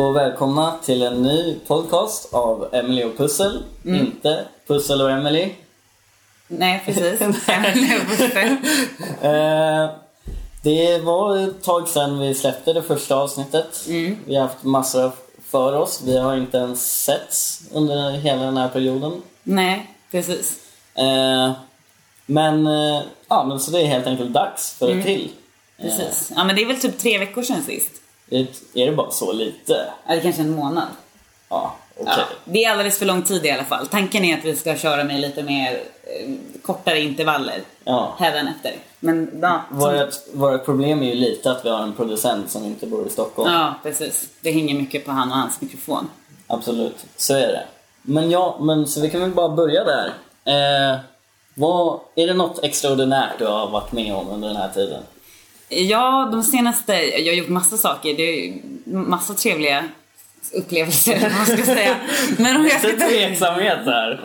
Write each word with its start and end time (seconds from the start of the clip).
Och 0.00 0.16
välkomna 0.16 0.74
till 0.84 1.02
en 1.02 1.22
ny 1.22 1.54
podcast 1.66 2.34
av 2.34 2.68
Emily 2.72 3.04
och 3.04 3.16
Pussel. 3.16 3.62
Mm. 3.84 4.00
Inte 4.00 4.44
Pussel 4.66 5.02
och 5.02 5.10
Emily. 5.10 5.52
Nej, 6.48 6.82
precis. 6.84 7.20
Emily 7.48 7.96
och 7.96 8.06
Buster. 8.08 8.56
Eh, 9.22 9.90
det 10.62 10.98
var 10.98 11.36
ett 11.36 11.62
tag 11.62 11.88
sedan 11.88 12.18
vi 12.18 12.34
släppte 12.34 12.72
det 12.72 12.82
första 12.82 13.16
avsnittet. 13.16 13.84
Mm. 13.88 14.16
Vi 14.26 14.34
har 14.34 14.42
haft 14.42 14.64
massor 14.64 15.12
för 15.46 15.72
oss. 15.76 16.02
Vi 16.04 16.18
har 16.18 16.36
inte 16.36 16.58
ens 16.58 17.04
setts 17.04 17.62
under 17.72 18.10
hela 18.10 18.42
den 18.42 18.56
här 18.56 18.68
perioden. 18.68 19.22
Nej, 19.42 19.94
precis. 20.10 20.58
Eh, 20.94 21.52
men, 22.26 22.66
eh, 22.66 23.02
ja, 23.28 23.44
men 23.44 23.60
så 23.60 23.70
det 23.70 23.80
är 23.80 23.86
helt 23.86 24.06
enkelt 24.06 24.32
dags 24.32 24.74
för 24.74 24.86
Mm. 24.86 24.98
ett 24.98 25.04
till. 25.06 25.30
precis. 25.80 26.32
Ja, 26.36 26.44
men 26.44 26.56
det 26.56 26.62
är 26.62 26.66
väl 26.66 26.80
typ 26.80 26.98
tre 26.98 27.18
veckor 27.18 27.42
sedan 27.42 27.62
sist. 27.62 27.92
Är, 28.30 28.46
är 28.74 28.86
det 28.86 28.92
bara 28.92 29.10
så 29.10 29.32
lite? 29.32 29.86
Eller 30.06 30.22
kanske 30.22 30.42
en 30.42 30.54
månad. 30.54 30.88
Ja, 31.48 31.74
okej. 31.96 32.12
Ja, 32.16 32.24
det 32.44 32.64
är 32.64 32.70
alldeles 32.70 32.98
för 32.98 33.06
lång 33.06 33.22
tid 33.22 33.46
i 33.46 33.50
alla 33.50 33.64
fall. 33.64 33.86
Tanken 33.86 34.24
är 34.24 34.38
att 34.38 34.44
vi 34.44 34.56
ska 34.56 34.76
köra 34.76 35.04
med 35.04 35.20
lite 35.20 35.42
mer 35.42 35.72
eh, 35.72 36.30
kortare 36.62 37.00
intervaller 37.00 37.62
Ja. 37.84 38.14
hädanefter. 38.18 38.72
Men 39.00 39.38
ja, 39.42 39.62
som, 39.70 39.78
Vårt, 39.78 40.14
vårt 40.32 40.64
problem 40.64 41.02
är 41.02 41.06
ju 41.06 41.14
lite 41.14 41.50
att 41.50 41.64
vi 41.64 41.68
har 41.68 41.82
en 41.82 41.92
producent 41.92 42.50
som 42.50 42.64
inte 42.64 42.86
bor 42.86 43.06
i 43.06 43.10
Stockholm. 43.10 43.52
ja, 43.52 43.74
precis. 43.82 44.28
Det 44.40 44.52
hänger 44.52 44.74
mycket 44.74 45.04
på 45.04 45.10
han 45.12 45.30
och 45.32 45.36
hans 45.38 45.60
mikrofon. 45.60 46.08
Absolut, 46.46 46.96
så 47.16 47.34
är 47.34 47.48
det. 47.48 47.64
Men 48.02 48.30
ja, 48.30 48.56
men 48.60 48.86
så 48.86 49.00
vi 49.00 49.10
kan 49.10 49.20
väl 49.20 49.30
bara 49.30 49.48
börja 49.48 49.84
där. 49.84 50.12
Eh, 50.44 50.98
vad, 51.54 52.00
är 52.14 52.26
det 52.26 52.34
något 52.34 52.64
extraordinärt 52.64 53.38
du 53.38 53.46
har 53.46 53.70
varit 53.70 53.92
med 53.92 54.14
om 54.14 54.28
under 54.28 54.48
den 54.48 54.56
här 54.56 54.68
tiden? 54.68 55.02
Ja, 55.70 56.28
de 56.32 56.42
senaste... 56.42 56.92
Jag 56.92 57.32
har 57.32 57.38
gjort 57.38 57.48
massa 57.48 57.76
saker. 57.76 58.14
Det 58.16 58.22
är 58.48 58.54
massa 58.84 59.34
trevliga 59.34 59.84
upplevelser, 60.52 61.32
man 61.36 61.46
ska 61.46 61.74
säga. 61.74 61.96
Men 62.38 62.56
om 62.56 62.62
jag 62.66 62.78
ska 62.78 62.88
Lite 62.88 63.08
tveksamhet 63.08 63.84
där. 63.84 64.24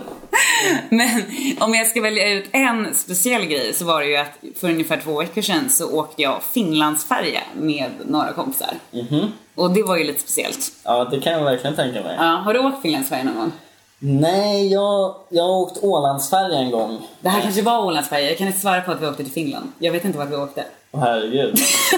Men 0.90 1.24
om 1.60 1.74
jag 1.74 1.88
ska 1.88 2.02
välja 2.02 2.30
ut 2.30 2.46
en 2.52 2.96
speciell 2.96 3.46
grej 3.46 3.74
så 3.74 3.86
var 3.86 4.02
det 4.02 4.08
ju 4.08 4.16
att 4.18 4.32
för 4.56 4.70
ungefär 4.70 4.98
två 5.04 5.20
veckor 5.20 5.42
sedan 5.42 5.70
så 5.70 6.00
åkte 6.00 6.22
jag 6.22 6.44
Finlandsfärja 6.44 7.42
med 7.56 7.92
några 8.06 8.32
kompisar. 8.32 8.74
Mhm. 8.92 9.32
Och 9.56 9.72
det 9.72 9.84
var 9.84 9.98
ju 9.98 10.04
lite 10.04 10.22
speciellt. 10.22 10.72
Ja, 10.84 11.06
det 11.12 11.20
kan 11.22 11.34
jag 11.34 11.44
verkligen 11.44 11.76
tänka 11.76 12.02
mig. 12.04 12.16
Ja, 12.18 12.24
har 12.24 12.54
du 12.54 12.60
åkt 12.60 12.82
Finlandsfärja 12.82 13.24
någon 13.24 13.36
gång? 13.36 13.52
Nej, 14.00 14.68
jag, 14.74 15.16
jag 15.30 15.44
har 15.44 15.58
åkt 15.58 15.84
Ålandsfärja 15.84 16.58
en 16.58 16.72
gång. 16.72 17.08
Det 17.22 17.30
här 17.30 17.42
kanske 17.42 17.62
var 17.62 17.86
Ålandsfärja, 17.86 18.30
jag 18.30 18.38
kan 18.38 18.48
inte 18.48 18.60
svara 18.60 18.82
på 18.82 18.92
att 18.92 19.02
vi 19.02 19.08
åkte 19.08 19.24
till 19.24 19.34
Finland. 19.34 19.72
Jag 19.80 19.92
vet 19.92 20.06
inte 20.06 20.18
vart 20.18 20.30
vi 20.30 20.36
åkte. 20.36 20.66
Herregud. 21.00 21.56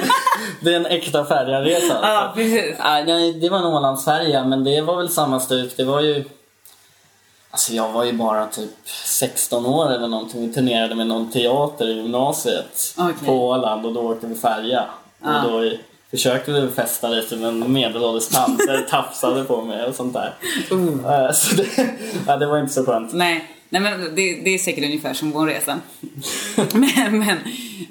det 0.61 0.71
är 0.73 0.75
en 0.75 0.85
äkta 0.85 1.25
färjaresa 1.25 1.93
alltså. 1.93 2.07
Ja, 2.07 2.31
precis. 2.35 2.75
Nej, 2.79 3.33
det 3.33 3.49
var 3.49 3.57
en 3.57 3.65
Ålandsfärja, 3.65 4.43
men 4.43 4.63
det 4.63 4.81
var 4.81 4.97
väl 4.97 5.09
samma 5.09 5.39
stuk. 5.39 5.77
Det 5.77 5.83
var 5.83 6.01
ju... 6.01 6.23
Alltså 7.51 7.73
jag 7.73 7.91
var 7.91 8.03
ju 8.03 8.13
bara 8.13 8.47
typ 8.47 8.89
16 9.05 9.65
år 9.65 9.93
eller 9.93 10.07
någonting. 10.07 10.47
Vi 10.47 10.53
turnerade 10.53 10.95
med 10.95 11.07
någon 11.07 11.31
teater 11.31 11.87
i 11.87 11.93
gymnasiet 11.93 12.95
Okej. 12.97 13.13
på 13.25 13.47
Åland 13.47 13.85
och 13.85 13.93
då 13.93 14.01
åkte 14.01 14.27
vi 14.27 14.35
färja. 14.35 14.85
Ja. 15.23 15.43
Och 15.43 15.51
då 15.51 15.71
försökte 16.11 16.51
vi 16.51 16.67
festa 16.67 17.09
lite 17.09 17.35
men 17.35 17.73
medelålders 17.73 18.27
tanter 18.27 18.81
tafsade 18.89 19.43
på 19.43 19.61
mig 19.61 19.85
och 19.85 19.95
sånt 19.95 20.13
där. 20.13 20.33
Uh. 20.71 21.13
Eh, 21.13 21.31
Så 21.31 21.55
det, 21.55 21.67
ja, 22.27 22.37
det 22.37 22.45
var 22.45 22.59
inte 22.59 22.73
så 22.73 22.85
skönt. 22.85 23.13
Nej, 23.13 23.56
nej 23.69 23.81
men 23.81 24.01
det, 24.15 24.33
det 24.43 24.49
är 24.53 24.57
säkert 24.57 24.83
ungefär 24.83 25.13
som 25.13 25.31
vår 25.31 25.47
resa. 25.47 25.79
men, 26.73 27.19
men 27.19 27.37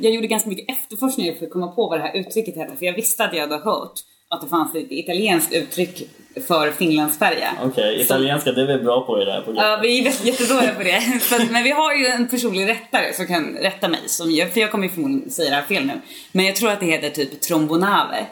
jag 0.00 0.12
gjorde 0.14 0.26
ganska 0.26 0.48
mycket 0.48 0.70
efterforskningar 0.78 1.34
för 1.34 1.46
att 1.46 1.52
komma 1.52 1.66
på 1.68 1.88
vad 1.88 1.98
det 1.98 2.02
här 2.02 2.16
uttrycket 2.16 2.56
hette. 2.56 2.76
För 2.76 2.86
jag 2.86 2.92
visste 2.94 3.24
att 3.24 3.34
jag 3.34 3.40
hade 3.40 3.56
hört 3.64 3.92
att 4.28 4.40
det 4.40 4.48
fanns 4.48 4.74
ett 4.74 4.86
italienskt 4.90 5.52
uttryck 5.52 6.02
för 6.46 6.70
Finlandsfärja. 6.70 7.48
Okej, 7.64 8.00
italienska 8.00 8.52
det 8.52 8.62
är 8.62 8.66
vi 8.78 8.84
bra 8.84 9.06
på 9.06 9.22
i 9.22 9.24
det 9.24 9.32
här 9.32 9.42
programmet. 9.42 9.70
Ja, 9.72 9.78
vi 9.82 9.98
är 10.00 10.02
jätte- 10.04 10.26
jättedåliga 10.28 10.74
på 10.74 10.82
det. 10.82 11.00
Så, 11.20 11.34
att- 11.36 11.50
men 11.50 11.62
vi 11.64 11.70
har 11.70 11.94
ju 11.94 12.06
en 12.06 12.28
personlig 12.28 12.68
rättare 12.68 13.12
som 13.14 13.26
kan 13.26 13.56
rätta 13.60 13.88
mig. 13.88 14.00
Som, 14.06 14.26
för 14.52 14.60
jag 14.60 14.70
kommer 14.70 14.84
ju 14.86 14.92
förmodligen 14.92 15.30
säga 15.30 15.50
det 15.50 15.56
här 15.56 15.62
fel 15.62 15.84
nu. 15.86 15.92
Men 16.32 16.44
jag 16.46 16.56
tror 16.56 16.70
att 16.70 16.80
det 16.80 16.86
heter 16.86 17.10
typ 17.10 17.40
trombonave. 17.40 18.26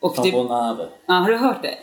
Och 0.00 0.14
det, 0.16 0.22
Trombonave. 0.30 0.88
ja, 1.06 1.14
har 1.14 1.28
du 1.30 1.36
hört 1.36 1.62
det? 1.62 1.74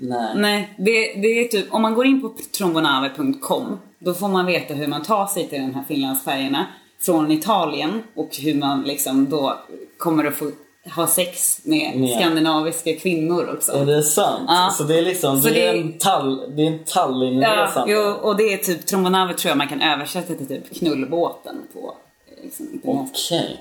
Nej. 0.00 0.32
Nej, 0.36 0.74
det, 0.78 0.92
det 1.22 1.28
är 1.28 1.48
typ, 1.48 1.74
om 1.74 1.82
man 1.82 1.94
går 1.94 2.06
in 2.06 2.20
på 2.22 2.34
trombonave.com 2.58 3.78
då 3.98 4.14
får 4.14 4.28
man 4.28 4.46
veta 4.46 4.74
hur 4.74 4.86
man 4.86 5.02
tar 5.02 5.26
sig 5.26 5.48
till 5.48 5.60
den 5.60 5.74
här 5.74 5.82
Finlandsfärjorna 5.88 6.66
från 7.00 7.30
Italien 7.30 8.02
och 8.16 8.28
hur 8.40 8.54
man 8.54 8.82
liksom 8.82 9.30
då 9.30 9.58
kommer 9.98 10.24
att 10.24 10.34
få 10.34 10.50
ha 10.96 11.06
sex 11.06 11.60
med 11.64 11.96
Med- 12.00 12.10
skandinaviska 12.10 12.96
kvinnor 12.96 13.54
också. 13.56 13.72
Är 13.72 13.86
det 13.86 14.02
sant? 14.02 14.44
Ja. 14.46 14.70
Så 14.78 14.84
det 14.84 14.98
är 14.98 15.02
liksom, 15.02 15.42
Så 15.42 15.48
det 15.48 15.66
är 15.66 15.72
det- 15.72 15.78
en, 15.80 15.98
tall, 15.98 16.56
det 16.56 16.62
är 16.62 16.66
en 16.66 16.84
Tallinnresa? 16.84 17.72
Ja, 17.76 17.84
jo, 17.88 18.00
och 18.00 18.36
det 18.36 18.52
är 18.52 18.56
typ, 18.56 18.86
trombonave 18.86 19.34
tror 19.34 19.48
jag 19.50 19.58
man 19.58 19.68
kan 19.68 19.82
översätta 19.82 20.34
till 20.34 20.46
typ 20.48 20.78
knullbåten 20.78 21.56
på 21.72 21.94
liksom. 22.42 22.80
Okej. 22.84 23.60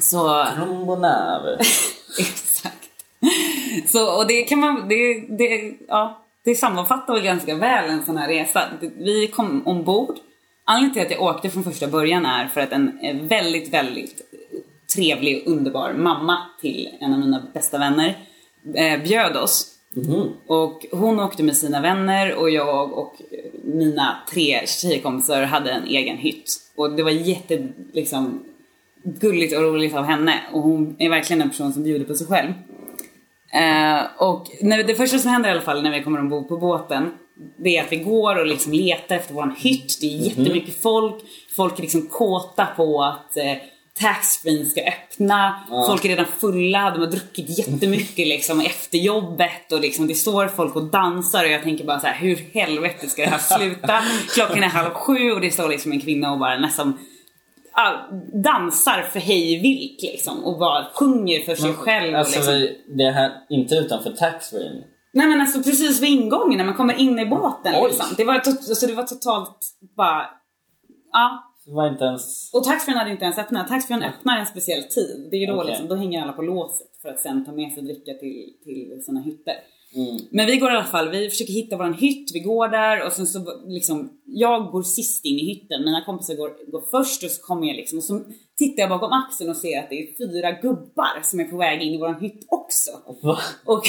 Så, 0.00 0.46
Trombonave. 0.56 1.58
exakt. 2.18 2.76
Så, 3.86 4.18
och 4.18 4.26
det 4.26 4.42
kan 4.42 4.58
man, 4.58 4.88
det, 4.88 5.20
det, 5.38 5.74
ja, 5.88 6.24
det 6.44 6.54
sammanfattar 6.54 7.14
väl 7.14 7.22
ganska 7.24 7.54
väl 7.54 7.90
en 7.90 8.04
sån 8.04 8.16
här 8.16 8.28
resa. 8.28 8.62
Vi 8.98 9.26
kom 9.26 9.66
ombord. 9.66 10.16
Anledningen 10.64 10.94
till 10.94 11.02
att 11.02 11.20
jag 11.20 11.36
åkte 11.36 11.50
från 11.50 11.64
första 11.64 11.88
början 11.88 12.26
är 12.26 12.48
för 12.48 12.60
att 12.60 12.72
en 12.72 13.28
väldigt, 13.28 13.74
väldigt 13.74 14.22
trevlig 14.94 15.42
och 15.46 15.52
underbar 15.52 15.92
mamma 15.92 16.38
till 16.60 16.88
en 17.00 17.12
av 17.12 17.18
mina 17.18 17.42
bästa 17.54 17.78
vänner 17.78 18.18
eh, 18.74 19.02
bjöd 19.02 19.36
oss 19.36 19.76
Mhm. 19.96 20.28
och 20.46 20.86
hon 20.92 21.20
åkte 21.20 21.42
med 21.42 21.56
sina 21.56 21.80
vänner 21.80 22.34
och 22.34 22.50
jag 22.50 22.92
och 22.98 23.14
mina 23.64 24.16
tre 24.30 24.66
tjejkompisar 24.66 25.42
hade 25.42 25.70
en 25.70 25.86
egen 25.86 26.16
hytt. 26.16 26.60
Och 26.76 26.92
det 26.92 27.02
var 27.02 27.10
jätte, 27.10 27.68
liksom, 27.92 28.44
gulligt 29.02 29.56
och 29.56 29.62
roligt 29.62 29.94
av 29.94 30.04
henne. 30.04 30.34
Och 30.52 30.62
hon 30.62 30.96
är 30.98 31.08
verkligen 31.08 31.42
en 31.42 31.50
person 31.50 31.72
som 31.72 31.82
bjuder 31.82 32.04
på 32.04 32.14
sig 32.14 32.26
själv. 32.26 32.52
Eh, 33.52 34.00
och 34.18 34.46
när, 34.60 34.82
det 34.82 34.94
första 34.94 35.18
som 35.18 35.30
händer 35.30 35.48
i 35.48 35.52
alla 35.52 35.60
fall 35.60 35.82
när 35.82 35.90
vi 35.90 36.02
kommer 36.02 36.20
ombord 36.20 36.48
på 36.48 36.56
båten, 36.56 37.12
det 37.58 37.76
är 37.76 37.84
att 37.84 37.92
vi 37.92 37.96
går 37.96 38.38
och 38.38 38.46
liksom 38.46 38.72
letar 38.72 39.16
efter 39.16 39.34
våran 39.34 39.54
hytt. 39.58 40.00
Det 40.00 40.06
är 40.06 40.16
jättemycket 40.16 40.82
folk. 40.82 41.14
Folk 41.56 41.78
är 41.78 41.82
liksom 41.82 42.06
kåta 42.06 42.66
på 42.66 43.02
att 43.04 43.36
eh, 43.36 43.56
taxfree 44.00 44.64
ska 44.64 44.80
öppna. 44.80 45.60
Folk 45.68 46.04
är 46.04 46.08
redan 46.08 46.26
fulla, 46.40 46.90
de 46.90 47.00
har 47.00 47.06
druckit 47.06 47.58
jättemycket 47.58 48.26
liksom 48.26 48.60
efter 48.60 48.98
jobbet 48.98 49.72
och 49.72 49.80
liksom 49.80 50.06
det 50.06 50.14
står 50.14 50.48
folk 50.48 50.76
och 50.76 50.84
dansar 50.84 51.44
och 51.44 51.50
jag 51.50 51.62
tänker 51.62 51.84
bara 51.84 52.00
så 52.00 52.06
här: 52.06 52.18
hur 52.20 52.36
helvete 52.54 53.08
ska 53.08 53.22
det 53.22 53.28
här 53.28 53.58
sluta? 53.58 54.02
Klockan 54.34 54.62
är 54.62 54.68
halv 54.68 54.90
sju 54.90 55.32
och 55.32 55.40
det 55.40 55.50
står 55.50 55.68
liksom 55.68 55.92
en 55.92 56.00
kvinna 56.00 56.32
och 56.32 56.38
bara 56.38 56.58
nästan 56.58 56.98
ja, 56.98 57.09
dansar 58.44 59.02
för 59.02 59.20
hej 59.20 59.60
vilt 59.60 60.02
liksom 60.02 60.44
och 60.44 60.58
bara 60.58 60.86
sjunger 60.94 61.40
för 61.40 61.54
sig 61.54 61.72
själv. 61.72 62.12
och 62.12 62.18
Alltså 62.18 62.36
liksom. 62.36 62.54
vi, 62.54 62.84
det 62.96 63.04
är 63.04 63.12
här, 63.12 63.32
inte 63.48 63.74
utanför 63.74 64.10
taxfree. 64.10 64.84
Nej 65.12 65.26
men 65.26 65.40
alltså 65.40 65.62
precis 65.62 66.02
vid 66.02 66.10
ingången 66.10 66.58
när 66.58 66.64
man 66.64 66.74
kommer 66.74 66.94
in 66.94 67.18
i 67.18 67.26
båten 67.26 67.74
Oj. 67.76 67.88
liksom. 67.88 68.06
Det 68.16 68.24
var, 68.24 68.34
alltså, 68.34 68.86
det 68.86 68.94
var 68.94 69.02
totalt 69.02 69.58
bara... 69.96 70.26
Ja. 71.12 71.46
Det 71.66 71.72
var 71.72 71.88
inte 71.88 72.04
ens... 72.04 72.54
Och 72.54 72.64
taxfree 72.64 72.94
hade 72.96 73.10
inte 73.10 73.24
ens 73.24 73.38
öppnat. 73.38 73.68
Taxfree 73.68 74.08
öppnar 74.08 74.38
en 74.38 74.46
speciell 74.46 74.82
tid. 74.82 75.28
Det 75.30 75.36
är 75.36 75.40
ju 75.40 75.46
då 75.46 75.54
Okej. 75.54 75.66
liksom, 75.66 75.88
då 75.88 75.94
hänger 75.94 76.22
alla 76.22 76.32
på 76.32 76.42
låset 76.42 76.86
för 77.02 77.08
att 77.08 77.20
sen 77.20 77.44
ta 77.44 77.52
med 77.52 77.72
sig 77.72 77.82
dricka 77.82 78.12
till, 78.14 78.52
till 78.64 79.02
sina 79.06 79.20
hytter. 79.20 79.54
Mm. 79.96 80.20
Men 80.30 80.46
vi 80.46 80.56
går 80.56 80.70
i 80.70 80.74
alla 80.74 80.84
fall, 80.84 81.10
vi 81.10 81.30
försöker 81.30 81.52
hitta 81.52 81.76
våran 81.76 81.94
hytt, 81.94 82.30
vi 82.34 82.40
går 82.40 82.68
där 82.68 83.06
och 83.06 83.12
sen 83.12 83.26
så 83.26 83.38
liksom, 83.66 84.10
jag 84.24 84.66
går 84.66 84.82
sist 84.82 85.24
in 85.24 85.38
i 85.38 85.44
hytten, 85.44 85.84
mina 85.84 86.04
kompisar 86.04 86.34
går, 86.34 86.70
går 86.70 86.82
först 86.90 87.24
och 87.24 87.30
så 87.30 87.42
kommer 87.42 87.66
jag 87.66 87.76
liksom 87.76 87.98
och 87.98 88.04
så 88.04 88.20
tittar 88.58 88.82
jag 88.82 88.90
bakom 88.90 89.12
axeln 89.12 89.50
och 89.50 89.56
ser 89.56 89.78
att 89.78 89.90
det 89.90 89.94
är 89.94 90.16
fyra 90.18 90.52
gubbar 90.52 91.22
som 91.22 91.40
är 91.40 91.44
på 91.44 91.56
väg 91.56 91.82
in 91.82 91.94
i 91.94 91.98
våran 91.98 92.20
hytt 92.20 92.46
också. 92.48 92.90
Va? 93.22 93.38
Och, 93.64 93.84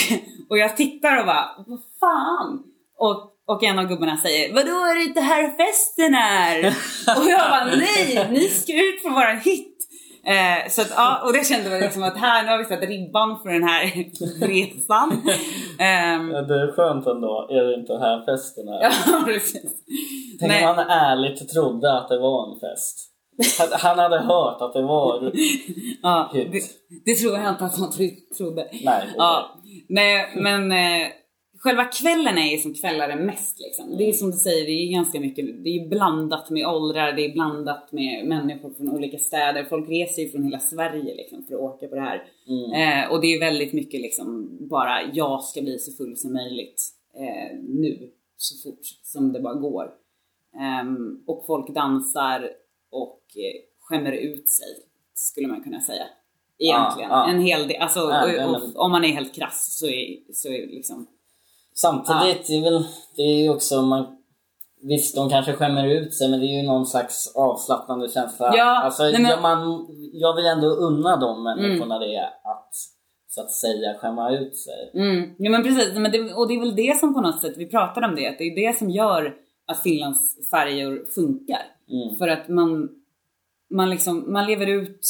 och 0.50 0.58
jag 0.58 0.78
tittar 0.78 1.20
och 1.20 1.26
bara, 1.26 1.66
vad 1.68 1.80
fan? 2.00 2.64
Och, 2.98 3.32
och 3.48 3.64
en 3.64 3.80
av 3.80 3.86
gubbarna 3.86 4.18
säger, 4.18 4.54
vadå 4.54 4.72
är 4.72 4.96
det 4.96 5.04
inte 5.04 5.22
här 5.22 5.58
festen 5.58 6.16
är? 6.16 6.68
och 7.18 7.32
jag 7.32 7.50
bara, 7.50 7.66
nej, 7.66 8.28
ni 8.32 8.48
ska 8.48 8.74
ut 8.74 9.02
från 9.02 9.14
våran 9.14 9.40
hytt. 9.40 9.71
Eh, 10.26 10.70
så 10.70 10.82
att, 10.82 10.92
ja, 10.96 11.22
och 11.26 11.34
det 11.34 11.46
kände 11.48 11.70
jag 11.70 11.82
liksom 11.82 12.04
att 12.04 12.18
här, 12.18 12.44
nu 12.44 12.50
har 12.50 12.58
vi 12.58 12.66
satt 12.66 12.82
ribban 12.90 13.40
för 13.44 13.50
den 13.50 13.64
här 13.64 13.84
resan. 14.48 15.12
Ehm, 15.80 16.32
Ja, 16.32 16.42
det 16.42 16.62
är 16.62 16.72
skönt 16.72 17.08
ändå. 17.08 17.48
Är 17.50 17.64
det 17.64 17.74
inte 17.76 17.94
här 17.98 18.26
festen 18.26 18.68
är? 18.68 18.82
ja, 18.82 18.92
precis. 19.26 19.72
Tänk 20.40 20.52
Nej. 20.52 20.68
om 20.68 20.76
han 20.76 20.90
ärligt 20.90 21.50
trodde 21.54 21.98
att 21.98 22.10
det 22.10 22.20
var 22.20 22.54
en 22.54 22.60
fest. 22.60 23.08
Han- 23.82 24.00
hade 24.00 24.20
hört 24.20 24.62
att 24.62 24.74
det 24.74 24.82
var... 24.82 25.32
Ja, 26.02 26.30
det, 26.34 26.44
det 27.06 27.16
tror 27.16 27.38
jag 27.38 27.50
inte 27.50 27.66
att 27.66 27.78
han 27.78 27.92
tro, 27.92 28.06
trodde. 28.38 28.64
Nej, 28.72 28.82
okej. 29.02 29.14
Ja, 29.18 29.56
nej, 29.90 30.34
men 30.36 30.72
eh, 30.72 31.08
själva 31.62 31.86
kvällen 31.86 32.38
är 32.38 32.52
ju 32.52 32.58
som 32.58 32.74
kvällar 32.74 33.10
är 33.10 33.16
mest 33.16 33.60
liksom. 33.60 33.98
Det 33.98 34.10
är 34.10 34.14
som 34.14 34.32
du 34.32 34.38
säger, 34.38 34.66
det 34.66 34.72
är 34.72 34.92
ganska 34.92 35.20
mycket, 35.20 35.64
det 35.64 35.70
är 35.70 35.88
blandat 35.88 36.50
med 36.50 36.68
åldrar, 36.68 37.14
det 37.14 37.26
är 37.26 37.34
blandat 37.34 37.92
med 37.92 38.28
människor 38.28 38.74
från 38.74 38.90
olika 38.90 39.20
städer. 39.20 39.64
Folk 39.64 39.90
reser 39.90 40.22
ju 40.22 40.30
från 40.30 40.44
hela 40.44 40.60
Sverige 40.60 41.16
liksom 41.16 41.44
för 41.44 41.56
att 41.56 41.62
åka 41.62 41.88
på 41.88 41.96
det 41.96 42.02
här. 42.02 42.24
Eh, 42.76 43.12
och 43.12 43.22
det 43.22 43.28
är 43.28 43.40
väldigt 43.40 43.74
mycket 43.74 44.02
liksom 44.02 44.58
bara, 44.60 45.04
jag 45.14 45.44
ska 45.44 45.62
bli 45.62 45.80
så 45.80 45.92
full 45.92 46.18
som 46.18 46.34
möjligt 46.34 46.84
eh, 47.16 47.58
nu, 47.60 48.12
så 48.38 48.70
fort 48.70 48.86
som 49.04 49.34
det 49.34 49.40
bara 49.40 49.54
går. 49.54 49.92
Ehm, 50.60 51.24
och 51.28 51.44
folk 51.46 51.76
dansar 51.76 52.50
och 52.90 53.22
eh, 53.36 53.62
skämmer 53.80 54.12
ut 54.12 54.50
sig, 54.50 54.68
skulle 55.14 55.48
man 55.48 55.64
kunna 55.64 55.82
säga. 55.82 56.04
Egentligen. 56.58 57.10
Ja, 57.10 57.26
ja. 57.28 57.30
En 57.30 57.42
hel 57.42 57.68
del, 57.68 57.82
alltså 57.82 58.00
Ja, 58.00 58.48
och, 58.48 58.56
och, 58.56 58.86
om 58.86 58.92
man 58.92 59.04
är 59.04 59.08
helt 59.08 59.36
krass 59.36 59.78
så 59.80 59.88
är, 59.88 60.34
så 60.34 60.48
är 60.48 60.68
liksom 60.68 61.08
Samtidigt, 61.82 62.48
det 62.48 62.54
är 62.58 62.62
väl, 62.62 62.84
det 63.16 63.22
är 63.22 63.44
ju 63.44 63.50
också 63.50 63.82
man 63.82 64.18
Visst, 64.84 65.16
de 65.16 65.30
kanske 65.30 65.54
skämmer 65.54 65.88
ut 65.88 66.14
sig 66.14 66.30
men 66.30 66.40
det 66.40 66.46
är 66.46 66.62
ju 66.62 66.68
någon 66.68 66.86
slags 66.86 67.36
avslappnande 67.36 68.10
känsla. 68.10 68.54
Ja, 68.58 68.84
alltså, 68.84 69.04
nej, 69.04 69.14
men- 69.14 69.32
jag, 69.32 69.42
man, 69.42 69.88
jag 70.14 70.36
vill 70.36 70.46
ändå 70.46 70.68
unna 70.68 71.18
de 71.18 71.44
människorna 71.44 72.00
det 72.00 72.30
att 72.44 72.74
så 73.28 73.42
att 73.42 73.52
säga 73.52 73.94
skämma 74.00 74.32
ut 74.32 74.58
sig. 74.58 74.92
Mm, 74.94 75.36
ja 75.38 75.52
men 75.52 75.64
precis, 75.64 75.94
men 75.94 76.12
det, 76.12 76.34
och 76.34 76.48
det 76.48 76.54
är 76.54 76.60
väl 76.60 76.76
det 76.76 77.00
som 77.00 77.14
på 77.14 77.22
något 77.22 77.42
sätt, 77.42 77.54
vi 77.58 77.66
pratar 77.70 78.02
om 78.02 78.16
det, 78.16 78.28
att 78.28 78.38
det 78.38 78.44
är 78.44 78.68
det 78.68 78.78
som 78.78 78.90
gör 78.90 79.36
att 79.68 79.84
Finlands 79.84 80.50
färjor 80.50 81.06
funkar. 81.16 81.62
Mm. 81.92 82.16
För 82.16 82.28
att 82.28 82.48
man, 82.48 82.90
man, 83.70 83.90
liksom, 83.90 84.34
man 84.34 84.46
lever 84.46 84.68
ut 84.68 85.02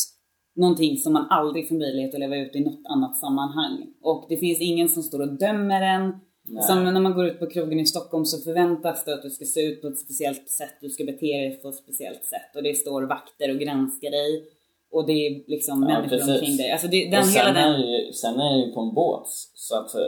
någonting 0.56 0.98
som 0.98 1.14
man 1.14 1.28
aldrig 1.30 1.68
får 1.68 1.76
möjlighet 1.76 2.14
att 2.14 2.20
leva 2.20 2.36
ut 2.36 2.56
i 2.56 2.60
något 2.60 2.86
annat 2.90 3.18
sammanhang. 3.18 3.88
Och 4.02 4.26
det 4.30 4.38
finns 4.38 4.62
ingen 4.62 4.90
som 4.90 5.04
står 5.04 5.22
och 5.22 5.38
dömer 5.38 5.82
en. 5.82 6.20
Nej. 6.54 6.64
Som 6.64 6.84
när 6.84 7.02
man 7.02 7.14
går 7.14 7.26
ut 7.26 7.40
på 7.40 7.48
krogen 7.50 7.80
i 7.80 7.86
Stockholm 7.86 8.26
så 8.26 8.38
förväntas 8.44 9.06
det 9.06 9.14
att 9.14 9.22
du 9.22 9.30
ska 9.30 9.46
se 9.46 9.62
ut 9.62 9.82
på 9.82 9.88
ett 9.88 10.00
speciellt 10.00 10.50
sätt, 10.50 10.74
du 10.82 10.90
ska 10.90 11.04
bete 11.06 11.26
dig 11.26 11.60
på 11.62 11.70
ett 11.70 11.76
speciellt 11.76 12.24
sätt. 12.26 12.56
Och 12.56 12.64
det 12.64 12.74
står 12.74 13.02
vakter 13.04 13.50
och 13.54 13.60
granskar 13.60 14.12
dig. 14.12 14.46
Och 14.92 15.08
det 15.08 15.14
är 15.28 15.44
liksom 15.48 15.84
Ja, 15.84 15.88
människor 15.88 16.10
precis. 16.18 16.30
omkring 16.30 16.58
dig. 16.58 16.72
Alltså 16.72 16.88
det, 16.88 17.10
den, 17.12 17.20
och 17.20 17.28
hela 17.28 17.46
sen, 17.46 17.54
den... 17.56 17.74
är 17.74 17.78
ju, 17.78 18.14
sen 18.14 18.40
är 18.40 18.66
ju 18.66 18.72
på 18.74 18.82
en 18.82 18.94
båt. 18.94 19.28
Så 19.54 19.76
att 19.80 19.96
eh, 19.96 20.02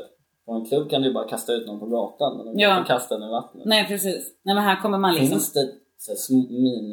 på 0.45 0.51
en 0.54 0.66
klubb 0.66 0.90
kan 0.90 1.01
du 1.01 1.13
bara 1.13 1.28
kasta 1.30 1.54
ut 1.54 1.68
någon 1.68 1.80
på 1.80 1.86
gatan. 1.86 2.38
Men 2.38 2.45
de 2.45 2.51
kan 2.51 2.60
Ja. 2.62 2.78
inte 2.80 2.88
kasta 2.88 3.18
den 3.19 3.28
i 3.30 3.31
vattnet. 3.31 3.66
Nej 3.66 3.88
precis. 3.88 4.31
Nej 4.44 4.56
men 4.56 4.63
här 4.63 4.81
kommer 4.81 4.98
man 4.98 5.13
liksom... 5.16 5.30
Finns 5.40 5.54
det 5.54 5.69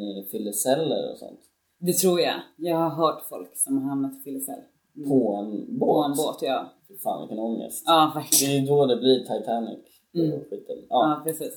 minifylleceller 0.01 1.11
och 1.11 1.17
sånt? 1.17 1.39
Det 1.79 1.93
tror 1.93 2.19
jag. 2.21 2.35
Jag 2.57 2.77
har 2.77 2.89
hört 2.89 3.21
folk 3.29 3.57
som 3.57 3.77
har 3.81 3.89
hamnat 3.89 4.13
i 4.19 4.23
fyllecell. 4.23 4.59
På 5.07 5.35
en 5.35 5.79
båt? 5.79 5.87
På 5.89 6.03
en 6.03 6.15
båt 6.17 6.37
ja. 6.41 6.69
Fy 6.91 6.97
Fan 7.03 7.21
vilken 7.21 7.39
ångest. 7.39 7.83
Ja 7.85 8.11
verkligen. 8.15 8.51
Det 8.51 8.57
är 8.57 8.61
ju 8.61 8.67
då 8.67 8.85
det 8.85 8.97
blir 8.97 9.19
Titanic. 9.19 9.79
Mm. 10.15 10.39
Ja. 10.59 10.83
Ja 10.89 11.21
precis. 11.25 11.53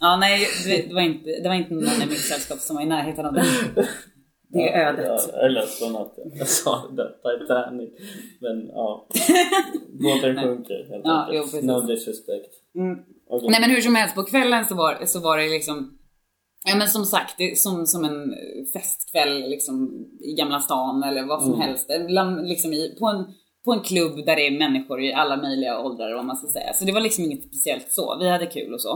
Ja 0.00 0.16
nej 0.16 0.46
det, 0.88 0.94
var 0.94 1.00
inte, 1.00 1.30
det 1.42 1.48
var 1.48 1.54
inte 1.54 1.74
någon 1.74 2.02
i 2.02 2.06
mitt 2.08 2.18
sällskap 2.30 2.58
som 2.58 2.76
var 2.76 2.82
i 2.82 2.86
närheten 2.86 3.26
av 3.26 3.32
det. 3.32 3.44
Det 4.50 4.68
är 4.68 4.88
ödet. 4.88 5.04
Ja, 5.06 5.18
jag 5.32 5.44
är 5.44 5.48
ledsen 5.50 5.96
att 5.96 6.14
jag 6.38 6.48
sa 6.58 6.88
det 6.88 7.38
Titanic. 7.38 7.90
Men 8.40 8.66
ja. 8.66 9.08
Båten 10.04 10.36
sjunker 10.42 10.88
helt 10.90 11.04
Ja, 11.04 11.24
enkelt. 11.24 11.54
jo, 11.54 11.66
no 11.66 11.80
disrespect. 11.80 12.52
Mm. 12.74 12.98
Okej. 13.30 13.48
Nej 13.50 13.60
men 13.60 13.70
hur 13.70 13.80
som 13.80 13.94
helst, 13.94 14.14
på 14.14 14.22
kvällen 14.22 14.64
så 14.64 14.74
var, 14.74 15.04
så 15.06 15.20
var 15.20 15.38
det 15.38 15.48
liksom 15.48 15.98
Ja 16.68 16.76
men 16.76 16.88
som 16.88 17.04
sagt, 17.04 17.34
det 17.38 17.50
är 17.50 17.54
som, 17.54 17.86
som 17.86 18.04
en 18.04 18.34
festkväll 18.72 19.48
liksom 19.50 20.06
i 20.20 20.32
Gamla 20.34 20.60
stan 20.60 21.02
eller 21.02 21.26
vad 21.26 21.42
som 21.42 21.54
Mm. 21.54 21.60
helst. 21.60 21.90
Liksom 22.44 22.72
i, 22.72 22.96
på, 22.98 23.06
en, 23.06 23.24
på 23.64 23.72
en 23.72 23.80
klubb 23.80 24.26
där 24.26 24.36
det 24.36 24.46
är 24.46 24.58
människor 24.58 25.02
i 25.02 25.12
alla 25.12 25.36
möjliga 25.36 25.80
åldrar 25.80 26.14
vad 26.14 26.24
man 26.24 26.36
ska 26.36 26.46
säga. 26.46 26.72
Så 26.72 26.84
det 26.84 26.92
var 26.92 27.00
liksom 27.00 27.24
inget 27.24 27.44
speciellt 27.44 27.92
så. 27.92 28.18
Vi 28.20 28.28
hade 28.28 28.46
kul 28.46 28.74
och 28.74 28.80
så. 28.80 28.94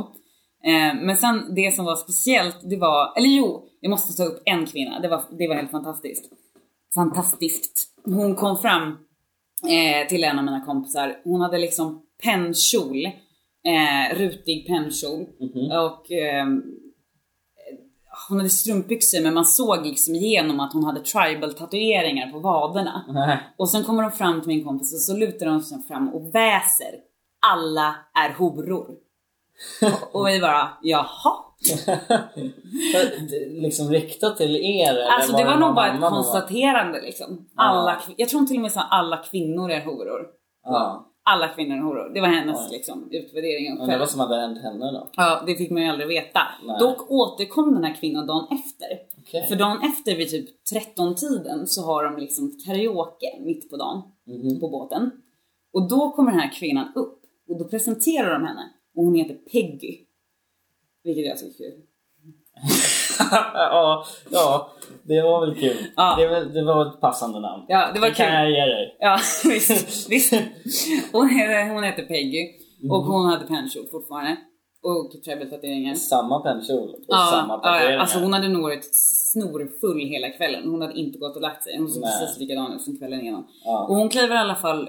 Eh, 0.64 0.94
men 1.03 1.17
sen 1.17 1.55
det 1.55 1.75
som 1.76 1.85
var 1.85 1.97
speciellt, 1.97 2.70
det 2.70 2.76
var, 2.76 3.12
eller 3.17 3.29
jo, 3.29 3.69
jag 3.81 3.91
måste 3.91 4.23
ta 4.23 4.29
upp 4.29 4.43
en 4.44 4.67
kvinna. 4.67 5.00
Det 5.00 5.09
var, 5.09 5.23
det 5.38 5.49
var 5.49 5.55
helt 5.55 5.70
fantastiskt. 5.70 6.25
Fantastiskt. 6.94 7.88
Hon 8.05 8.35
kom 8.35 8.59
fram 8.59 8.99
eh, 9.69 10.09
till 10.09 10.25
en 10.25 10.38
av 10.38 10.44
mina 10.44 10.65
kompisar. 10.65 11.20
Hon 11.25 11.41
hade 11.41 11.58
liksom 11.58 12.03
pennkjol. 12.23 13.06
Eh, 13.65 14.17
rutig 14.17 14.67
pennkjol. 14.67 15.26
Och 15.70 16.12
eh, 16.12 16.47
hon 18.29 18.39
hade 18.39 18.51
strumpbyxor 18.51 19.23
men 19.23 19.35
man 19.35 19.45
såg 19.45 19.87
liksom 19.87 20.15
igenom 20.15 20.61
att 20.61 20.73
hon 20.73 20.85
hade 20.85 21.01
tribal 21.01 21.55
tatueringar 21.55 22.33
på 22.33 22.39
vaderna. 22.39 23.05
Nej. 23.09 23.39
Och 23.57 23.69
sen 23.69 23.85
kommer 23.85 24.03
de 24.03 24.13
fram 24.13 24.41
till 24.41 24.49
min 24.49 24.65
kompis 24.65 24.95
och 24.95 25.01
så 25.01 25.17
lutar 25.17 25.47
de 25.47 25.61
sig 25.61 25.83
fram 25.83 26.09
och 26.09 26.35
väser. 26.35 26.95
Alla 27.47 27.95
är 28.15 28.35
horor. 28.35 28.87
och, 30.13 30.29
vi 30.29 30.41
bara, 30.41 30.69
jaha? 30.83 31.33
liksom 33.51 33.91
riktat 33.91 34.37
till 34.37 34.57
er? 34.57 35.07
Alltså 35.11 35.37
det 35.37 35.45
var 35.45 35.51
någon 35.51 35.61
nog 35.61 35.75
bara 35.75 35.95
ett 35.95 36.01
var- 36.01 36.11
konstaterande 36.11 37.01
liksom. 37.01 37.49
Alla, 37.57 38.01
jag 38.17 38.29
tror 38.29 38.47
till 38.47 38.57
och 38.57 38.63
med 38.63 38.71
att 38.77 38.87
alla 38.91 39.17
kvinnor 39.17 39.71
är 39.71 39.85
horor. 39.85 40.27
Ja. 40.65 41.12
Alla 41.25 41.49
kvinnor 41.49 41.77
är 41.77 41.81
horor. 41.81 42.15
Det 42.15 42.21
var 42.21 42.29
hennes 42.29 42.71
liksom, 42.71 43.09
utvärdering 43.11 43.77
själv. 43.87 44.01
var 44.01 44.07
som 44.07 44.21
hade 44.21 44.37
hänt 44.41 44.63
henne 44.63 44.93
då? 44.93 45.11
Ja, 45.13 45.43
det 45.47 45.55
fick 45.55 45.71
man 45.71 45.83
ju 45.83 45.89
aldrig 45.89 46.09
veta. 46.09 46.41
Nej. 46.67 46.77
Dock 46.81 47.11
återkom 47.11 47.75
den 47.75 47.85
här 47.85 47.95
kvinnan 47.95 48.27
dagen 48.27 48.47
efter. 48.51 48.87
Okej. 49.19 49.47
För 49.49 49.57
dagen 49.57 49.79
efter 49.83 50.17
vid 50.17 50.31
typ 50.31 50.49
13-tiden 50.97 51.67
så 51.67 51.83
har 51.87 52.05
de 52.05 52.17
liksom 52.21 52.57
karaoke 52.67 53.39
mitt 53.41 53.71
på 53.71 53.77
dagen 53.77 54.03
Mhm. 54.27 54.61
på 54.61 54.69
båten. 54.69 55.11
Och 55.73 55.89
då 55.89 56.11
kommer 56.11 56.31
den 56.31 56.41
här 56.41 56.53
kvinnan 56.53 56.93
upp 56.95 57.23
och 57.49 57.59
då 57.59 57.65
presenterar 57.65 58.33
de 58.33 58.47
henne 58.47 58.71
och 58.97 59.05
hon 59.05 59.15
heter 59.15 59.35
Peggy. 59.35 59.99
Vilket 61.05 61.27
jag 61.27 61.39
tycker 61.39 61.65
är 61.65 61.71
kul. 61.71 61.83
ja, 63.55 64.05
ja, 64.31 64.71
det 65.03 65.23
var 65.23 65.47
väl 65.47 65.55
kul. 65.55 65.77
Ja. 65.97 66.17
Det, 66.19 66.29
var, 66.29 66.41
det 66.41 66.63
var 66.65 66.87
ett 66.87 67.01
passande 67.01 67.41
namn. 67.41 67.65
Ja, 67.69 67.91
det 67.95 68.01
var 68.01 68.09
kan 68.11 68.27
kul. 68.27 68.35
jag 68.35 68.51
ge 68.51 68.65
dig. 68.75 68.97
Ja, 69.01 69.19
visst. 69.45 70.11
visst. 70.11 70.33
Hon, 71.13 71.29
heter, 71.29 71.75
hon 71.75 71.83
heter 71.85 72.03
Peggy 72.03 72.49
och 72.91 73.03
Mhm. 73.03 73.13
hon 73.13 73.25
hade 73.27 73.47
pennkjol 73.47 73.87
fortfarande. 73.91 74.37
Och 74.85 75.13
tribal-tatueringar. 75.25 75.95
Samma 75.95 76.41
pennkjol 76.41 76.89
och 76.89 76.99
Ja, 77.09 77.29
samma 77.31 77.59
tatueringar. 77.59 77.93
ja, 77.93 78.01
alltså 78.01 78.19
hon 78.19 78.33
hade 78.33 78.49
nog 78.49 78.63
varit 78.63 78.95
snorfull 78.95 80.01
hela 80.01 80.31
kvällen. 80.31 80.71
Hon 80.71 80.81
hade 80.83 80.95
inte 80.99 81.19
gått 81.19 81.37
och 81.37 81.43
lagt 81.43 81.63
sig. 81.65 81.79
Hon 81.79 81.89
såg 81.89 82.03
Nej. 82.03 82.21
precis 82.21 82.39
likadan 82.39 82.73
ut 82.73 82.83
som 82.83 82.97
kvällen 82.99 83.21
innan. 83.21 83.45
Ja. 83.65 83.87
Och 83.89 83.97
hon 83.97 84.09
kliver 84.09 84.35
i 84.35 84.39
alla 84.39 84.55
fall 84.55 84.89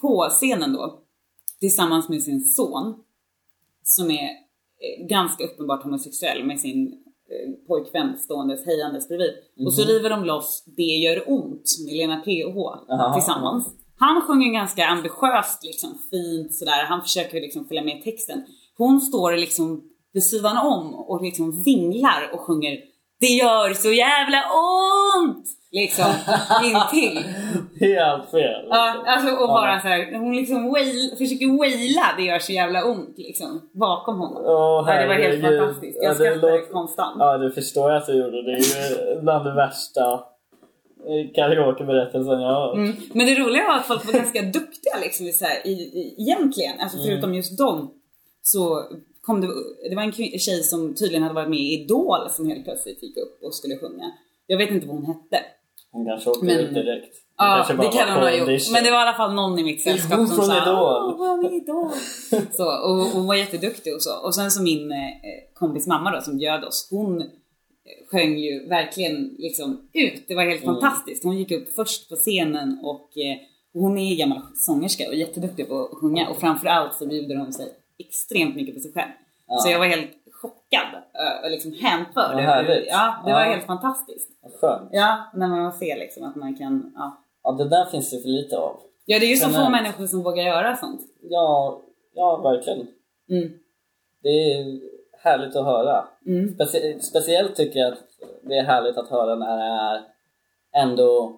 på 0.00 0.28
scenen 0.30 0.72
då 0.72 0.98
tillsammans 1.60 2.08
med 2.08 2.22
sin 2.22 2.40
son 2.40 2.94
som 3.84 4.10
är 4.10 4.24
eh, 4.24 5.06
ganska 5.08 5.44
uppenbart 5.44 5.82
homosexuell 5.82 6.44
med 6.44 6.60
sin 6.60 7.02
pojkvän 7.68 8.18
ståendes 8.18 8.66
hejandes 8.66 9.08
bredvid. 9.08 9.30
Och 9.66 9.74
så 9.74 9.82
river 9.84 10.10
de 10.10 10.24
loss 10.24 10.64
Det 10.76 10.82
gör 10.82 11.30
ont 11.30 11.64
med 11.86 11.94
Lena 11.96 12.16
PH 12.16 12.58
Aha. 12.92 13.14
tillsammans. 13.14 13.66
Han 13.98 14.22
sjunger 14.22 14.52
ganska 14.52 14.86
ambitiöst, 14.86 15.64
liksom 15.64 15.98
fint 16.10 16.54
sådär. 16.54 16.84
Han 16.84 17.02
försöker 17.02 17.40
liksom 17.40 17.64
följa 17.68 17.82
med 17.82 18.02
texten. 18.04 18.42
Hon 18.76 19.00
står 19.00 19.32
liksom 19.32 19.82
vid 20.12 20.24
sidan 20.24 20.56
om 20.58 20.94
och 20.94 21.22
liksom 21.22 21.62
vinglar 21.62 22.30
och 22.32 22.40
sjunger 22.40 22.78
Det 23.20 23.26
gör 23.26 23.74
så 23.74 23.92
jävla 23.92 24.42
ont! 25.18 25.46
Liksom 25.70 26.12
intill. 26.64 27.24
Helt 27.80 28.30
fel. 28.30 28.64
Ja, 28.70 28.92
liksom. 28.94 29.04
alltså 29.06 29.28
och 29.36 29.42
Ja. 29.50 29.54
bara 29.60 29.80
så 29.80 29.88
här, 29.88 30.18
hon 30.18 30.36
liksom 30.36 30.70
wail, 30.72 31.10
försöker 31.18 31.58
waila 31.58 32.06
det 32.16 32.22
gör 32.22 32.38
så 32.38 32.52
jävla 32.52 32.84
ont 32.84 33.14
liksom 33.18 33.68
bakom 33.72 34.18
honom. 34.18 34.42
Ja, 34.44 34.84
det 35.00 35.06
var 35.06 35.14
helt 35.14 35.42
fantastiskt. 35.42 35.98
Jag 36.02 36.04
Ja, 36.04 36.18
det 36.18 36.30
skrattade 36.30 36.58
konstant. 36.60 37.16
Ja, 37.18 37.38
det 37.38 37.50
förstår 37.52 37.90
jag 37.90 37.98
att 37.98 38.06
du 38.06 38.12
gjorde. 38.12 38.42
Det 38.42 38.52
är 38.52 39.14
ju 39.16 39.20
bland 39.20 39.44
det 39.44 39.54
värsta 39.54 40.12
eh, 41.08 41.32
karaokeberättelsen 41.34 42.40
jag 42.40 42.52
har. 42.54 42.74
Mm. 42.74 42.96
Men 43.12 43.26
det 43.26 43.34
roliga 43.34 43.64
var 43.68 43.74
att 43.76 43.86
folk 43.86 44.06
var 44.06 44.12
ganska 44.12 44.42
duktiga 44.58 44.94
liksom 45.02 45.26
så 45.26 45.44
här, 45.44 45.66
i, 45.66 45.70
i, 45.72 46.14
egentligen. 46.18 46.80
Alltså 46.80 46.98
Mm. 46.98 47.08
förutom 47.08 47.34
just 47.34 47.58
dem 47.58 47.90
så 48.42 48.82
kom 49.22 49.40
det, 49.40 49.48
det 49.90 49.96
var 49.96 50.02
en 50.02 50.12
tjej 50.12 50.62
som 50.62 50.94
tydligen 50.94 51.22
hade 51.22 51.34
varit 51.34 51.48
med 51.48 51.58
i 51.58 51.82
Idol 51.82 52.30
som 52.30 52.48
helt 52.48 52.64
plötsligt 52.64 53.02
gick 53.02 53.16
upp 53.16 53.42
och 53.42 53.54
skulle 53.54 53.76
sjunga. 53.78 54.10
Jag 54.46 54.58
vet 54.58 54.70
inte 54.70 54.86
vad 54.86 54.96
hon 54.96 55.06
hette. 55.06 55.38
Hon 55.92 56.06
kanske 56.06 56.30
åkte 56.30 56.44
Men- 56.46 56.58
ut 56.58 56.74
direkt. 56.74 57.16
Ja, 57.38 57.66
det 57.68 57.88
kan 57.88 58.08
hon 58.08 58.22
ha 58.22 58.30
gjort. 58.30 58.48
Men 58.72 58.84
det 58.84 58.90
var 58.90 58.98
i 58.98 59.02
alla 59.08 59.16
fall 59.16 59.34
någon 59.34 59.58
i 59.58 59.64
mitt 59.64 59.82
sällskap 59.82 60.18
hon 60.18 60.28
som 60.28 60.44
sa 60.44 60.62
Idol? 60.62 61.52
Idol. 61.54 61.90
så, 62.52 62.64
och 62.64 62.90
och 63.00 63.06
hon 63.06 63.26
var 63.26 63.34
jätteduktig 63.34 63.94
och 63.94 64.02
så. 64.02 64.16
Och 64.26 64.34
sen 64.34 64.50
så 64.50 64.62
min 64.62 64.92
eh, 64.92 64.98
kompis 65.54 65.86
mamma 65.86 66.10
då 66.10 66.20
som 66.20 66.38
bjöd 66.38 66.64
oss, 66.64 66.88
hon 66.90 67.20
eh, 67.20 67.26
sjöng 68.10 68.38
ju 68.38 68.68
verkligen 68.68 69.34
liksom 69.38 69.88
ut. 69.92 70.24
Det 70.28 70.34
var 70.34 70.44
helt 70.44 70.62
Mm. 70.64 70.74
fantastiskt. 70.74 71.24
Hon 71.24 71.36
gick 71.38 71.50
upp 71.50 71.74
först 71.74 72.08
på 72.08 72.16
scenen 72.16 72.78
och 72.82 73.18
eh, 73.18 73.36
hon 73.72 73.98
är 73.98 74.16
gammal 74.16 74.40
sångerska 74.54 75.08
och 75.08 75.14
jätteduktig 75.14 75.68
på 75.68 75.80
att 75.92 75.98
sjunga. 75.98 76.28
Och 76.28 76.36
framförallt 76.36 76.94
så 76.94 77.06
bjuder 77.06 77.36
hon 77.36 77.52
sig 77.52 77.66
extremt 77.98 78.56
mycket 78.56 78.74
på 78.74 78.80
sig 78.80 78.92
själv. 78.92 79.10
Ja. 79.48 79.56
Så 79.58 79.70
jag 79.70 79.78
var 79.78 79.86
helt 79.86 80.10
chockad 80.32 80.86
och 81.44 81.50
liksom 81.50 81.72
hänförd. 81.72 82.40
Ja, 82.44 82.62
det 83.26 83.32
var 83.32 83.40
Ja. 83.40 83.46
helt 83.52 83.66
fantastiskt. 83.66 84.28
Skönt. 84.60 84.88
Ja, 84.92 85.30
när 85.34 85.48
man 85.48 85.72
ser 85.72 85.96
liksom 85.98 86.24
att 86.24 86.36
man 86.36 86.54
kan, 86.56 86.92
ja. 86.96 87.22
Ja, 87.46 87.52
det 87.52 87.68
där 87.68 87.84
finns 87.84 88.10
det 88.10 88.20
för 88.20 88.28
lite 88.28 88.58
av. 88.58 88.76
Ja, 89.04 89.18
det 89.18 89.26
är 89.26 89.30
ju 89.30 89.36
så 89.36 89.50
få 89.50 89.68
människor 89.70 90.06
som 90.06 90.22
vågar 90.22 90.44
göra 90.44 90.76
sånt. 90.76 91.00
Ja, 91.22 91.80
ja 92.14 92.36
verkligen. 92.36 92.86
Mm. 93.30 93.52
Det 94.22 94.28
är 94.28 94.80
härligt 95.22 95.56
att 95.56 95.64
höra. 95.64 96.04
Mm. 96.26 96.48
Specie- 96.58 97.00
speciellt 97.00 97.56
tycker 97.56 97.80
jag 97.80 97.92
att 97.92 97.98
det 98.42 98.58
är 98.58 98.64
härligt 98.64 98.96
att 98.98 99.08
höra 99.08 99.34
när 99.34 99.56
det 99.56 99.62
är 99.64 100.02
ändå, 100.82 101.36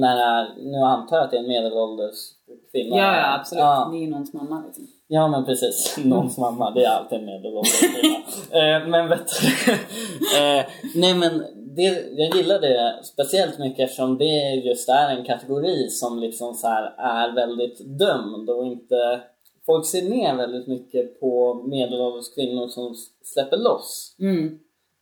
när 0.00 0.16
det 0.16 0.22
är, 0.22 0.54
nu 0.72 0.78
antar 0.78 1.16
jag 1.16 1.24
att 1.24 1.30
det 1.30 1.36
är 1.36 1.40
en 1.40 1.48
medelålders 1.48 2.16
kvinna. 2.72 2.96
Ja, 2.96 3.16
ja 3.16 3.34
absolut. 3.40 3.60
Ja, 3.60 3.88
Det 3.92 3.98
är 3.98 4.00
ju 4.00 4.10
någons 4.10 4.32
mamma 4.32 4.62
liksom. 4.66 4.86
Ja 5.08 5.28
men 5.28 5.44
precis. 5.44 5.96
Någons 6.04 6.38
mamma, 6.38 6.70
det 6.70 6.84
är 6.84 6.90
alltid 6.90 7.18
en 7.18 7.24
medelålders 7.24 7.82
eh, 8.52 8.88
men 8.88 9.08
vet 9.08 9.26
du, 9.40 9.72
eh, 10.38 10.64
nej 10.94 11.14
men 11.14 11.44
det, 11.76 12.04
jag 12.10 12.36
gillar 12.36 12.60
det 12.60 13.00
speciellt 13.04 13.58
mycket 13.58 13.84
eftersom 13.84 14.18
det 14.18 14.54
just 14.54 14.88
är 14.88 15.16
en 15.16 15.24
kategori 15.24 15.88
som 15.90 16.18
liksom 16.18 16.54
så 16.54 16.66
är 16.98 17.34
väldigt 17.34 17.98
dömd 17.98 18.50
och 18.50 18.66
inte 18.66 19.20
Folk 19.66 19.86
ser 19.86 20.02
ner 20.02 20.36
väldigt 20.36 20.66
mycket 20.66 21.20
på 21.20 21.54
medelålders 21.54 22.34
kvinnor 22.34 22.68
som 22.68 22.94
släpper 23.22 23.56
loss. 23.56 24.16
Mm. 24.20 24.58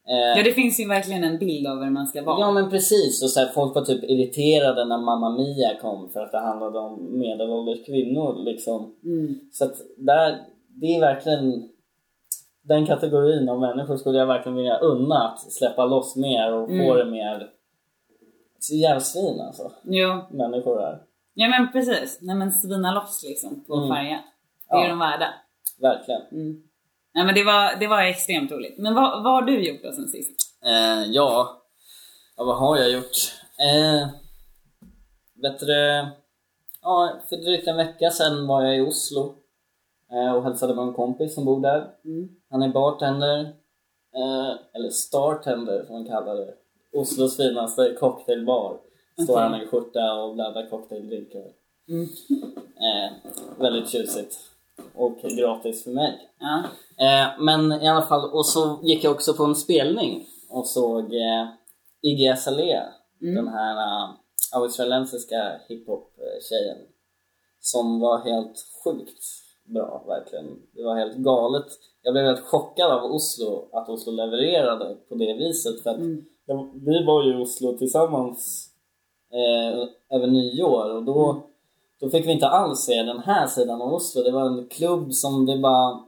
Eh, 0.08 0.38
Ja, 0.38 0.42
det 0.44 0.52
finns 0.52 0.80
ju 0.80 0.88
verkligen 0.88 1.24
en 1.24 1.38
bild 1.38 1.66
av 1.66 1.82
hur 1.82 1.90
man 1.90 2.06
ska 2.06 2.22
vara. 2.22 2.40
Ja 2.40 2.52
men 2.52 2.70
precis, 2.70 3.22
och 3.22 3.30
så 3.30 3.40
här, 3.40 3.46
folk 3.46 3.74
var 3.74 3.82
typ 3.84 4.04
irriterade 4.04 4.84
när 4.84 4.98
Mamma 4.98 5.30
Mia 5.36 5.74
kom 5.80 6.10
för 6.10 6.20
att 6.20 6.32
det 6.32 6.38
handlade 6.40 6.78
om 6.78 7.18
medelålders 7.18 7.86
kvinnor 7.86 8.44
liksom. 8.44 8.94
Mm. 9.04 9.40
Så 9.52 9.64
att 9.64 9.74
där, 9.96 10.38
det 10.68 10.86
är 10.96 11.00
verkligen 11.00 11.68
den 12.62 12.86
kategorin 12.86 13.48
av 13.48 13.60
människor 13.60 13.96
skulle 13.96 14.18
jag 14.18 14.26
verkligen 14.26 14.56
vilja 14.56 14.78
unna 14.78 15.28
att 15.28 15.52
släppa 15.52 15.84
loss 15.86 16.16
mer 16.16 16.52
och 16.52 16.68
få 16.68 16.72
Mm. 16.74 16.96
det 16.96 17.04
mer 17.04 17.50
så 18.58 18.74
jävla 18.74 19.00
svin 19.00 19.40
alltså, 19.40 19.72
Jo. 19.84 20.20
människor 20.30 20.82
är. 20.82 21.02
Ja 21.34 21.48
men 21.48 21.72
precis. 21.72 22.18
Nej 22.22 22.36
men 22.36 22.52
svina 22.52 22.92
loss 22.94 23.24
liksom 23.28 23.64
på 23.64 23.74
Mm. 23.74 23.88
färja. 23.88 24.20
Det 24.70 24.76
är 24.76 24.82
Ja. 24.82 24.88
de 24.88 24.98
värda. 24.98 25.26
Verkligen. 25.80 26.20
Mm. 26.32 26.62
Nej 27.14 27.24
men 27.24 27.34
det 27.34 27.44
var, 27.44 27.76
det 27.80 27.86
var 27.86 28.02
extremt 28.02 28.52
roligt. 28.52 28.78
Men 28.78 28.94
vad, 28.94 29.22
vad 29.22 29.32
har 29.32 29.42
du 29.42 29.68
gjort 29.68 29.82
då 29.82 29.92
sen 29.92 30.08
sist? 30.08 30.40
Eh, 30.64 31.10
ja. 31.10 31.62
ja, 32.36 32.44
vad 32.44 32.56
har 32.56 32.76
jag 32.76 32.90
gjort? 32.90 33.16
Eh, 33.58 34.08
bättre... 35.34 36.08
Ja, 36.82 37.20
för 37.28 37.36
drygt 37.36 37.68
en 37.68 37.76
vecka 37.76 38.10
sedan 38.10 38.46
var 38.46 38.62
jag 38.62 38.76
i 38.76 38.80
Oslo 38.80 39.34
eh, 40.12 40.34
och 40.34 40.44
hälsade 40.44 40.74
på 40.74 40.80
en 40.80 40.94
kompis 40.94 41.34
som 41.34 41.44
bor 41.44 41.60
där. 41.60 41.90
Mm. 42.04 42.28
Han 42.50 42.62
är 42.62 42.68
bartender, 42.68 43.40
eh, 44.14 44.52
eller 44.72 44.90
startender 44.90 45.84
som 45.84 45.94
man 45.94 46.06
kallar 46.06 46.34
det. 46.34 46.54
Oslos 46.92 47.36
finaste 47.36 47.96
cocktailbar. 48.00 48.78
Står 49.22 49.34
Okej. 49.34 49.42
han 49.42 49.62
i 49.62 49.66
skjorta 49.66 50.14
och 50.14 50.34
blandar 50.34 50.70
cocktaildrinkar. 50.70 51.44
Mm. 51.88 52.08
Eh, 52.76 53.12
väldigt 53.58 53.88
tjusigt. 53.88 54.53
Och 54.94 55.18
gratis 55.36 55.84
för 55.84 55.90
mig. 55.90 56.30
Ja. 56.38 56.62
Eh, 57.06 57.40
men 57.44 57.72
i 57.82 57.88
alla 57.88 58.02
fall, 58.06 58.30
och 58.30 58.46
så 58.46 58.80
gick 58.82 59.04
jag 59.04 59.12
också 59.12 59.34
på 59.34 59.44
en 59.44 59.54
spelning 59.54 60.26
och 60.50 60.66
såg 60.66 61.14
eh, 61.14 61.48
Iggy 62.02 62.28
Azalea, 62.28 62.82
Mm. 63.22 63.34
den 63.44 63.48
här 63.54 63.74
uh, 63.76 64.14
australiensiska 64.52 65.60
hiphop-tjejen. 65.68 66.76
Som 67.60 68.00
var 68.00 68.18
helt 68.18 68.56
sjukt 68.84 69.22
bra, 69.64 70.04
verkligen. 70.06 70.46
Det 70.74 70.82
var 70.84 70.94
helt 70.96 71.16
galet. 71.16 71.66
Jag 72.02 72.14
blev 72.14 72.24
helt 72.24 72.40
chockad 72.44 72.90
av 72.90 73.04
Oslo, 73.12 73.68
att 73.72 73.88
Oslo 73.88 74.12
levererade 74.12 74.96
på 75.08 75.14
det 75.14 75.32
viset. 75.34 75.82
För 75.82 75.90
att 75.90 75.96
Mm. 75.96 76.24
jag, 76.46 76.70
vi 76.86 77.04
var 77.04 77.22
ju 77.24 77.32
i 77.38 77.42
Oslo 77.42 77.78
tillsammans 77.78 78.68
eh, 79.32 79.88
över 80.16 80.26
nyår 80.26 80.90
och 80.96 81.04
då, 81.04 81.46
då 82.04 82.10
fick 82.10 82.26
vi 82.26 82.32
inte 82.32 82.48
alls 82.48 82.80
se 82.80 83.02
den 83.02 83.18
här 83.18 83.46
sidan 83.46 83.82
av 83.82 83.92
Oslo. 83.92 84.22
Det 84.22 84.30
var 84.30 84.46
en 84.46 84.68
klubb 84.68 85.12
som 85.12 85.46
det 85.46 85.58
bara 85.58 86.00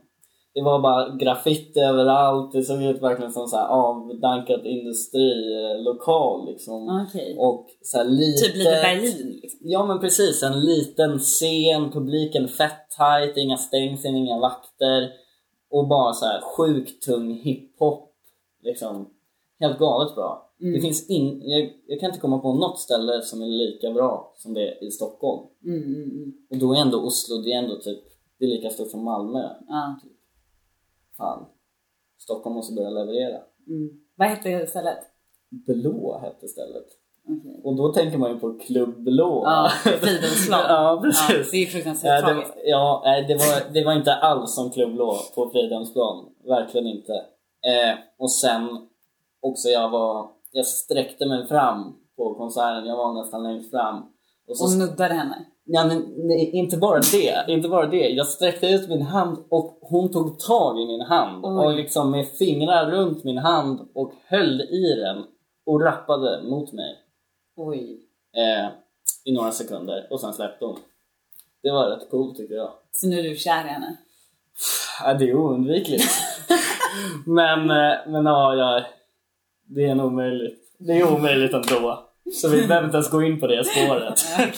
det 0.53 0.63
var 0.63 0.79
bara 0.79 1.15
graffiti 1.15 1.79
överallt. 1.79 2.51
Det 2.51 2.63
såg 2.63 2.83
ut 2.83 3.01
verkligen 3.01 3.31
som 3.31 3.47
så 3.47 3.57
här 3.57 3.67
avdankad 3.67 4.65
industrilokal 4.65 6.49
liksom. 6.51 7.05
Okej. 7.07 7.35
Och 7.39 7.67
så 7.81 8.03
lite... 8.03 8.45
Typ 8.45 8.55
lite 8.55 8.69
Berlin 8.69 9.39
liksom. 9.41 9.59
Ja 9.63 9.85
men 9.85 9.99
precis, 9.99 10.43
en 10.43 10.65
liten 10.65 11.19
scen, 11.19 11.91
publiken 11.91 12.47
fett 12.47 12.89
tight, 12.97 13.37
inga 13.37 13.57
stängsel, 13.57 14.15
inga 14.15 14.39
vakter. 14.39 15.09
Och 15.71 15.87
bara 15.87 16.13
så 16.13 16.25
här 16.25 16.41
sjukt 16.41 17.05
tung 17.05 17.31
hiphop. 17.33 18.13
Liksom. 18.63 19.09
Helt 19.59 19.79
galet 19.79 20.15
bra. 20.15 20.46
Mm. 20.61 20.73
Det 20.73 20.81
finns 20.81 21.09
in, 21.09 21.41
jag, 21.49 21.73
jag 21.87 21.99
kan 21.99 22.09
inte 22.09 22.19
komma 22.19 22.39
på 22.39 22.53
något 22.53 22.79
ställe 22.79 23.21
som 23.21 23.41
är 23.41 23.45
lika 23.47 23.91
bra 23.91 24.33
som 24.35 24.53
det 24.53 24.61
är 24.67 24.83
i 24.83 24.91
Stockholm. 24.91 25.47
Mm, 25.65 25.83
mm, 25.83 26.03
mm. 26.03 26.33
Och 26.49 26.57
då 26.57 26.73
är 26.73 26.77
ändå 26.81 26.97
Oslo, 27.01 27.37
det 27.37 27.53
är 27.53 27.57
ändå 27.57 27.75
typ, 27.75 27.99
det 28.39 28.45
är 28.45 28.49
lika 28.49 28.69
stort 28.69 28.91
som 28.91 29.03
Malmö. 29.03 29.49
Ja. 29.67 29.99
Fan. 31.17 31.45
Stockholm 32.17 32.55
måste 32.55 32.73
börja 32.73 32.89
leverera. 32.89 33.41
Mm. 33.67 33.89
Vad 34.15 34.27
hette 34.27 34.67
stället? 34.67 34.97
Blå 35.49 36.19
hette 36.21 36.47
stället. 36.47 36.85
Okej. 37.29 37.61
Och 37.63 37.75
då 37.75 37.93
tänker 37.93 38.17
man 38.17 38.31
ju 38.31 38.39
på 38.39 38.53
Klubb 38.59 39.03
Blå. 39.03 39.43
Ja, 39.45 39.69
Fridhemsplan. 39.83 40.59
ja, 40.67 40.91
Ja, 40.95 41.01
precis. 41.01 41.51
det 41.51 41.57
är 41.57 41.65
fruktansvärt 41.65 42.21
Ja, 42.21 42.27
det, 42.27 42.33
tragiskt. 42.33 42.53
ja, 42.65 43.03
det, 43.27 43.33
var, 43.35 43.73
det 43.73 43.83
var 43.83 43.93
inte 43.93 44.13
alls 44.13 44.55
som 44.55 44.69
Klubb 44.71 44.93
Blå 44.93 45.17
på 45.35 45.49
Fridhemsplan. 45.49 46.25
Verkligen 46.43 46.87
inte. 46.87 47.13
Eh, 47.13 47.97
och 48.17 48.31
sen 48.31 48.87
också 49.39 49.69
jag 49.69 49.89
var, 49.89 50.29
jag 50.51 50.65
sträckte 50.65 51.25
mig 51.25 51.47
fram 51.47 51.95
på 52.17 52.35
konserten. 52.35 52.85
Jag 52.85 52.97
var 52.97 53.13
nästan 53.13 53.43
längst 53.43 53.71
fram. 53.71 54.03
Och 54.47 54.57
så 54.57 54.63
Och 54.63 54.87
nuddade 54.87 55.13
henne. 55.13 55.45
Ja, 55.63 55.85
men 55.85 56.05
nej, 56.17 56.49
inte 56.53 56.77
bara 56.77 56.99
det, 56.99 57.45
inte 57.47 57.69
bara 57.69 57.87
det. 57.87 58.09
Jag 58.09 58.27
sträckte 58.27 58.67
ut 58.67 58.89
min 58.89 59.01
hand 59.01 59.37
och 59.49 59.77
hon 59.81 60.11
tog 60.11 60.39
tag 60.39 60.81
i 60.81 60.85
min 60.85 61.01
hand 61.01 61.45
Oj. 61.45 61.65
och 61.65 61.75
liksom 61.75 62.11
med 62.11 62.27
fingrar 62.27 62.91
runt 62.91 63.23
min 63.23 63.37
hand 63.37 63.89
och 63.93 64.13
höll 64.25 64.61
i 64.61 64.95
den 64.95 65.23
och 65.65 65.81
rappade 65.81 66.43
mot 66.43 66.73
mig 66.73 66.95
Oj. 67.55 67.99
eh, 68.35 68.69
i 69.25 69.33
några 69.33 69.51
sekunder 69.51 70.07
och 70.09 70.19
sen 70.19 70.33
släppte 70.33 70.65
hon. 70.65 70.77
Det 71.63 71.71
var 71.71 71.89
rätt 71.89 72.09
coolt 72.09 72.37
tycker 72.37 72.55
jag. 72.55 72.71
Så 72.91 73.07
nu 73.07 73.19
är 73.19 73.23
du 73.23 73.35
kär 73.35 73.65
i 73.65 73.67
henne? 73.67 73.97
Ja, 75.03 75.13
det 75.13 75.29
är 75.29 75.35
oundvikligt. 75.35 76.03
men, 77.25 77.59
eh, 77.59 77.97
men 78.07 78.25
ja, 78.25 78.55
ja, 78.55 78.83
det 79.67 79.85
är 79.85 79.95
nog 79.95 80.05
omöjligt. 80.05 80.59
Det 80.77 80.93
är 80.93 81.13
omöjligt 81.13 81.53
ändå. 81.53 82.09
Så 82.33 82.49
vi 82.49 82.67
behöver 82.67 82.85
inte 82.85 82.97
ens 82.97 83.09
gå 83.09 83.23
in 83.23 83.39
på 83.39 83.47
det 83.47 83.63
spåret. 83.65 84.19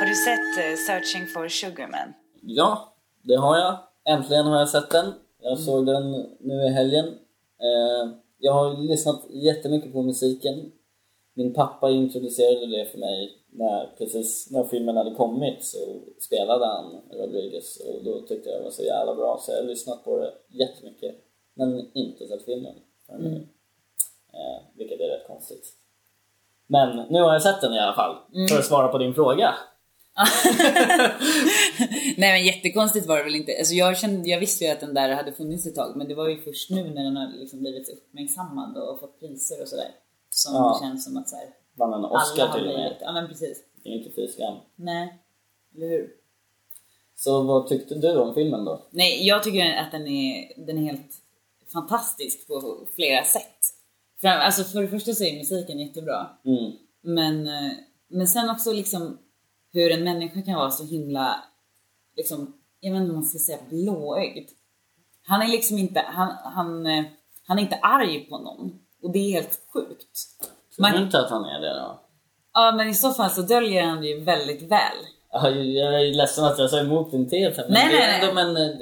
Har 0.00 0.06
du 0.06 0.14
sett 0.14 0.58
eh, 0.58 0.76
Searching 0.86 1.26
for 1.26 1.48
Sugarman? 1.48 2.12
Ja, 2.40 2.94
det 3.22 3.34
har 3.34 3.56
jag. 3.58 3.78
Äntligen 4.08 4.46
har 4.46 4.58
jag 4.58 4.68
sett 4.68 4.90
den. 4.90 5.12
Jag 5.42 5.58
såg 5.58 5.86
den 5.86 6.10
nu 6.40 6.54
i 6.66 6.70
helgen. 6.70 7.04
Eh, 7.60 8.14
jag 8.38 8.52
har 8.52 8.88
lyssnat 8.88 9.26
jättemycket 9.30 9.92
på 9.92 10.02
musiken. 10.02 10.72
Min 11.34 11.54
pappa 11.54 11.90
introducerade 11.90 12.66
det 12.66 12.84
för 12.84 12.98
mig 12.98 13.38
när, 13.50 13.94
precis 13.98 14.50
när 14.50 14.64
filmen 14.64 14.96
hade 14.96 15.14
kommit 15.14 15.64
så 15.64 15.78
spelade 16.20 16.66
han 16.66 17.00
Rodriguez 17.10 17.80
och 17.80 18.04
då 18.04 18.20
tyckte 18.20 18.50
jag 18.50 18.60
det 18.60 18.64
var 18.64 18.70
så 18.70 18.82
jävla 18.82 19.14
bra 19.14 19.38
så 19.40 19.52
jag 19.52 19.56
har 19.56 19.68
lyssnat 19.68 20.04
på 20.04 20.18
det 20.18 20.32
jättemycket. 20.48 21.14
Men 21.54 21.90
inte 21.94 22.28
sett 22.28 22.44
filmen 22.44 22.74
nu. 23.18 23.46
Eh, 24.32 24.62
vilket 24.76 25.00
är 25.00 25.08
rätt 25.08 25.26
konstigt. 25.26 25.72
Men 26.66 27.06
nu 27.10 27.22
har 27.22 27.32
jag 27.32 27.42
sett 27.42 27.60
den 27.60 27.74
i 27.74 27.78
alla 27.78 27.94
fall. 27.94 28.16
För 28.50 28.58
att 28.58 28.64
svara 28.64 28.88
på 28.88 28.98
din 28.98 29.14
fråga. 29.14 29.54
Nej 32.16 32.32
men 32.32 32.44
jättekonstigt 32.44 33.06
var 33.06 33.16
det 33.16 33.24
väl 33.24 33.34
inte. 33.34 33.52
Alltså 33.58 33.74
jag, 33.74 33.98
kände, 33.98 34.30
jag 34.30 34.40
visste 34.40 34.64
ju 34.64 34.70
att 34.70 34.80
den 34.80 34.94
där 34.94 35.10
hade 35.10 35.32
funnits 35.32 35.66
ett 35.66 35.74
tag 35.74 35.96
men 35.96 36.08
det 36.08 36.14
var 36.14 36.28
ju 36.28 36.42
först 36.42 36.70
nu 36.70 36.82
när 36.82 37.04
den 37.04 37.16
har 37.16 37.38
liksom 37.38 37.60
blivit 37.60 37.88
uppmärksammad 37.88 38.76
och 38.76 39.00
fått 39.00 39.20
priser 39.20 39.62
och 39.62 39.68
sådär. 39.68 39.90
Som 40.36 40.54
Ja. 40.54 40.78
känns 40.82 41.04
som 41.04 41.16
att 41.16 41.28
så 41.28 41.36
här, 41.36 41.48
Vann 41.74 41.92
en 41.92 42.04
Oscar 42.04 42.52
till 42.52 42.66
och 42.68 42.74
med. 42.74 42.96
Ja 43.00 43.12
men 43.12 43.28
precis. 43.28 43.64
Det 43.82 43.88
är 43.88 43.92
inte 43.92 44.10
fy 44.16 44.28
skam. 44.28 44.56
Nej. 44.76 45.18
Eller 45.74 45.88
hur? 45.88 46.10
Så 47.16 47.42
vad 47.42 47.68
tyckte 47.68 47.94
du 47.94 48.16
om 48.16 48.34
filmen 48.34 48.64
då? 48.64 48.82
Nej, 48.90 49.26
jag 49.26 49.42
tycker 49.42 49.76
att 49.76 49.92
den 49.92 50.06
är, 50.06 50.52
den 50.66 50.78
är 50.78 50.82
helt 50.82 51.14
fantastisk 51.72 52.46
på 52.48 52.86
flera 52.94 53.24
sätt. 53.24 53.58
För, 54.20 54.28
alltså 54.28 54.64
för 54.64 54.82
det 54.82 54.88
första 54.88 55.12
så 55.12 55.24
är 55.24 55.38
musiken 55.38 55.78
jättebra. 55.78 56.30
Mm. 56.44 56.72
Men, 57.00 57.46
eh, 57.46 57.72
men 58.08 58.26
sen 58.28 58.50
också 58.50 58.72
liksom 58.72 59.18
hur 59.72 59.90
en 59.92 60.04
människa 60.04 60.42
kan 60.42 60.54
vara 60.54 60.70
så 60.70 60.84
himla, 60.84 61.44
liksom, 62.16 62.52
jag 62.80 62.92
vet 62.92 63.00
inte 63.00 63.10
om 63.10 63.16
man 63.16 63.24
ska 63.24 63.38
säga 63.38 63.58
blåögd. 63.68 64.48
Han 65.22 65.42
är 65.42 65.48
liksom 65.48 65.78
inte, 65.78 66.00
han, 66.06 66.28
han, 66.54 66.86
eh, 66.86 67.04
han 67.46 67.58
är 67.58 67.62
inte 67.62 67.76
arg 67.82 68.20
på 68.30 68.38
någon. 68.38 68.80
Och 69.04 69.10
det 69.12 69.18
är 69.18 69.32
helt 69.32 69.60
sjukt. 69.72 70.18
Tror 70.76 70.88
du 70.88 70.98
inte 71.02 71.18
att 71.20 71.30
han 71.30 71.44
är 71.44 71.60
det 71.60 71.74
då? 71.74 72.00
ja 72.54 72.72
men 72.76 72.88
i 72.88 72.94
så 72.94 73.10
fall 73.12 73.30
så 73.30 73.42
döljer 73.42 73.82
han 73.82 74.00
det 74.00 74.06
ju 74.06 74.20
väldigt 74.24 74.62
väl. 74.62 74.96
Ja, 75.32 75.50
Jag 75.50 75.94
är 76.02 76.14
ledsen 76.14 76.44
att 76.44 76.58
jag 76.58 76.70
sa 76.70 76.80
emot 76.80 77.10
din 77.10 77.28
tes 77.30 77.56
men 77.56 77.66
Nej, 77.68 77.88
det 77.88 78.02
är 78.02 78.06
nej, 78.06 78.20
ändå 78.20 78.34
men... 78.34 78.56
eh, 78.56 78.76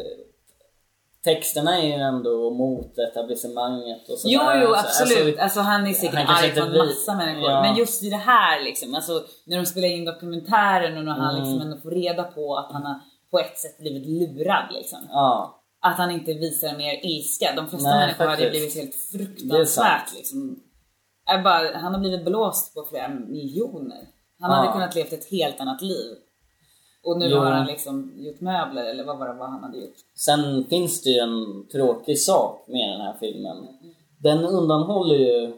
texterna 1.25 1.79
är 1.79 1.87
ju 1.87 1.93
ändå 1.93 2.51
mot 2.51 2.99
etablissemanget 2.99 4.09
och 4.09 4.19
sådär. 4.19 4.35
Jo, 4.35 4.41
jo 4.63 4.67
Så, 4.69 4.75
absolut. 4.75 5.39
Alltså, 5.39 5.61
han 5.61 5.87
är 5.87 5.93
säkert 5.93 6.15
han 6.15 6.37
arg 6.45 6.55
på 6.55 6.61
en 6.61 6.77
massa 6.79 7.15
människor. 7.15 7.51
Ja. 7.51 7.63
Men 7.63 7.77
just 7.77 8.03
i 8.03 8.11
det 8.11 8.17
här 8.17 8.61
liksom, 8.65 8.95
alltså 8.95 9.25
när 9.45 9.57
de 9.57 9.67
spelar 9.67 9.89
in 9.89 10.05
dokumentären 10.05 10.99
och 10.99 11.05
när 11.05 11.13
han 11.13 11.31
Mm. 11.37 11.43
liksom 11.43 11.61
ändå 11.61 11.77
får 11.77 11.91
reda 11.91 12.23
på 12.23 12.57
att 12.57 12.73
han 12.73 12.83
har 12.83 13.01
på 13.31 13.39
ett 13.39 13.59
sätt 13.59 13.79
blivit 13.79 14.07
lurad 14.07 14.65
liksom. 14.73 14.99
Ja, 15.11 15.62
Att 15.83 15.97
han 15.99 16.11
inte 16.11 16.33
visar 16.35 16.77
mer 16.77 17.07
ilska. 17.07 17.53
De 17.57 17.69
flesta 17.69 17.89
Nej, 17.89 17.99
människor 18.07 18.25
hade 18.25 18.37
faktiskt. 18.37 18.51
blivit 18.51 18.75
helt 18.77 18.95
fruktansvärt 18.95 20.15
liksom. 20.15 20.63
Bara, 21.45 21.79
han 21.79 21.95
har 21.95 22.01
blivit 22.01 22.25
blåst 22.25 22.75
på 22.75 22.85
flera 22.91 23.09
miljoner. 23.09 24.09
Han 24.41 24.51
Ja. 24.51 24.57
hade 24.57 24.73
kunnat 24.73 24.95
levt 24.95 25.13
ett 25.13 25.31
helt 25.31 25.61
annat 25.61 25.83
liv. 25.83 26.17
Och 27.05 27.19
nu 27.19 27.27
Jo. 27.29 27.39
har 27.39 27.51
han 27.51 27.67
liksom 27.67 28.13
gjort 28.17 28.41
möbler 28.41 28.85
eller 28.85 29.05
vad 29.05 29.19
var 29.19 29.29
det 29.29 29.35
vad 29.35 29.51
han 29.51 29.63
hade 29.63 29.79
gjort? 29.79 29.95
Sen 30.15 30.65
finns 30.69 31.03
det 31.03 31.11
ju 31.11 31.19
en 31.19 31.69
tråkig 31.73 32.19
sak 32.21 32.65
med 32.69 32.89
den 32.91 33.01
här 33.01 33.17
filmen. 33.21 33.57
Den 34.23 34.39
undanhåller 34.45 35.17
ju 35.17 35.53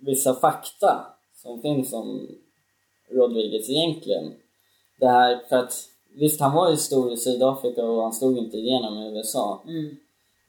vissa 0.00 0.34
fakta 0.34 1.06
som 1.34 1.62
finns 1.62 1.92
om 1.92 2.28
Rodriguez 3.10 3.70
egentligen. 3.70 4.32
Det 5.00 5.08
här, 5.08 5.40
för 5.48 5.56
att 5.56 5.74
visst 6.14 6.40
han 6.40 6.56
var 6.56 6.70
ju 6.70 6.76
stor 6.76 7.12
i 7.12 7.16
Sydafrika 7.16 7.84
och 7.84 8.02
han 8.02 8.12
slog 8.12 8.38
inte 8.38 8.56
igenom 8.56 8.98
i 8.98 9.16
USA. 9.16 9.62
Mm. 9.66 9.96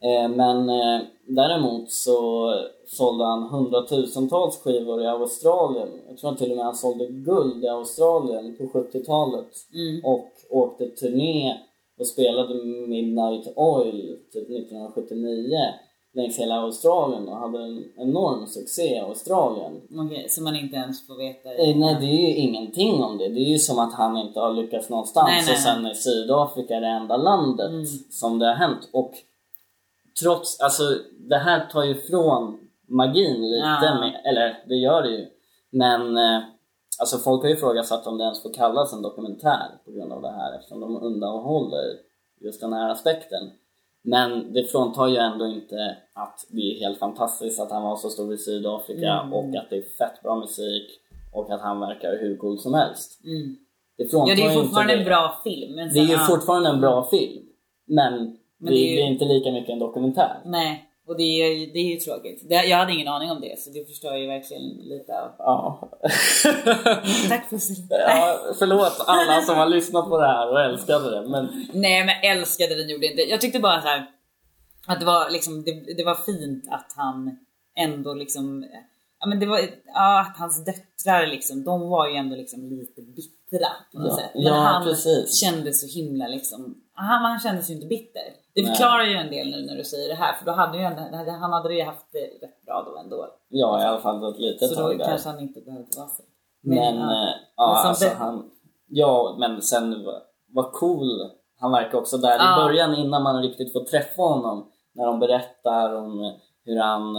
Eh, 0.03 0.35
men 0.35 0.69
eh, 0.69 1.01
däremot 1.27 1.91
så 1.91 2.49
sålde 2.87 3.25
han 3.25 3.43
hundratusentals 3.43 4.57
skivor 4.57 5.01
i 5.01 5.07
Australien. 5.07 5.89
Jag 6.07 6.17
tror 6.17 6.35
till 6.35 6.51
och 6.51 6.57
med 6.57 6.65
han 6.65 6.75
sålde 6.75 7.07
guld 7.07 7.63
i 7.63 7.67
Australien 7.67 8.57
på 8.57 8.63
70-talet. 8.63 9.49
Mm. 9.73 10.05
Och 10.05 10.29
åkte 10.49 10.85
turné 10.87 11.57
och 11.99 12.07
spelade 12.07 12.53
Midnight 12.87 13.53
Oil 13.55 14.17
typ 14.33 14.49
1979 14.49 15.57
längs 16.13 16.39
hela 16.39 16.55
Australien 16.55 17.27
och 17.27 17.37
hade 17.37 17.63
en 17.63 17.83
enorm 17.97 18.47
succé 18.47 18.95
i 18.95 18.99
Australien. 18.99 19.81
Okej, 20.05 20.25
så 20.29 20.41
man 20.43 20.55
inte 20.55 20.75
ens 20.75 21.07
får 21.07 21.15
veta. 21.17 21.53
Eh, 21.53 21.77
Nej, 21.77 21.97
det 21.99 22.05
är 22.05 22.29
ju 22.29 22.35
ingenting 22.35 23.03
om 23.03 23.17
det. 23.17 23.29
Det 23.29 23.39
är 23.39 23.49
ju 23.51 23.57
som 23.59 23.79
att 23.79 23.93
han 23.93 24.17
inte 24.17 24.39
har 24.39 24.53
lyckats 24.53 24.89
någonstans 24.89 25.27
Nej, 25.29 25.43
nej, 25.45 25.53
och 25.53 25.59
sen 25.59 25.85
är 25.85 25.93
Sydafrika 25.93 26.79
det 26.79 26.87
enda 26.87 27.17
landet 27.17 27.69
Mm. 27.69 27.85
som 28.09 28.39
det 28.39 28.45
har 28.45 28.53
hänt. 28.53 28.89
Och 28.93 29.11
trots, 30.23 30.59
alltså 30.59 30.83
det 31.29 31.37
här 31.37 31.65
tar 31.71 31.83
ju 31.83 31.91
ifrån 31.91 32.59
magin 32.87 33.41
lite, 33.41 33.65
Ja. 33.85 33.99
med, 33.99 34.21
eller 34.25 34.63
det 34.67 34.75
gör 34.75 35.01
det 35.01 35.09
ju. 35.09 35.25
Men 35.71 36.17
eh, 36.17 36.41
alltså 36.99 37.17
folk 37.17 37.41
har 37.41 37.49
ju 37.49 37.55
ifrågasatt 37.55 38.07
om 38.07 38.17
det 38.17 38.23
ens 38.23 38.43
får 38.43 38.53
kallas 38.53 38.93
en 38.93 39.01
dokumentär 39.01 39.67
på 39.85 39.91
grund 39.91 40.13
av 40.13 40.21
det 40.21 40.31
här 40.31 40.55
eftersom 40.55 40.79
de 40.79 40.97
undanhåller 40.97 41.83
just 42.41 42.61
den 42.61 42.73
här 42.73 42.89
aspekten. 42.89 43.51
Men 44.05 44.53
det 44.53 44.63
fråntar 44.63 45.07
ju 45.07 45.17
ändå 45.17 45.47
inte 45.47 45.97
att 46.13 46.45
det 46.49 46.61
är 46.61 46.79
helt 46.79 46.99
fantastiskt 46.99 47.59
att 47.61 47.71
han 47.71 47.83
var 47.83 47.95
så 47.95 48.09
stor 48.09 48.33
i 48.33 48.37
Sydafrika 48.37 49.11
Mm. 49.13 49.33
och 49.33 49.55
att 49.55 49.69
det 49.69 49.77
är 49.77 49.81
fett 49.97 50.21
bra 50.23 50.35
musik 50.35 50.89
och 51.33 51.51
att 51.51 51.61
han 51.61 51.79
verkar 51.79 52.17
hur 52.21 52.37
cool 52.37 52.59
som 52.59 52.73
helst. 52.73 53.19
Mm. 53.25 53.55
Det 53.97 54.05
fråntar 54.11 54.29
Ja, 54.29 54.35
det 54.35 54.41
är 54.55 54.61
fortfarande 54.61 54.93
inte 54.93 55.03
en 55.03 55.07
bra 55.09 55.41
film. 55.43 55.75
Men 55.75 55.93
Det 55.93 55.99
är 55.99 56.03
ju 56.03 56.17
fortfarande 56.17 56.69
en 56.69 56.81
bra 56.81 57.07
film. 57.09 57.45
Men, 57.87 58.13
det, 58.59 58.69
det 58.69 58.73
är 58.73 58.89
ju- 58.89 58.95
det 58.95 59.01
är 59.01 59.07
inte 59.07 59.25
lika 59.25 59.51
mycket 59.51 59.69
en 59.69 59.79
dokumentär. 59.79 60.37
Nej, 60.45 60.83
och 61.07 61.17
det 61.17 61.23
är, 61.23 61.53
ju- 61.53 61.65
det 61.71 61.79
är 61.79 61.93
ju 61.93 61.95
tråkigt. 61.99 62.49
Det, 62.49 62.55
jag 62.55 62.77
hade 62.77 62.93
ingen 62.93 63.07
aning 63.07 63.31
om 63.31 63.41
det, 63.41 63.59
så 63.59 63.69
det 63.69 63.85
förstör 63.85 64.15
ju 64.15 64.27
verkligen 64.27 64.63
lite 64.63 65.13
av... 65.21 65.31
Ja. 65.37 65.89
Tack 67.29 67.49
Pussel. 67.49 67.75
ja. 67.89 68.39
Förlåt 68.59 69.03
alla 69.07 69.41
som 69.41 69.55
har 69.57 69.65
lyssnat 69.69 70.09
på 70.09 70.17
det 70.19 70.27
här 70.27 70.49
och 70.51 70.59
älskade 70.61 71.09
det. 71.11 71.29
Men 71.29 71.65
Nej 71.73 72.05
men 72.05 72.37
älskade 72.37 72.75
den 72.75 72.89
gjorde 72.89 73.05
inte. 73.05 73.21
Jag 73.21 73.41
tyckte 73.41 73.59
bara 73.59 73.81
så 73.81 73.87
här 73.87 74.05
att 74.87 74.99
det 74.99 75.05
var 75.05 75.29
liksom, 75.29 75.63
det, 75.63 75.93
det 75.97 76.03
var 76.03 76.15
fint 76.15 76.63
att 76.71 76.93
han 76.95 77.37
ändå 77.77 78.13
liksom, 78.13 78.65
ja 79.19 79.27
men 79.27 79.39
det 79.39 79.45
var, 79.45 79.59
ja 79.85 80.19
att 80.21 80.37
hans 80.37 80.65
döttrar 80.65 81.27
liksom, 81.27 81.63
de 81.63 81.89
var 81.89 82.07
ju 82.09 82.15
ändå 82.15 82.35
liksom 82.35 82.69
lite 82.69 83.01
bittra 83.01 83.67
på 83.93 83.99
något 83.99 84.07
Ja, 84.11 84.17
sätt. 84.17 84.31
Men 84.33 84.43
ja, 84.43 84.53
han 84.53 84.83
precis. 84.83 85.39
kändes 85.41 85.81
så 85.81 85.99
himla 85.99 86.27
liksom, 86.27 86.75
han, 86.93 87.21
han 87.25 87.39
kändes 87.39 87.69
ju 87.69 87.73
inte 87.73 87.87
bitter. 87.87 88.21
Det 88.55 88.63
förklarar 88.65 89.03
ju 89.03 89.13
en 89.15 89.29
del 89.31 89.47
nu 89.51 89.65
när 89.65 89.75
du 89.75 89.83
säger 89.83 90.09
det 90.09 90.15
här, 90.15 90.33
för 90.33 90.45
då 90.45 90.51
hade 90.51 90.77
ju 90.77 90.83
ändå, 90.83 91.01
han 91.41 91.53
hade 91.53 91.75
ju 91.75 91.83
haft 91.83 92.05
det 92.11 92.45
rätt 92.45 92.65
bra 92.65 92.83
då 92.93 92.97
ändå. 92.99 93.27
ja, 93.49 93.81
i 93.81 93.85
alla 93.85 93.99
fall 93.99 94.31
ett 94.33 94.39
litet 94.39 94.69
Så 94.69 94.81
då 94.81 94.87
där. 94.93 95.05
kanske 95.05 95.29
han 95.29 95.39
inte 95.39 95.61
behövde 95.61 95.97
vara 95.97 96.07
så. 96.07 96.23
Men, 96.63 96.95
ja. 96.97 97.11
eh, 97.11 97.33
ja, 97.55 97.73
Men 97.81 97.87
alltså 97.89 98.05
det- 98.05 98.15
han... 98.15 98.49
Ja, 98.87 99.35
men 99.39 99.61
sen 99.61 100.05
vad- 100.53 100.71
cool 100.71 101.29
han 101.59 101.71
verkar 101.71 101.97
också 101.97 102.17
där 102.17 102.37
Ja. 102.37 102.61
i 102.61 102.63
början 102.65 102.95
innan 102.95 103.23
man 103.23 103.41
riktigt 103.41 103.73
får 103.73 103.79
träffa 103.83 104.21
honom. 104.21 104.71
När 104.95 105.05
de 105.05 105.19
berättar 105.19 105.95
om 105.95 106.33
hur 106.65 106.79
han, 106.79 107.13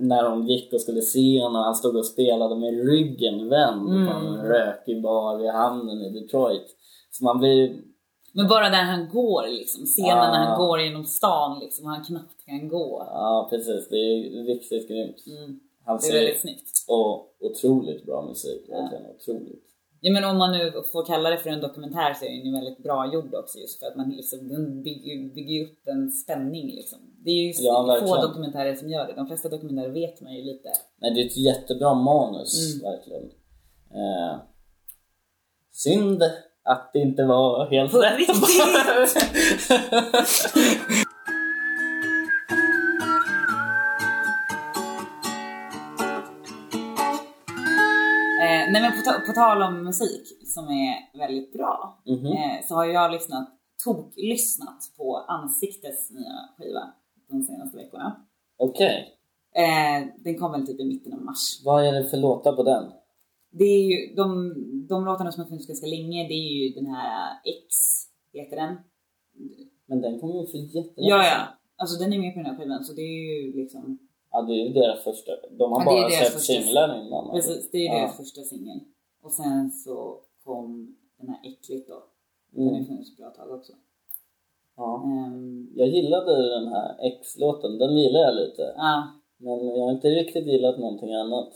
när 0.00 0.22
de 0.22 0.46
gick 0.46 0.72
och 0.72 0.80
skulle 0.80 1.00
se 1.00 1.42
honom, 1.42 1.62
han 1.64 1.74
stod 1.74 1.96
och 1.96 2.06
spelade 2.06 2.56
med 2.56 2.86
ryggen 2.86 3.48
vänd 3.48 3.88
Mm. 3.88 4.06
på 4.06 4.12
en 4.18 4.36
rökig 4.46 5.02
bar 5.02 5.44
i 5.44 5.48
hamnen 5.48 6.00
i 6.00 6.20
Detroit. 6.20 6.66
Så 7.10 7.24
man 7.24 7.38
blir... 7.38 7.76
Men 8.36 8.48
bara 8.48 8.68
där 8.68 8.82
han 8.82 9.08
går 9.08 9.48
liksom, 9.48 9.84
scenen 9.86 10.08
Ja. 10.08 10.30
när 10.32 10.38
han 10.46 10.58
går 10.58 10.80
genom 10.80 11.04
stan 11.04 11.58
liksom, 11.60 11.84
och 11.86 11.90
han 11.90 12.04
knappt 12.04 12.44
kan 12.46 12.68
gå. 12.68 13.04
Ja, 13.10 13.46
precis. 13.50 13.88
Det 13.88 13.96
är 13.96 14.44
riktigt 14.44 14.88
grymt. 14.88 15.24
Mm. 15.26 15.60
Han 15.84 15.98
Det 16.02 16.08
är 16.08 16.12
väldigt 16.20 16.40
snyggt. 16.40 16.70
och 16.88 17.36
otroligt 17.40 18.06
bra 18.06 18.22
musik. 18.22 18.62
Verkligen 18.68 19.06
otroligt. 19.06 19.64
Ja 20.00 20.12
men 20.12 20.24
om 20.24 20.38
man 20.38 20.52
nu 20.52 20.72
får 20.92 21.04
kalla 21.06 21.30
det 21.30 21.36
för 21.38 21.50
en 21.50 21.60
dokumentär 21.60 22.14
så 22.14 22.24
är 22.24 22.28
den 22.30 22.46
ju 22.46 22.52
väldigt 22.52 22.78
bra 22.82 23.12
gjord 23.14 23.34
också 23.34 23.58
just 23.58 23.78
för 23.80 23.86
att 23.86 23.96
man 23.96 24.10
liksom, 24.10 24.48
den 24.48 24.82
bygger, 24.82 25.34
bygger 25.34 25.64
upp 25.64 25.88
en 25.88 26.10
spänning 26.10 26.66
liksom. 26.66 26.98
Det 27.24 27.30
är 27.30 27.42
ju 27.46 27.52
Ja, 27.64 27.98
få 28.00 28.16
dokumentärer 28.26 28.74
som 28.74 28.90
gör 28.90 29.06
det. 29.06 29.12
De 29.12 29.26
flesta 29.26 29.48
dokumentärer 29.48 29.88
vet 29.92 30.20
man 30.20 30.34
ju 30.34 30.42
lite. 30.42 30.68
Nej, 31.00 31.14
det 31.14 31.22
är 31.22 31.26
ett 31.26 31.36
jättebra 31.36 31.94
manus, 31.94 32.74
Mm. 32.74 32.92
verkligen. 32.92 33.22
Eh, 33.90 34.36
synd 35.72 36.22
att 36.64 36.90
det 36.92 36.98
inte 36.98 37.24
var 37.24 37.70
helt 37.70 37.94
rätt. 37.94 38.28
Eh, 48.42 48.72
nej 48.72 48.82
men 48.82 48.92
på, 48.92 49.26
på 49.26 49.32
tal 49.32 49.62
om 49.62 49.84
musik 49.84 50.22
som 50.46 50.64
är 50.68 51.18
väldigt 51.18 51.52
bra 51.52 51.98
Mhm. 52.06 52.26
eh, 52.26 52.66
så 52.68 52.74
har 52.74 52.84
jag 52.84 53.12
lyssnat, 53.12 53.48
tok-lyssnat 53.84 54.78
på 54.98 55.16
Ansiktets 55.28 56.10
nya 56.10 56.32
skiva 56.58 56.80
de 57.30 57.42
senaste 57.42 57.76
veckorna. 57.76 58.16
Okej, 58.58 59.10
Eh, 59.56 60.06
den 60.24 60.38
kom 60.38 60.52
väl 60.52 60.66
typ 60.66 60.80
i 60.80 60.84
mitten 60.84 61.12
av 61.12 61.20
mars. 61.20 61.60
vad 61.64 61.86
är 61.86 61.92
det 61.92 62.08
för 62.08 62.16
låtar 62.16 62.52
på 62.52 62.62
den? 62.62 62.84
Det 63.58 63.64
är 63.64 63.82
ju 63.90 64.14
de, 64.14 64.26
de 64.88 65.04
låtarna 65.04 65.32
som 65.32 65.40
har 65.42 65.48
funnits 65.48 65.66
ganska 65.66 65.86
länge, 65.86 66.28
det 66.28 66.34
är 66.34 66.52
ju 66.60 66.74
den 66.74 66.86
här 66.86 67.32
X, 67.44 67.74
heter 68.32 68.56
den. 68.56 68.74
Men 69.86 70.00
den 70.00 70.20
kom 70.20 70.30
ju 70.30 70.46
för 70.46 70.58
jättelänge 70.76 71.10
Ja, 71.10 71.24
ja. 71.32 71.40
Alltså 71.76 71.94
den 72.02 72.12
är 72.12 72.18
med 72.18 72.32
på 72.34 72.38
den 72.40 72.46
här 72.50 72.56
skivan 72.58 72.84
så 72.84 72.92
det 72.92 73.02
är 73.02 73.42
ju 73.42 73.52
liksom, 73.62 73.98
Ja, 74.30 74.42
det 74.42 74.52
är 74.52 74.66
ju 74.66 74.72
deras 74.72 75.04
första. 75.04 75.32
De 75.58 75.72
har 75.72 75.80
Ja, 75.80 75.84
bara 75.84 76.10
släppt 76.10 76.40
singlar 76.44 76.88
innan. 77.06 77.30
precis, 77.34 77.70
det 77.70 77.78
är 77.78 77.82
ju 77.82 77.86
ja. 77.86 77.94
deras 77.98 78.16
första 78.16 78.40
singel. 78.42 78.80
Och 79.22 79.32
sen 79.32 79.70
så 79.70 80.20
kom 80.44 80.96
den 81.18 81.28
här 81.28 81.40
Äckligt 81.50 81.88
då. 81.88 81.98
Den 82.50 82.64
har 82.66 82.74
Mm. 82.74 82.86
funnits 82.86 83.10
ett 83.10 83.16
bra 83.16 83.30
tag 83.30 83.50
också. 83.58 83.72
Ja. 84.76 85.02
Ehm, 85.04 85.68
Jag 85.74 85.88
gillade 85.88 86.32
den 86.60 86.68
här 86.68 86.88
X-låten, 87.12 87.78
den 87.78 87.96
gillar 87.98 88.20
jag 88.20 88.34
lite. 88.34 88.74
ja. 88.76 89.08
Men 89.36 89.66
jag 89.68 89.84
har 89.84 89.92
inte 89.92 90.08
riktigt 90.08 90.46
gillat 90.46 90.78
någonting 90.78 91.14
annat. 91.14 91.52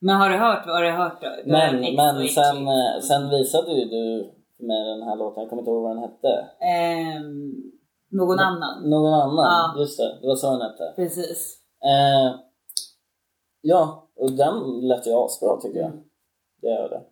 Men 0.00 0.16
har 0.16 0.30
du 0.30 0.36
hört, 0.36 0.66
har 0.66 0.82
du 0.82 0.90
hört 0.90 1.20
då? 1.22 1.28
Du 1.44 1.50
Men, 1.52 1.94
men 1.94 2.28
sen, 2.28 2.68
eh, 2.68 3.00
sen 3.02 3.30
visade 3.30 3.72
ju 3.72 3.84
du 3.84 4.32
med 4.58 4.86
den 4.86 5.02
här 5.02 5.16
låten, 5.16 5.40
jag 5.42 5.50
kommer 5.50 5.62
inte 5.62 5.70
ihåg 5.70 5.82
vad 5.82 5.96
den 5.96 6.02
hette. 6.02 6.46
Ehm, 6.60 7.52
någon 8.10 8.38
annan. 8.38 8.90
Någon 8.90 9.14
annan, 9.14 9.44
Ja. 9.74 9.80
just 9.80 9.98
det. 9.98 10.18
Det 10.20 10.26
var 10.26 10.36
så 10.36 10.50
den 10.52 10.60
hette. 10.60 10.92
Precis. 10.96 11.56
Eh, 11.84 12.34
ja, 13.60 14.08
och 14.16 14.32
den 14.32 14.80
lät 14.88 15.06
ju 15.06 15.12
asbra 15.12 15.56
tycker 15.62 15.80
jag. 15.80 15.92
Det 16.62 16.68
gör 16.68 16.88
det. 16.88 17.02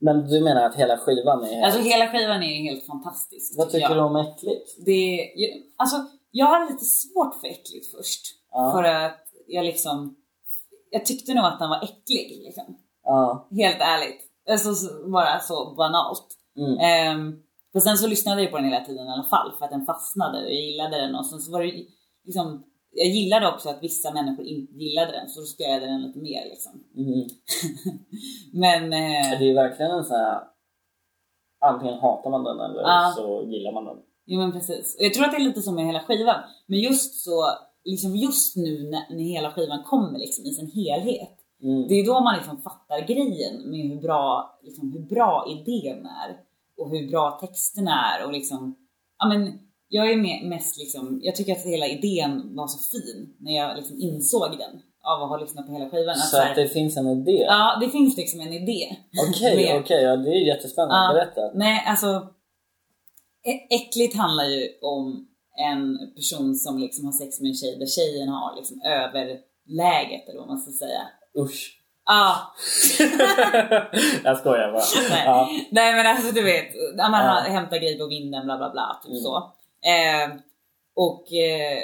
Men 0.00 0.26
du 0.28 0.40
menar 0.44 0.62
att 0.62 0.74
hela 0.74 0.96
skivan 0.96 1.44
är... 1.44 1.62
Alltså 1.64 1.80
hela 1.80 2.06
skivan 2.06 2.42
är 2.42 2.62
helt 2.70 2.86
fantastisk. 2.86 3.58
Vad 3.58 3.70
tycker 3.70 3.88
jag. 3.88 3.96
du 3.96 4.00
om 4.00 4.16
Äckligt? 4.16 4.84
Det, 4.86 5.32
jag- 5.36 5.62
alltså, 5.76 5.96
jag 6.30 6.46
hade 6.46 6.72
lite 6.72 6.84
svårt 6.84 7.34
för 7.40 7.46
äckligt 7.46 7.90
först. 7.96 8.22
Ja. 8.50 8.72
För 8.76 8.82
att 8.84 9.20
jag 9.46 9.64
liksom, 9.64 10.16
jag 10.92 11.06
tyckte 11.06 11.34
nog 11.34 11.44
att 11.44 11.58
den 11.58 11.70
var 11.70 11.76
äcklig 11.84 12.42
liksom. 12.44 12.76
Ja. 13.04 13.48
Helt 13.50 13.80
ärligt. 13.80 14.20
Alltså 14.50 14.74
så- 14.74 15.10
bara 15.10 15.40
så 15.40 15.74
banalt. 15.74 16.26
Mm. 16.58 16.78
Ehm, 16.78 17.42
för 17.72 17.80
sen 17.80 17.98
så 17.98 18.06
lyssnade 18.06 18.42
jag 18.42 18.50
på 18.50 18.56
den 18.56 18.66
hela 18.70 18.84
tiden 18.84 19.06
i 19.06 19.10
alla 19.10 19.24
fall 19.34 19.52
för 19.58 19.64
att 19.64 19.70
den 19.70 19.86
fastnade 19.86 20.38
och 20.38 20.44
jag 20.44 20.60
gillade 20.60 20.96
den 21.00 21.14
och 21.14 21.26
sen 21.26 21.38
så 21.40 21.52
var 21.52 21.60
det 21.62 21.72
liksom 22.24 22.64
jag 22.94 23.06
gillade 23.08 23.48
också 23.48 23.68
att 23.68 23.82
vissa 23.82 24.12
människor 24.12 24.44
inte 24.46 24.72
gillade 24.74 25.12
den 25.12 25.28
så 25.28 25.40
då 25.40 25.46
jag 25.64 25.82
den 25.82 26.02
lite 26.02 26.18
mer 26.18 26.44
liksom. 26.44 26.72
Mm. 26.96 27.28
Men 28.52 28.82
eh, 28.92 29.38
Det 29.38 29.50
är 29.50 29.54
verkligen 29.54 29.90
en 29.92 30.04
sån 30.04 30.16
här... 30.16 30.40
Antingen 31.64 31.98
hatar 31.98 32.30
man 32.30 32.44
den 32.44 32.60
eller 32.60 32.80
Ja. 32.82 33.12
så 33.16 33.44
gillar 33.50 33.72
man 33.72 33.84
den. 33.84 33.96
Jo 34.26 34.38
men 34.40 34.52
precis. 34.52 34.96
Och 34.98 35.04
jag 35.04 35.14
tror 35.14 35.24
att 35.24 35.30
det 35.30 35.36
är 35.36 35.44
lite 35.44 35.62
som 35.62 35.74
med 35.74 35.86
hela 35.86 36.00
skivan. 36.00 36.40
Men 36.66 36.78
just 36.78 37.24
så, 37.24 37.44
liksom 37.84 38.16
just 38.16 38.56
nu 38.56 38.90
när, 38.90 39.16
när 39.16 39.24
hela 39.24 39.50
skivan 39.52 39.82
kommer 39.84 40.18
liksom 40.18 40.44
i 40.44 40.50
sin 40.52 40.70
helhet. 40.70 41.38
Mm. 41.62 41.88
Det 41.88 41.94
är 41.94 42.06
då 42.06 42.20
man 42.20 42.36
liksom 42.36 42.62
fattar 42.62 43.00
grejen 43.06 43.70
med 43.70 43.80
hur 43.90 44.00
bra, 44.00 44.58
liksom, 44.62 44.92
hur 44.92 45.00
bra 45.00 45.46
idén 45.50 46.06
är. 46.06 46.36
Och 46.76 46.90
hur 46.90 47.10
bra 47.10 47.30
texterna 47.40 47.90
är 48.12 48.26
och 48.26 48.32
liksom, 48.32 48.74
ja 49.18 49.28
men 49.28 49.58
jag 49.88 50.10
är 50.12 50.16
med, 50.16 50.44
mest 50.48 50.78
liksom, 50.78 51.20
jag 51.22 51.36
tycker 51.36 51.52
att 51.52 51.64
hela 51.66 51.86
idén 51.86 52.56
var 52.56 52.66
så 52.66 52.78
fin 52.98 53.34
när 53.38 53.52
jag 53.56 53.76
liksom 53.76 54.00
insåg 54.00 54.50
den 54.58 54.82
av 55.04 55.22
att 55.22 55.28
ha 55.28 55.36
lyssnat 55.36 55.66
på 55.66 55.72
hela 55.72 55.90
skivan. 55.90 56.10
Att 56.14 56.18
Så 56.28 56.36
här- 56.36 56.50
att 56.50 56.56
det 56.56 56.68
finns 56.68 56.96
en 56.96 57.06
idé? 57.06 57.44
Ja, 57.48 57.78
det 57.80 57.88
finns 57.90 58.16
liksom 58.16 58.40
en 58.40 58.52
idé. 58.52 58.96
Okej, 59.30 59.56
Med- 59.56 59.80
okej, 59.80 60.02
ja, 60.02 60.16
det 60.16 60.30
är 60.30 60.46
jättespännande. 60.46 60.94
Ja. 60.96 61.12
Berätta. 61.14 61.50
Nej, 61.54 61.84
alltså. 61.86 62.26
Äckligt 63.70 64.16
handlar 64.16 64.44
ju 64.44 64.68
om 64.82 65.28
en 65.58 65.98
person 66.16 66.54
som 66.54 66.78
liksom 66.78 67.04
har 67.04 67.12
sex 67.12 67.40
med 67.40 67.48
en 67.48 67.54
tjej 67.54 67.78
där 67.78 67.86
tjejen 67.86 68.28
har 68.28 68.56
liksom 68.56 68.80
överläget 68.86 70.28
eller 70.28 70.38
vad 70.38 70.48
man 70.48 70.58
ska 70.58 70.70
säga. 70.86 71.02
Usch. 71.44 71.78
Ah, 72.04 72.34
jag 74.24 74.38
skojar 74.38 74.72
bara. 74.72 74.82
nej. 75.10 75.22
Ja. 75.26 75.48
nej 75.70 75.94
men 75.94 76.06
alltså 76.06 76.32
du 76.34 76.42
vet, 76.42 76.66
ja, 76.96 77.08
man 77.08 77.24
Ja. 77.26 77.32
hämtar 77.52 77.76
grejer 77.76 77.98
på 77.98 78.06
vinden 78.06 78.44
bla 78.44 78.56
bla 78.58 78.70
bla. 78.70 79.00
Typ 79.02 79.10
Mm. 79.10 79.22
så. 79.22 79.36
Eh, 79.92 80.40
och 80.96 81.32
eh, 81.32 81.78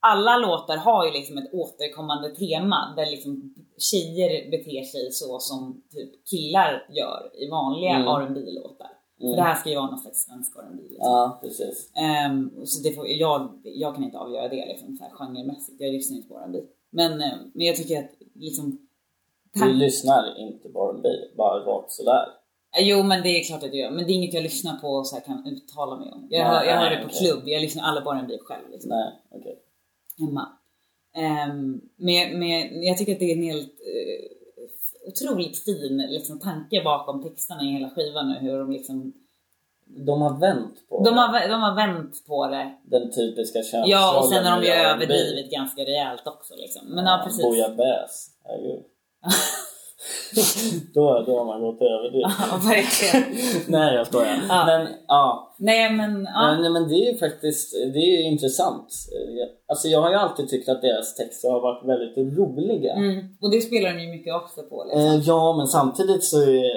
alla 0.00 0.36
låtar 0.36 0.76
har 0.76 1.06
ju 1.06 1.12
liksom 1.12 1.38
ett 1.38 1.52
återkommande 1.54 2.34
tema 2.34 2.94
där 2.96 3.06
liksom 3.06 3.54
tjejer 3.78 4.50
beter 4.50 4.82
sig 4.84 5.12
så 5.12 5.38
som 5.38 5.82
typ 5.92 6.10
killar 6.30 6.86
gör 6.90 7.30
i 7.42 7.50
vanliga 7.50 7.90
Mm. 7.94 8.08
R&B 8.08 8.40
låtar 8.50 8.90
Mm. 9.20 9.32
För 9.32 9.36
det 9.36 9.42
här 9.42 9.54
ska 9.54 9.70
ju 9.70 9.76
vara 9.76 9.90
någon 9.90 9.98
slags 9.98 10.24
svensk 10.24 10.56
R&B 10.56 10.82
liksom. 10.82 10.96
Ja, 10.98 11.38
precis. 11.42 11.90
Ehm, 11.96 12.50
så 12.66 12.82
det 12.82 12.92
får, 12.92 13.08
jag, 13.08 13.60
jag 13.62 13.94
kan 13.94 14.04
inte 14.04 14.18
avgöra 14.18 14.48
det 14.48 14.66
liksom, 14.66 14.96
så 14.96 15.04
här, 15.04 15.10
genremässigt, 15.10 15.80
jag 15.80 15.92
lyssnar 15.92 16.16
inte 16.16 16.28
på 16.28 16.38
R&B 16.38 16.58
Men, 16.90 17.12
eh, 17.20 17.32
men 17.54 17.66
jag 17.66 17.76
tycker 17.76 17.98
att 17.98 18.10
liksom 18.34 18.78
Du 19.52 19.72
lyssnar 19.72 20.38
inte 20.38 20.68
på 20.68 20.90
R&B, 20.90 21.08
bara 21.36 21.58
rakt 21.64 21.92
sådär. 21.92 22.26
Eh, 22.78 22.88
Jo 22.88 23.02
men 23.02 23.22
det 23.22 23.28
är 23.28 23.44
klart 23.44 23.62
att 23.62 23.74
jag 23.74 23.76
gör, 23.76 23.90
men 23.90 24.06
det 24.06 24.12
är 24.12 24.14
inget 24.14 24.34
jag 24.34 24.42
lyssnar 24.42 24.76
på 24.76 24.88
och 24.88 25.06
så 25.06 25.14
här 25.16 25.22
kan 25.22 25.46
uttala 25.46 25.96
mig 25.96 26.12
om. 26.12 26.26
Jag, 26.30 26.44
Nej, 26.44 26.48
hör, 26.56 26.64
jag 26.64 26.74
hör 26.76 26.90
nej, 26.90 26.96
det 26.96 27.02
på 27.02 27.08
okej. 27.08 27.18
klubb, 27.28 27.42
jag 27.48 27.62
lyssnar 27.62 27.82
aldrig 27.84 28.04
på 28.04 28.12
R&B 28.12 28.38
själv 28.40 28.70
liksom, 28.70 28.88
Nej, 28.88 29.12
okej. 29.30 29.58
hemma. 30.18 30.48
Um, 31.16 31.80
men, 31.96 32.38
men 32.38 32.82
jag 32.82 32.98
tycker 32.98 33.12
att 33.12 33.18
det 33.18 33.32
är 33.32 33.36
en 33.36 33.42
helt 33.42 33.72
eh, 33.80 34.39
otroligt 35.10 35.64
fin 35.64 36.06
liksom, 36.08 36.38
tanke 36.38 36.82
bakom 36.84 37.22
texterna 37.22 37.62
i 37.62 37.66
hela 37.66 37.90
skivan 37.90 38.28
nu, 38.28 38.38
hur 38.38 38.58
de 38.58 38.70
liksom 38.72 39.12
De 39.84 40.22
har 40.22 40.38
vänt 40.38 40.88
på 40.88 41.04
de 41.04 41.16
har, 41.16 41.48
de 41.48 41.62
har 41.62 41.74
vänt 41.74 42.26
på 42.26 42.46
det. 42.46 42.74
den 42.82 43.12
typiska 43.12 43.58
könsrollen 43.58 43.90
Ja 43.90 44.18
och 44.18 44.28
sen 44.28 44.46
har 44.46 44.60
de 44.60 44.66
ju 44.66 44.72
överdrivit 44.72 45.50
ganska 45.50 45.82
rejält 45.82 46.26
också 46.26 46.54
liksom. 46.56 46.86
Men 46.86 47.06
ja, 47.06 47.20
precis. 47.24 47.42
Bouillabaisse. 47.42 48.30
då, 50.94 51.24
då 51.26 51.38
har 51.38 51.44
man 51.44 51.60
gått 51.60 51.82
över 51.82 52.10
det. 52.10 52.20
Ja, 52.20 52.60
verkligen. 52.72 53.24
Nej 53.68 53.94
jag 53.94 54.06
skojar. 54.06 54.40
Ja. 54.48 54.64
Men 54.66 54.88
ja, 55.08 55.54
Nej 55.58 55.92
men 55.92 56.24
ja. 56.24 56.58
Men, 56.60 56.72
men 56.72 56.88
det 56.88 56.94
är 56.94 57.12
ju 57.12 57.18
faktiskt 57.18 57.72
det 57.72 57.98
är 57.98 58.22
intressant. 58.32 58.88
Alltså 59.68 59.88
jag 59.88 60.00
har 60.00 60.10
ju 60.10 60.16
alltid 60.16 60.48
tyckt 60.48 60.68
att 60.68 60.82
deras 60.82 61.14
texter 61.14 61.50
har 61.50 61.60
varit 61.60 61.88
väldigt 61.88 62.38
roliga. 62.38 62.92
Mm. 62.92 63.36
Och 63.40 63.50
det 63.50 63.60
spelar 63.60 63.94
de 63.94 64.02
ju 64.02 64.10
mycket 64.10 64.34
också 64.34 64.62
på 64.62 64.84
liksom. 64.84 65.06
Eh, 65.06 65.20
ja, 65.26 65.56
men 65.56 65.66
samtidigt 65.66 66.24
så 66.24 66.42
är, 66.42 66.76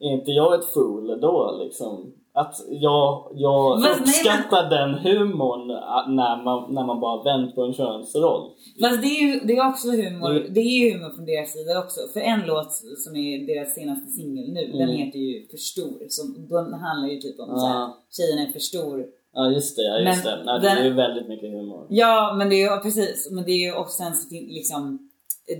är 0.00 0.12
inte 0.18 0.30
jag 0.30 0.54
ett 0.54 0.72
fool 0.74 1.20
då 1.20 1.60
liksom. 1.64 2.12
Att 2.36 2.54
jag, 2.68 3.32
jag 3.34 3.80
Men- 3.80 3.90
nej, 3.90 4.00
uppskattar 4.00 4.70
den 4.70 4.94
humorn 4.94 5.70
ah, 5.70 6.06
när 6.08 6.42
man, 6.44 6.74
när 6.74 6.84
man 6.86 7.00
bara 7.00 7.22
vänt 7.22 7.54
på 7.54 7.62
en 7.62 7.72
könsroll. 7.74 8.50
Fast 8.80 9.02
det 9.02 9.06
är 9.08 9.20
ju 9.26 9.40
det 9.46 9.52
är 9.56 9.68
också 9.70 9.88
humor, 9.90 10.30
Mm. 10.30 10.54
det 10.54 10.60
är 10.60 10.92
humor 10.92 11.10
från 11.16 11.24
deras 11.24 11.52
sida 11.52 11.78
också. 11.78 12.00
För 12.12 12.20
en 12.20 12.40
låt 12.46 12.72
som 13.04 13.16
är 13.16 13.46
deras 13.46 13.74
senaste 13.74 14.10
singel 14.10 14.52
nu, 14.52 14.66
den 14.72 14.80
Mm. 14.90 14.96
heter 14.96 15.18
ju 15.18 15.46
För 15.50 15.56
stor. 15.56 15.96
Som, 16.08 16.46
den 16.48 16.74
handlar 16.74 17.08
ju 17.08 17.20
typ 17.20 17.40
om 17.40 17.48
Ja. 17.50 17.58
så 17.58 17.66
här, 17.66 17.88
tjejen 18.16 18.48
är 18.48 18.52
för 18.52 18.58
stor. 18.60 19.06
Ja 19.36 19.50
just 19.50 19.76
det, 19.76 19.82
ja, 19.82 19.98
just 19.98 20.24
Men 20.24 20.38
det. 20.38 20.44
Nej, 20.44 20.60
det 20.60 20.68
den- 20.68 20.78
är 20.78 20.84
ju 20.84 20.92
väldigt 20.92 21.28
mycket 21.28 21.50
humor. 21.50 21.86
Ja 21.90 22.34
men 22.38 22.48
det 22.48 22.56
är 22.62 22.74
ju, 22.76 22.80
precis. 22.80 23.28
Men 23.30 23.44
det 23.44 23.50
är 23.52 23.64
ju 23.66 23.72
också 23.74 23.96
sen 24.02 24.12
fin- 24.30 24.48
liksom, 24.58 25.10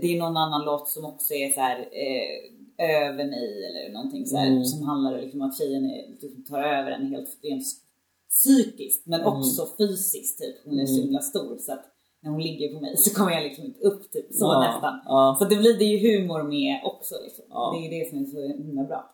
det 0.00 0.14
är 0.14 0.18
någon 0.18 0.36
annan 0.36 0.64
låt 0.64 0.88
som 0.88 1.04
också 1.04 1.34
är 1.34 1.48
så 1.48 1.60
här 1.60 1.78
eh, 1.78 2.54
över 2.78 3.24
mig 3.24 3.66
eller 3.66 3.92
någonting 3.92 4.26
så 4.26 4.36
här, 4.36 4.46
Mm. 4.46 4.64
som 4.64 4.82
handlar 4.88 5.20
liksom 5.20 5.40
om 5.40 5.48
att 5.48 5.58
tjejen 5.58 5.84
är, 5.84 6.10
liksom, 6.10 6.44
tar 6.44 6.62
över 6.62 6.90
en 6.90 7.06
helt 7.06 7.38
rent 7.42 7.64
psykiskt 8.30 9.06
men 9.06 9.24
också 9.24 9.66
fysiskt 9.78 10.38
typ. 10.38 10.56
Hon 10.64 10.78
är 10.80 10.86
så 10.86 10.92
Mm. 10.94 11.04
himla 11.04 11.20
stor 11.20 11.56
så 11.58 11.72
att 11.72 11.84
när 12.22 12.30
hon 12.30 12.42
ligger 12.42 12.74
på 12.74 12.80
mig 12.80 12.96
så 12.96 13.14
kommer 13.14 13.32
jag 13.32 13.42
liksom 13.42 13.64
inte 13.64 13.80
upp 13.80 14.10
typ 14.12 14.26
så 14.32 14.44
Ja, 14.44 14.60
nästan. 14.60 15.00
ja. 15.04 15.36
Så 15.38 15.44
det 15.44 15.56
blir 15.56 15.78
det 15.78 15.84
ju 15.84 15.98
humor 16.18 16.42
med 16.42 16.80
också 16.84 17.14
liksom. 17.24 17.44
Ja. 17.48 17.72
Det 17.74 17.78
är 17.86 17.92
ju 17.92 17.98
det 18.04 18.10
som 18.10 18.18
är 18.22 18.24
så 18.26 18.62
himla 18.62 18.84
bra. 18.84 19.10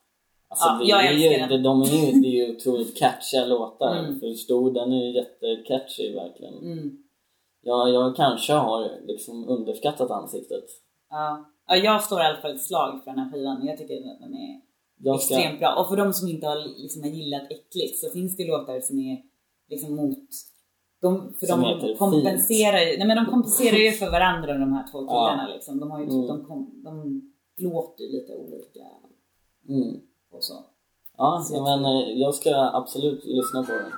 Alltså, 0.49 0.64
Ja, 0.68 0.79
det, 0.79 0.85
jag 0.90 1.07
är 1.07 1.12
ju, 1.18 1.27
älskar 1.27 1.49
det, 1.49 1.55
den. 1.55 1.62
de 1.62 1.83
är 1.83 1.87
ju, 1.87 2.20
det 2.20 2.29
är 2.29 2.46
ju 2.46 2.57
otroligt 2.57 2.96
catchiga 2.99 3.44
låtar. 3.44 3.96
Mm. 3.99 4.20
För 4.20 4.31
Stor, 4.35 4.70
den 4.73 4.92
är 4.92 5.05
ju 5.07 5.12
jättecatchy 5.14 6.14
verkligen. 6.14 6.55
Mm. 6.55 6.90
Jag, 7.62 7.90
jag 7.90 8.16
kanske 8.16 8.53
har 8.53 8.90
liksom 9.07 9.49
underskattat 9.49 10.11
ansiktet. 10.11 10.64
Ja. 11.11 11.44
Ja, 11.70 11.76
jag 11.76 12.02
står 12.04 12.20
i 12.20 12.24
alla 12.24 12.40
fall 12.40 12.54
ett 12.54 12.62
slag 12.62 13.00
för 13.04 13.11
den 13.11 13.18
här 13.20 13.30
skivan. 13.33 13.66
Jag 13.66 13.78
tycker 13.78 13.94
att 13.94 14.20
den 14.20 14.35
är 14.35 14.61
Jag 14.98 15.20
ska, 15.20 15.35
extremt 15.35 15.59
bra. 15.61 15.74
Och 15.80 15.88
för 15.88 15.96
de 15.96 16.12
som 16.12 16.28
inte 16.28 16.46
har 16.46 16.83
liksom, 16.83 17.02
har 17.02 17.11
gillat 17.11 17.42
äckligt 17.42 17.98
så 17.98 18.11
finns 18.11 18.37
det 18.37 18.44
låtar 18.44 18.80
som 18.80 18.98
är 18.98 19.16
liksom 19.68 19.96
mot 19.96 20.18
de, 21.02 21.35
för 21.40 21.46
Som 21.46 21.61
de 21.61 21.68
heter 21.68 21.96
kompenserar 21.96 22.78
ju, 22.78 22.98
nej 22.98 23.06
men 23.06 23.16
de 23.16 23.26
kompenserar 23.26 23.76
ju 23.76 23.90
för 23.92 24.11
varandra 24.11 24.52
de 24.59 24.72
här 24.72 24.87
två 24.92 24.98
killarna 24.98 25.46
Ja. 25.48 25.54
liksom. 25.54 25.80
De 25.80 25.90
har 25.90 26.00
ju 26.00 26.04
Mm. 26.06 26.26
de, 26.26 26.44
kom, 26.44 26.83
de 26.85 27.22
låter 27.56 28.04
ju 28.04 28.11
lite 28.12 28.33
olika 28.37 28.85
mm. 29.68 30.00
och 30.33 30.44
så. 30.44 30.54
Ja, 31.16 31.44
Så 31.48 31.62
men 31.62 31.85
eh, 31.85 32.11
jag 32.24 32.35
ska 32.35 32.70
absolut 32.72 33.24
lyssna 33.24 33.62
på 33.62 33.72
den. 33.72 33.90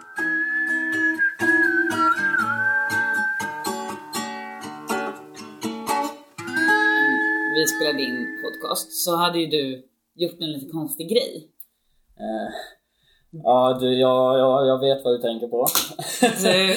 Vi 7.62 7.68
spelade 7.68 8.03
in 8.03 8.27
podcast 8.42 8.92
så 8.92 9.16
hade 9.16 9.38
ju 9.38 9.46
du 9.46 9.88
gjort 10.14 10.40
en 10.40 10.53
lite 10.53 10.72
konstig 10.72 11.09
grej. 11.09 11.48
Ja, 13.31 13.79
du, 13.81 13.98
jag, 13.98 14.38
jag, 14.38 14.66
jag 14.66 14.79
vet 14.79 15.05
vad 15.05 15.14
du 15.14 15.18
tänker 15.18 15.48
på. 15.48 15.66
Du, 16.20 16.75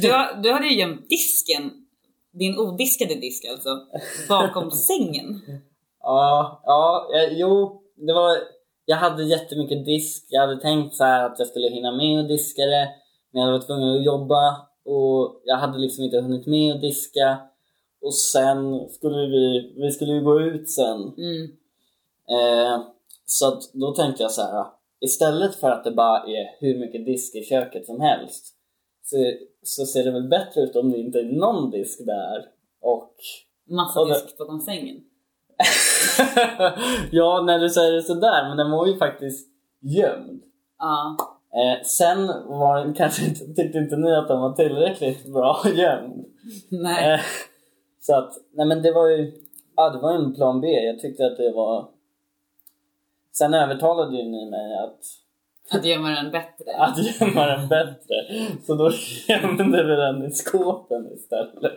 du, 0.00 0.42
du 0.42 0.52
hade 0.52 0.66
ju 0.66 0.80
gömt 0.80 1.08
disken, 1.08 1.70
din 2.32 2.58
odiskade 2.58 3.14
disk 3.14 3.44
alltså, 3.50 3.70
bakom 4.28 4.70
sängen. 4.88 5.40
ja, 6.00 6.62
ja, 6.64 7.10
eh, 7.14 7.38
jo, 7.38 7.82
det 7.96 8.12
var... 8.12 8.38
Jag 8.84 8.96
hade 8.96 9.24
jättemycket 9.24 9.84
disk. 9.84 10.26
Jag 10.28 10.40
hade 10.40 10.60
tänkt 10.60 10.94
så 10.94 11.04
här 11.04 11.26
att 11.26 11.38
jag 11.38 11.48
skulle 11.48 11.68
hinna 11.68 11.92
med 11.92 12.20
att 12.20 12.28
diska 12.28 12.62
det. 12.62 12.88
Men 13.32 13.42
jag 13.42 13.52
var 13.52 13.66
tvungen 13.66 13.96
att 13.96 14.04
jobba 14.04 14.56
och 14.84 15.42
jag 15.44 15.56
hade 15.56 15.78
liksom 15.78 16.04
inte 16.04 16.20
hunnit 16.20 16.46
med 16.46 16.74
att 16.74 16.80
diska. 16.80 17.38
Och 18.02 18.14
sen 18.14 18.88
skulle 18.90 19.26
vi, 19.26 19.72
vi 19.76 19.90
skulle 19.90 20.12
ju 20.12 20.20
gå 20.24 20.40
ut 20.40 20.70
sen. 20.70 21.00
Mm. 21.18 21.42
Eh, 22.30 22.80
så 23.24 23.48
att 23.48 23.72
då 23.72 23.92
tänkte 23.94 24.22
jag 24.22 24.32
så 24.32 24.42
här. 24.42 24.66
Istället 25.00 25.54
för 25.54 25.70
att 25.70 25.84
det 25.84 25.90
bara 25.90 26.18
är 26.18 26.56
hur 26.60 26.78
mycket 26.78 27.06
disk 27.06 27.34
i 27.34 27.44
köket 27.44 27.86
som 27.86 28.00
helst. 28.00 28.46
Så, 29.04 29.16
så 29.62 29.86
ser 29.86 30.04
det 30.04 30.10
väl 30.10 30.28
bättre 30.28 30.60
ut 30.60 30.76
om 30.76 30.92
det 30.92 30.98
inte 30.98 31.18
är 31.18 31.24
någon 31.24 31.70
disk 31.70 32.06
där. 32.06 32.44
Och 32.80 33.14
Massa 33.70 34.00
Och 34.00 34.08
det- 34.08 34.14
disk 34.14 34.38
bakom 34.38 34.60
sängen. 34.60 35.00
ja, 37.10 37.42
när 37.46 37.58
du 37.58 37.70
säger 37.70 37.92
det 37.92 38.02
sådär, 38.02 38.48
men 38.48 38.56
den 38.56 38.70
var 38.70 38.86
ju 38.86 38.96
faktiskt 38.98 39.48
gömd. 39.80 40.42
Ja. 40.78 41.16
Eh, 41.54 41.84
sen 41.84 42.26
var 42.26 42.84
den 42.84 42.94
kanske 42.94 43.24
inte, 43.26 43.44
tyckte 43.54 43.78
inte 43.78 43.96
ni 43.96 44.12
att 44.16 44.28
den 44.28 44.40
var 44.40 44.52
tillräckligt 44.52 45.26
bra 45.32 45.62
gömd. 45.74 46.24
Nej. 46.68 47.14
Eh, 47.14 47.20
så 48.00 48.16
att, 48.16 48.32
nej 48.52 48.66
men 48.66 48.82
det 48.82 48.92
var 48.92 49.08
ju, 49.08 49.32
ja 49.76 49.90
det 49.90 49.98
var 49.98 50.12
ju 50.12 50.24
en 50.24 50.34
plan 50.34 50.60
B. 50.60 50.68
Jag 50.68 51.00
tyckte 51.00 51.26
att 51.26 51.36
det 51.36 51.52
var... 51.52 51.88
Sen 53.32 53.54
övertalade 53.54 54.16
ju 54.16 54.24
ni 54.24 54.50
mig 54.50 54.78
att, 54.78 54.98
Att 55.78 55.84
gömma 55.84 56.08
den 56.10 56.30
bättre. 56.30 56.76
att 56.78 57.20
gömma 57.20 57.46
den 57.46 57.68
bättre. 57.68 58.14
Så 58.66 58.74
då 58.74 58.90
gömde 59.28 59.82
vi 59.82 59.96
den 59.96 60.24
i 60.24 60.30
skåpen 60.30 61.12
istället. 61.12 61.76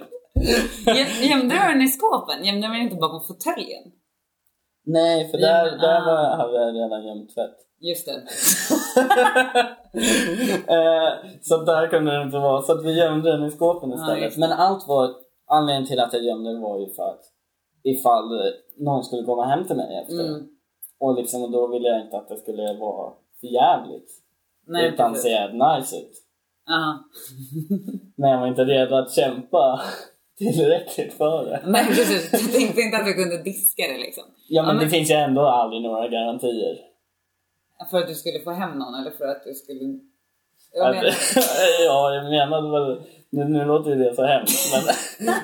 Gö- 0.86 1.24
Gömde 1.30 1.56
du 1.56 1.74
den 1.74 1.82
i 1.82 1.88
skåpen? 1.88 2.46
Gömde 2.46 2.68
du 2.68 2.74
den 2.74 2.82
inte 2.82 2.96
bakom 2.96 3.22
fåtöljen? 3.28 3.84
Nej, 4.86 5.32
för 5.32 5.38
där, 5.38 5.72
men, 5.72 5.80
där 5.80 6.02
ah. 6.02 6.36
hade 6.36 6.54
jag 6.54 6.76
redan 6.76 7.08
gömt 7.08 7.34
tvätt. 7.36 7.56
Just 7.80 8.06
det. 8.06 8.14
eh, 10.74 11.10
så 11.42 11.58
där 11.64 11.88
kunde 11.88 12.18
det 12.18 12.24
inte 12.24 12.38
vara. 12.38 12.62
Så 12.62 12.72
att 12.72 12.86
vi 12.86 13.00
gömde 13.00 13.32
den 13.32 13.44
i 13.44 13.52
skåpen 13.52 13.94
istället. 13.94 14.34
det. 14.34 14.40
Men 14.40 14.52
allt 14.52 14.88
var, 14.88 15.10
anledningen 15.46 15.88
till 15.88 16.00
att 16.00 16.14
jag 16.14 16.24
gömde 16.24 16.52
den 16.52 16.62
var 16.62 16.80
ju 16.80 16.90
för 16.90 17.04
att 17.04 17.22
ifall 17.84 18.54
någon 18.78 19.04
skulle 19.04 19.24
komma 19.24 19.46
hem 19.46 19.66
till 19.66 19.76
mig 19.76 20.00
efter. 20.02 20.28
Mm. 20.28 20.48
Och, 21.00 21.16
liksom, 21.16 21.52
då 21.52 21.68
ville 21.68 21.88
jag 21.88 22.02
inte 22.02 22.18
att 22.18 22.30
det 22.30 22.38
skulle 22.38 22.74
vara 22.74 23.14
jävligt. 23.42 24.10
Nej, 24.66 24.88
utan 24.88 25.16
se 25.16 25.48
nice 25.54 25.98
ut. 25.98 26.24
Ja. 26.66 27.04
Men 28.16 28.30
jag 28.30 28.40
var 28.40 28.48
inte 28.48 28.64
redo 28.64 28.96
att 28.96 29.12
kämpa 29.12 29.82
tillräckligt 30.38 31.14
för 31.14 31.46
det. 31.46 31.62
Nej 31.66 31.86
precis, 31.86 32.30
jag 32.32 32.52
tänkte 32.52 32.82
inte 32.82 32.98
att 32.98 33.06
du 33.06 33.14
kunde 33.14 33.44
diska 33.44 33.84
det 33.84 33.98
liksom. 33.98 34.24
Ja 34.48 34.64
men 34.64 34.76
men- 34.76 34.86
det 34.86 34.90
finns 34.90 35.10
ju 35.10 35.16
ändå 35.16 35.42
aldrig 35.42 35.82
några 35.82 36.08
garantier. 36.08 36.78
För 37.92 37.98
att 37.98 38.08
du 38.08 38.16
skulle 38.16 38.40
få 38.40 38.52
hem 38.52 38.80
någon 38.80 38.96
eller 38.96 39.12
för 39.12 39.26
att 39.26 39.44
du 39.44 39.54
skulle... 39.54 40.00
Jag 40.74 40.96
menar, 40.96 41.04
ja, 41.86 42.14
jag 42.16 42.30
menade 42.30 42.72
väl... 42.72 43.02
Nu, 43.34 43.44
nu 43.44 43.66
låter 43.66 43.96
det 43.96 44.16
så 44.16 44.24
hemskt 44.26 44.74
men 44.74 44.84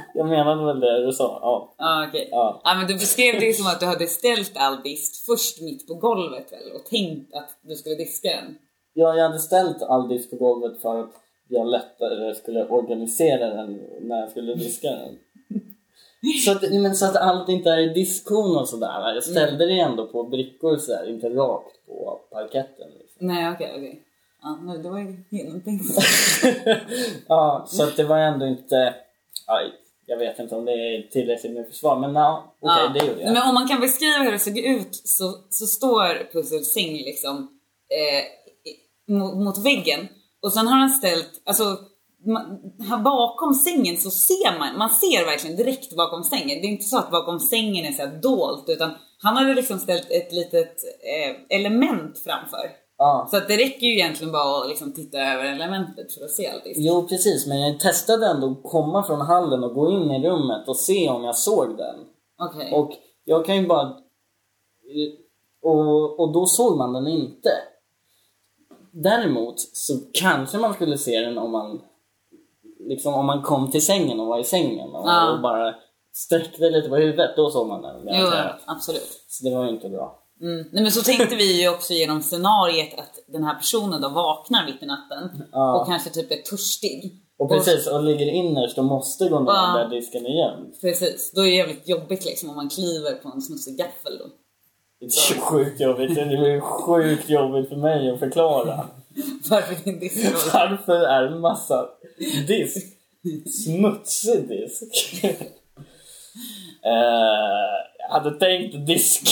jag 0.13 0.28
menade 0.28 0.65
väl 0.65 0.80
det 0.80 1.06
du 1.06 1.12
sa. 1.12 1.39
Ja. 1.41 1.75
ja 1.78 2.08
okej. 2.10 2.30
Ja. 2.32 2.62
Ja 2.63 2.75
men 2.75 2.88
du 2.88 2.93
beskrev 2.93 3.39
det 3.39 3.54
som 3.54 3.67
att 3.67 3.80
du 3.80 3.86
hade 3.86 4.08
ställt 4.08 4.52
all 4.56 4.82
disk 4.82 5.25
först 5.25 5.62
mitt 5.62 5.88
på 5.88 5.93
golvet 5.93 6.52
väl 6.52 6.71
och 6.75 6.86
tänkt 6.86 7.34
att 7.34 7.49
du 7.62 7.75
skulle 7.75 7.95
diska 7.95 8.30
den. 8.30 8.58
Ja, 8.93 9.15
jag 9.15 9.23
hade 9.23 9.39
ställt 9.39 9.82
all 9.82 10.10
disk 10.10 10.30
på 10.30 10.36
golvet 10.36 10.82
för 10.82 10.99
att 10.99 11.12
jag 11.47 11.67
lättare 11.67 12.36
skulle 12.36 12.65
organisera 12.65 13.56
den 13.56 13.80
när 14.02 14.19
jag 14.19 14.32
skulle 14.32 14.56
diska 14.56 14.89
den. 14.89 15.17
Så 16.45 16.52
att, 16.52 16.62
men 16.71 16.95
så 16.95 17.06
att 17.06 17.15
allt 17.15 17.49
inte 17.49 17.69
är 17.69 17.78
i 17.78 17.93
diskhon 17.93 18.58
och 18.58 18.69
sådär. 18.69 19.13
Jag 19.13 19.23
ställde 19.23 19.65
det 19.65 19.80
ändå 19.80 20.08
på 20.08 20.23
brickor 20.23 20.78
så 20.78 20.95
här, 20.95 21.10
inte 21.10 21.30
rakt 21.30 21.86
på 21.88 22.19
parketten. 22.32 22.88
Liksom. 22.99 23.28
Nej 23.28 23.52
okej 23.54 23.71
okej. 23.75 24.04
Ja 24.41 24.58
men 24.62 24.84
det 24.84 24.89
var 24.89 24.99
ju 24.99 25.23
genomtänkt. 25.30 25.86
ja, 27.28 27.65
så 27.67 27.84
att 27.84 27.97
det 27.97 28.04
var 28.04 28.17
ändå 28.17 28.45
inte... 28.45 28.95
Aj, 29.45 29.71
jag 30.06 30.17
vet 30.17 30.39
inte 30.39 30.56
om 30.56 30.65
det 30.65 30.71
är 30.71 31.10
tillräckligt 31.12 31.54
med 31.54 31.67
försvar, 31.67 31.99
men 31.99 32.15
ja, 32.15 32.56
okej, 32.60 32.84
Ja. 32.84 32.89
det 32.93 33.06
gjorde 33.06 33.21
jag. 33.21 33.34
Men 33.34 33.47
om 33.47 33.54
man 33.54 33.67
kan 33.67 33.82
beskriva 33.82 34.17
hur 34.23 34.32
det 34.32 34.39
såg 34.39 34.58
ut 34.58 34.95
så, 35.04 35.36
så 35.49 35.65
står 35.65 36.32
Pussels 36.34 36.73
säng 36.73 36.93
liksom 36.93 37.38
eh, 37.89 39.15
mot, 39.15 39.38
mot 39.38 39.65
väggen 39.65 40.08
och 40.41 40.54
sen 40.54 40.67
har 40.67 40.78
han 40.78 40.89
ställt, 40.89 41.41
alltså 41.45 41.78
man, 42.25 42.60
här 42.89 42.97
bakom 42.97 43.54
sängen 43.54 43.97
så 43.97 44.12
ser 44.12 44.60
man, 44.60 44.78
man 44.78 44.89
ser 44.89 45.25
verkligen 45.25 45.58
direkt 45.58 45.95
bakom 45.95 46.23
sängen. 46.23 46.62
Det 46.62 46.67
är 46.67 46.71
inte 46.71 46.84
så 46.84 46.97
att 46.97 47.12
bakom 47.12 47.39
sängen 47.39 47.86
är 47.86 47.91
så 47.91 48.06
dolt 48.21 48.69
utan 48.69 48.91
han 49.21 49.38
hade 49.38 49.54
liksom 49.54 49.80
ställt 49.80 50.12
ett 50.12 50.34
litet 50.34 50.75
eh, 50.84 51.58
element 51.58 52.19
framför. 52.19 52.71
Ja. 53.01 53.27
Så 53.31 53.38
att 53.38 53.47
det 53.47 53.57
räcker 53.57 53.88
ju 53.88 53.93
egentligen 53.93 54.31
bara 54.31 54.62
att 54.62 54.69
liksom 54.69 54.93
titta 54.93 55.17
över 55.17 55.45
elementet 55.45 56.13
för 56.13 56.25
att 56.25 56.31
se 56.31 56.47
allt. 56.47 56.63
Jo, 56.65 57.07
precis, 57.07 57.47
men 57.47 57.59
jag 57.59 57.79
testade 57.79 58.27
ändå 58.27 58.51
att 58.51 58.71
komma 58.71 59.03
från 59.03 59.21
hallen 59.21 59.63
och 59.63 59.73
gå 59.73 59.91
in 59.91 60.12
i 60.12 60.27
rummet 60.29 60.67
och 60.67 60.77
se 60.77 61.09
om 61.09 61.23
jag 61.23 61.35
såg 61.35 61.77
den. 61.77 61.95
Okej. 62.38 62.71
Och 62.73 62.91
jag 63.23 63.45
kan 63.45 63.55
ju 63.55 63.67
bara... 63.67 63.97
Och, 65.62 66.19
och 66.19 66.33
då 66.33 66.45
såg 66.45 66.77
man 66.77 66.93
den 66.93 67.07
inte. 67.07 67.49
Däremot 68.91 69.59
så 69.59 69.93
kanske 70.13 70.57
man 70.57 70.73
skulle 70.73 70.97
se 70.97 71.19
den 71.19 71.38
om 71.38 71.51
man 71.51 71.81
liksom 72.79 73.13
om 73.13 73.25
man 73.25 73.41
kom 73.41 73.71
till 73.71 73.85
sängen 73.85 74.19
och 74.19 74.27
var 74.27 74.39
i 74.39 74.43
sängen 74.43 74.89
och, 74.95 75.07
Ja. 75.07 75.33
och 75.33 75.41
bara 75.41 75.75
sträckte 76.13 76.69
lite 76.69 76.89
på 76.89 76.95
huvudet, 76.95 77.35
då 77.35 77.49
såg 77.49 77.67
man 77.67 77.81
den 77.81 77.95
Jo, 78.05 78.27
absolut. 78.65 79.23
Så 79.27 79.43
det 79.43 79.55
var 79.55 79.63
ju 79.63 79.69
inte 79.69 79.89
bra. 79.89 80.18
Mm. 80.41 80.65
Nej, 80.71 80.84
men 80.84 80.91
så 80.91 81.02
tänkte 81.02 81.36
vi 81.36 81.62
ju 81.62 81.69
också 81.69 81.93
genom 81.93 82.21
scenariet 82.21 82.99
att 82.99 83.19
den 83.28 83.43
här 83.43 83.56
personen 83.56 84.02
då 84.02 84.10
vaknar 84.10 84.65
mitt 84.65 84.84
i 84.84 84.86
natten 84.86 85.43
Ja. 85.52 85.80
och 85.82 85.88
kanske 85.88 86.10
typ 86.10 86.32
är 86.32 86.36
törstig. 86.38 87.15
Och 87.38 87.49
precis, 87.49 87.88
och 87.88 88.04
ligger 88.04 88.25
innerst 88.25 88.78
och 88.78 88.86
måste 88.86 89.30
gå 89.30 89.39
ner 89.39 89.52
Ja. 89.52 89.78
där 89.78 89.89
disken 89.95 90.25
är 90.25 90.30
gömd. 90.30 90.73
Precis, 90.82 91.32
då 91.36 91.41
är 91.41 91.45
det 91.45 91.52
jävligt 91.56 91.89
jobbigt 91.89 92.25
liksom 92.25 92.49
om 92.49 92.56
man 92.56 92.69
kliver 92.69 93.12
på 93.15 93.30
en 93.30 93.41
smutsig 93.41 93.78
gaffel 93.78 94.17
då. 94.17 94.25
Det 94.99 95.06
är 95.06 95.34
ju 95.36 95.41
sjukt 95.41 95.80
jobbigt. 95.82 96.15
Det 96.15 96.21
är 96.21 96.47
ju 96.54 96.62
sjukt 96.62 97.30
jobbigt 97.30 97.69
för 97.69 97.75
mig 97.75 98.10
att 98.12 98.19
förklara. 98.19 98.86
Varför 99.49 99.75
din 99.84 99.99
disk 99.99 100.25
Varför 100.54 100.93
är 101.02 101.23
en 101.23 101.39
massa 101.39 101.89
disk 102.47 102.86
smutsig 103.65 104.47
disk? 104.47 105.23
Eh, 106.86 107.69
jag 107.99 108.10
hade 108.10 108.39
tänkt 108.39 108.88
diska, 108.88 109.30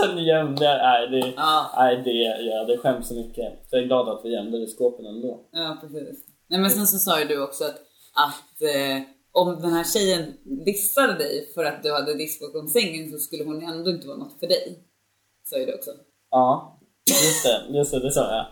sen 0.00 0.24
gömde 0.24 0.64
jag. 0.64 0.78
Nej, 0.78 1.08
det, 1.08 1.32
Ja. 1.36 1.70
nej, 1.76 2.02
det, 2.04 2.10
jag 2.42 2.58
hade 2.58 2.78
skämt 2.78 3.06
så 3.06 3.14
mycket. 3.14 3.52
Så 3.70 3.76
jag 3.76 3.82
är 3.82 3.86
glad 3.86 4.08
att 4.08 4.24
vi 4.24 4.28
gömde 4.34 4.58
det 4.58 4.64
i 4.64 4.66
skåpen 4.66 5.06
ändå. 5.06 5.40
Ja, 5.52 5.76
precis. 5.80 6.24
Nej 6.48 6.60
men 6.60 6.70
sen 6.70 6.86
så 6.86 6.98
sa 6.98 7.20
ju 7.20 7.24
du 7.26 7.42
också 7.42 7.64
att, 7.64 7.78
att 8.26 8.62
eh, 8.62 9.02
om 9.32 9.60
den 9.60 9.72
här 9.72 9.84
tjejen 9.84 10.32
dissade 10.64 11.14
dig 11.14 11.52
för 11.54 11.64
att 11.64 11.82
du 11.82 11.92
hade 11.92 12.14
disk 12.14 12.40
bakom 12.40 12.68
sängen 12.68 13.10
så 13.10 13.18
skulle 13.18 13.44
hon 13.44 13.62
ändå 13.62 13.90
inte 13.90 14.06
vara 14.06 14.16
något 14.16 14.40
för 14.40 14.46
dig. 14.46 14.78
Sa 15.44 15.56
ju 15.58 15.66
du 15.66 15.74
också. 15.74 15.90
Ja, 16.30 16.78
just 17.08 17.44
det. 17.44 17.78
Just 17.78 17.92
det, 17.92 18.00
det 18.00 18.10
sa 18.10 18.20
jag. 18.20 18.46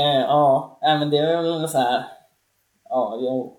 Eh, 0.00 0.20
ja, 0.20 0.78
men 0.82 1.10
det 1.10 1.18
är 1.18 1.42
väl 1.42 1.68
så 1.68 1.78
här. 1.78 2.04
Ja, 2.88 3.18
jo. 3.20 3.57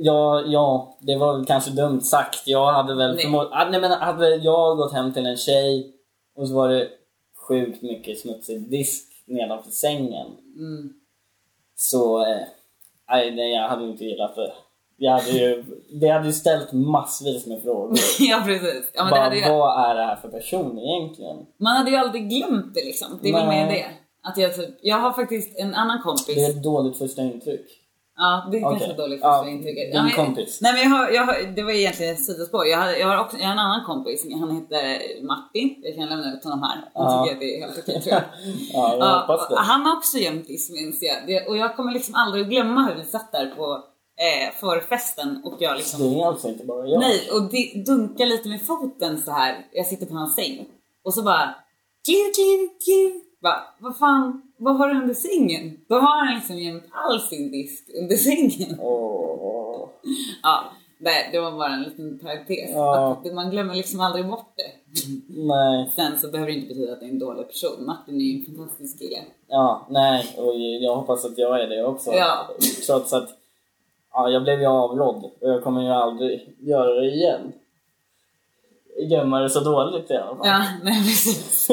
Ja, 0.00 0.42
ja, 0.46 0.96
det 1.00 1.16
var 1.16 1.36
väl 1.36 1.46
kanske 1.46 1.70
dumt 1.70 2.00
sagt. 2.00 2.42
Jag 2.46 2.72
hade 2.72 2.94
väl 2.94 3.14
Nej. 3.14 3.34
Ah, 3.50 3.68
nej, 3.70 3.80
men 3.80 3.90
hade 3.90 4.36
jag 4.36 4.76
gått 4.76 4.92
hem 4.92 5.12
till 5.12 5.26
en 5.26 5.36
tjej 5.36 5.92
och 6.36 6.48
så 6.48 6.54
var 6.54 6.68
det 6.68 6.88
sjukt 7.48 7.82
mycket 7.82 8.18
smutsig 8.18 8.70
disk 8.70 9.08
nedanför 9.26 9.70
sängen. 9.70 10.26
Mm. 10.56 10.92
Så... 11.76 12.20
Eh, 12.20 12.40
nej, 13.08 13.34
nej, 13.34 13.54
jag 13.54 13.68
hade 13.68 13.84
inte 13.84 14.04
gillat 14.04 14.36
det. 14.36 14.52
Jag 14.96 15.12
hade 15.12 15.30
ju, 15.30 15.64
det 16.00 16.08
hade 16.08 16.26
ju 16.26 16.32
ställt 16.32 16.72
massvis 16.72 17.46
med 17.46 17.62
frågor. 17.62 17.98
ja 18.18 18.42
precis. 18.46 18.90
Ja, 18.94 19.04
men 19.04 19.12
det 19.12 19.20
Bara, 19.20 19.34
ju, 19.34 19.58
vad 19.58 19.90
är 19.90 19.94
det 19.94 20.02
här 20.02 20.16
för 20.16 20.28
person 20.28 20.78
egentligen? 20.78 21.36
man 21.56 21.76
hade 21.76 21.90
ju 21.90 21.96
aldrig 21.96 22.28
glömt 22.28 22.74
det 22.74 22.84
liksom. 22.84 23.18
Det 23.22 23.28
är 23.28 23.32
väl 23.32 23.48
mer 23.48 23.66
det. 23.66 23.86
Att 24.22 24.36
jag, 24.36 24.54
typ, 24.54 24.78
jag 24.82 24.96
har 24.96 25.12
faktiskt 25.12 25.58
en 25.58 25.74
annan 25.74 26.02
kompis. 26.02 26.26
Det 26.26 26.44
är 26.44 26.50
ett 26.50 26.62
dåligt 26.62 26.98
första 26.98 27.22
intryck. 27.22 27.77
Ja, 28.20 28.48
det 28.50 28.58
är 28.58 28.64
Okej. 28.66 28.78
kanske 28.78 28.96
dåligt 29.02 29.20
Ja, 29.22 29.32
första 29.38 29.50
intrycket. 29.50 29.92
din 29.92 30.06
Ja, 30.16 30.24
kompis. 30.24 30.58
Nej 30.60 30.72
men 30.72 30.82
jag 30.82 30.90
har, 30.90 31.10
jag 31.10 31.22
har, 31.26 31.34
det 31.56 31.62
var 31.62 31.72
egentligen 31.72 32.14
ett 32.14 32.24
sidospår. 32.24 32.66
Jag 32.66 32.78
har, 32.78 32.90
jag, 32.92 33.06
har 33.08 33.20
också, 33.24 33.36
jag 33.36 33.44
har 33.44 33.52
en 33.52 33.58
annan 33.58 33.84
kompis, 33.84 34.26
han 34.40 34.50
heter 34.56 34.82
Martin. 35.26 35.74
Jag 35.82 35.94
kan 35.96 36.08
lämna 36.08 36.34
ut 36.34 36.44
honom 36.44 36.62
här. 36.62 36.76
Han 36.76 36.88
Ja. 36.94 37.22
tycker 37.24 37.34
att 37.34 37.40
det 37.40 37.56
är 37.56 37.60
helt 37.66 37.78
okej 37.78 38.00
tror 38.02 38.14
jag. 38.14 38.22
Ja, 38.72 38.94
jag 38.98 39.06
Ja, 39.08 39.24
hoppas 39.26 39.48
det. 39.48 39.56
han 39.58 39.80
har 39.86 39.96
också 39.96 40.18
gömt 40.18 40.46
disk 40.46 40.70
minns 40.72 40.98
jag. 41.02 41.48
Och 41.48 41.56
jag 41.56 41.76
kommer 41.76 41.92
liksom 41.92 42.14
aldrig 42.14 42.48
glömma 42.48 42.86
hur 42.86 42.94
vi 42.94 43.04
satt 43.04 43.32
där 43.32 43.46
på 43.56 43.72
eh, 44.26 44.54
förfesten 44.60 45.40
och 45.44 45.54
jag 45.58 45.76
liksom 45.76 46.00
Det 46.14 46.20
är 46.20 46.26
alltså 46.26 46.48
inte 46.48 46.64
bara 46.66 46.86
jag. 46.86 47.00
Nej, 47.00 47.28
och 47.32 47.42
det 47.42 47.82
dunkar 47.86 48.26
lite 48.26 48.48
med 48.48 48.62
foten 48.66 49.22
så 49.22 49.30
här. 49.30 49.66
Jag 49.72 49.86
sitter 49.86 50.06
på 50.06 50.14
hans 50.14 50.34
säng. 50.34 50.66
Och 51.04 51.14
så 51.14 51.22
bara... 51.22 51.54
Klirr, 52.04 52.34
klirr, 52.34 52.68
klirr. 52.84 53.27
Bara, 53.40 53.62
vad 53.78 53.98
fan, 53.98 54.42
vad 54.56 54.76
har 54.76 54.88
du 54.88 55.00
under 55.00 55.14
sängen? 55.14 55.80
Då 55.88 55.94
har 55.94 56.26
han 56.26 56.34
liksom 56.34 56.58
gömt 56.58 56.84
all 56.90 57.20
sin 57.20 57.50
disk 57.50 57.84
under 58.02 58.16
sängen. 58.16 58.80
Åh. 58.80 59.88
Ja, 60.42 60.64
det, 60.98 61.28
det 61.32 61.40
var 61.40 61.52
bara 61.52 61.72
en 61.72 61.82
liten 61.82 62.18
parentes. 62.18 62.70
Ja. 62.70 63.12
Att 63.24 63.34
man 63.34 63.50
glömmer 63.50 63.74
liksom 63.74 64.00
aldrig 64.00 64.26
bort 64.26 64.52
det. 64.56 65.00
Nej. 65.42 65.92
Sen 65.96 66.18
så 66.18 66.28
behöver 66.28 66.52
det 66.52 66.58
inte 66.58 66.68
betyda 66.68 66.92
att 66.92 67.00
det 67.00 67.06
är 67.06 67.10
en 67.10 67.18
dålig 67.18 67.48
person. 67.48 67.86
Martin 67.86 68.14
är 68.14 68.24
ju 68.24 68.38
en 68.38 68.56
fantastisk 68.56 68.98
kille. 68.98 69.18
Ja, 69.48 69.86
nej. 69.90 70.34
Och 70.36 70.54
jag 70.56 70.96
hoppas 70.96 71.24
att 71.24 71.38
jag 71.38 71.62
är 71.62 71.66
det 71.66 71.84
också. 71.84 72.12
Ja. 72.12 72.48
Trots 72.86 73.12
att 73.12 73.28
ja, 74.12 74.28
jag 74.28 74.42
blev 74.42 74.60
ju 74.60 74.66
avrådd 74.66 75.24
och 75.40 75.48
jag 75.48 75.62
kommer 75.64 75.82
ju 75.82 75.88
aldrig 75.88 76.56
göra 76.58 77.00
det 77.00 77.10
igen. 77.10 77.52
Gömma 79.00 79.40
det 79.40 79.50
så 79.50 79.60
dåligt 79.60 80.10
i 80.10 80.16
alla 80.16 80.36
fall. 80.36 80.46
Ja, 80.46 80.64
nej 80.82 81.02
precis. 81.02 81.68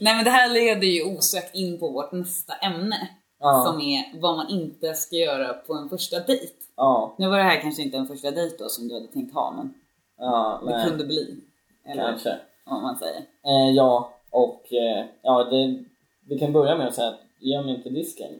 nej 0.00 0.16
men 0.16 0.24
det 0.24 0.30
här 0.30 0.50
leder 0.50 0.86
ju 0.86 1.16
osökt 1.16 1.54
in 1.54 1.78
på 1.78 1.88
vårt 1.88 2.12
nästa 2.12 2.54
ämne. 2.54 3.08
Ja. 3.40 3.64
Som 3.66 3.80
är 3.80 4.20
vad 4.20 4.36
man 4.36 4.48
inte 4.48 4.94
ska 4.94 5.16
göra 5.16 5.52
på 5.54 5.74
en 5.74 5.88
första 5.88 6.20
dejt. 6.20 6.52
Ja, 6.76 7.14
Nu 7.18 7.28
var 7.28 7.36
det 7.36 7.42
här 7.42 7.60
kanske 7.60 7.82
inte 7.82 7.96
en 7.96 8.06
första 8.06 8.30
dejt 8.30 8.56
då 8.58 8.68
som 8.68 8.88
du 8.88 8.94
hade 8.94 9.06
tänkt 9.06 9.34
ha 9.34 9.54
men 9.56 9.74
ja 10.18 10.62
det 10.66 10.88
kunde 10.88 11.04
bli. 11.04 11.36
Eller 11.88 12.02
Kanske. 12.02 12.38
vad 12.66 12.82
man 12.82 12.98
säger. 12.98 13.20
Eh, 13.20 13.74
ja, 13.74 14.12
och 14.30 14.72
eh, 14.72 15.06
ja, 15.22 15.44
det, 15.44 15.84
vi 16.28 16.38
kan 16.38 16.52
börja 16.52 16.76
med 16.76 16.88
att 16.88 16.94
säga 16.94 17.08
att 17.08 17.20
göm 17.40 17.68
inte 17.68 17.90
disken. 17.90 18.32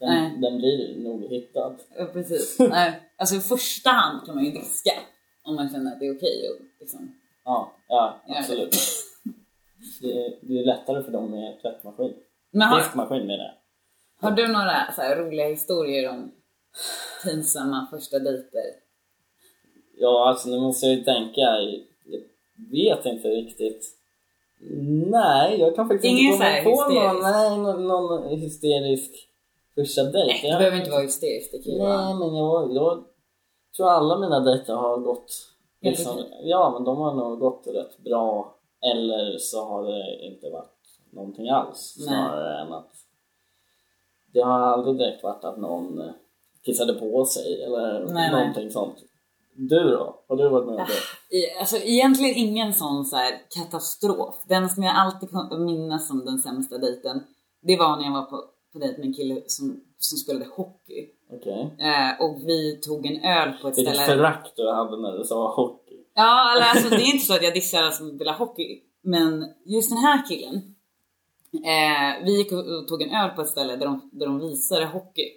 Nej. 0.00 0.30
Den, 0.30 0.40
den 0.40 0.58
blir 0.58 1.04
nog 1.04 1.24
hittad. 1.24 1.76
Ja, 1.98 2.04
precis. 2.12 2.58
Nej, 2.70 3.00
alltså 3.18 3.34
i 3.34 3.40
första 3.40 3.90
hand 3.90 4.26
kan 4.26 4.34
man 4.34 4.44
ju 4.44 4.50
diska. 4.50 4.92
Om 5.44 5.54
man 5.54 5.70
känner 5.70 5.92
att 5.92 6.00
det 6.00 6.06
är 6.06 6.16
okej 6.16 6.48
och 6.50 6.64
liksom. 6.80 7.14
Ja, 7.44 7.72
ja 7.88 8.20
absolut. 8.28 8.76
Det, 10.00 10.12
är- 10.12 10.38
det 10.42 10.58
är 10.58 10.64
lättare 10.66 11.02
för 11.02 11.12
dem 11.12 11.30
med 11.30 11.60
tvättmaskin. 11.62 12.14
Men 12.50 12.68
har, 12.68 12.78
Diskmaskin 12.78 13.26
menar 13.26 13.44
jag. 13.44 13.54
har 14.28 14.36
du 14.36 14.46
några 14.48 14.92
så 14.96 15.00
här 15.02 15.16
roliga 15.16 15.46
historier 15.48 16.10
om 16.10 16.32
pinsamma 17.24 17.86
första 17.90 18.18
dejter? 18.18 18.62
Ja, 19.98 20.28
alltså 20.28 20.48
nu 20.48 20.60
måste 20.60 20.86
jag 20.86 20.94
ju 20.96 21.04
tänka. 21.04 21.40
Jag 21.40 21.80
vet 22.72 23.06
inte 23.06 23.28
riktigt. 23.28 23.98
Nej, 25.10 25.60
jag 25.60 25.76
kan 25.76 25.88
faktiskt 25.88 26.04
Ingen 26.12 26.32
inte 26.34 26.62
komma 26.64 26.76
på 26.76 26.92
någon, 26.92 27.16
hysterisk? 27.16 27.22
nej, 27.22 27.58
någon, 27.58 27.88
någon 27.88 28.38
hysterisk 28.38 29.10
första 29.74 30.02
dejt. 30.02 30.26
Nej, 30.26 30.40
det 30.42 30.48
Jag- 30.48 30.58
behöver 30.58 30.78
inte 30.78 30.90
vara 30.90 31.02
hysteriskt. 31.02 31.52
Det 31.52 31.58
kan 31.58 31.72
ju 31.72 31.78
Nej, 31.78 31.86
vara... 31.88 32.14
men 32.14 32.34
jag, 32.36 32.72
jag 32.74 33.04
tror 33.76 33.88
alla 33.90 34.18
mina 34.18 34.40
dejter 34.40 34.74
har 34.74 34.98
gått 34.98 35.32
liksom. 35.82 36.24
Ja, 36.42 36.70
men 36.74 36.84
de 36.84 36.96
har 36.98 37.14
nog 37.14 37.38
gått 37.38 37.66
rätt 37.66 37.98
bra. 37.98 38.54
Eller 38.92 39.38
så 39.38 39.64
har 39.64 39.84
det 39.84 40.24
inte 40.26 40.50
varit 40.50 41.00
någonting 41.10 41.48
alls. 41.48 41.96
Nej. 41.98 42.06
Snarare 42.08 42.60
än 42.60 42.72
att 42.72 42.90
det 44.32 44.40
har 44.40 44.60
aldrig 44.60 44.98
direkt 44.98 45.22
varit 45.22 45.44
att 45.44 45.58
någon 45.58 46.00
eh, 46.00 46.12
kissade 46.64 46.94
på 46.94 47.24
sig 47.24 47.62
eller 47.64 48.00
Nej, 48.00 48.12
nej. 48.14 48.30
någonting 48.40 48.70
sånt. 48.70 48.94
Du 49.54 49.90
då? 49.90 50.16
Har 50.28 50.36
du 50.36 50.48
varit 50.48 50.66
med 50.66 50.74
om 50.74 50.86
det? 51.30 51.36
I- 51.36 51.58
Alltså 51.60 51.76
egentligen 51.76 52.36
ingen 52.48 52.74
sån 52.74 53.04
så 53.04 53.16
här 53.16 53.40
katastrof. 53.50 54.34
Den 54.48 54.68
som 54.68 54.82
jag 54.82 54.96
alltid 54.96 55.28
minnas 55.60 56.08
som 56.08 56.24
den 56.24 56.38
sämsta 56.38 56.78
dejten, 56.78 57.22
det 57.62 57.76
var 57.76 57.96
när 57.96 58.04
jag 58.04 58.12
var 58.12 58.22
på, 58.22 58.44
på 58.72 58.78
dejt 58.78 58.98
med 58.98 59.06
en 59.06 59.14
kille 59.14 59.42
som, 59.46 59.80
som 60.04 60.18
spelade 60.18 60.46
hockey. 60.56 61.08
Okej. 61.32 61.76
Eh, 61.78 62.24
och 62.24 62.38
vi 62.48 62.80
tog 62.80 63.06
en 63.06 63.24
öl 63.24 63.52
på 63.62 63.68
ett 63.68 63.78
Vilket 63.78 63.96
ställe. 63.96 64.16
förakt 64.16 64.56
du 64.56 64.70
hade 64.72 64.96
när 65.02 65.18
du 65.18 65.24
sa 65.24 65.54
hockey. 65.54 65.98
Ja, 66.14 66.52
eller 66.56 66.66
alltså, 66.66 66.88
det 66.90 67.02
är 67.02 67.14
inte 67.14 67.26
så 67.26 67.34
att 67.34 67.42
jag 67.42 67.54
dissar 67.54 67.78
alla 67.78 67.90
som 67.90 68.10
spelar 68.16 68.32
hockey. 68.32 68.80
Men 69.02 69.44
just 69.64 69.90
den 69.90 69.98
här 69.98 70.28
killen. 70.28 70.54
Eh, 71.54 72.24
vi 72.24 72.36
gick 72.38 72.52
och 72.52 72.88
tog 72.88 73.02
en 73.02 73.10
öl 73.14 73.30
på 73.30 73.42
ett 73.42 73.48
ställe 73.48 73.76
där 73.76 73.86
de, 73.86 74.10
där 74.12 74.26
de 74.26 74.40
visade 74.40 74.86
hockey. 74.86 75.28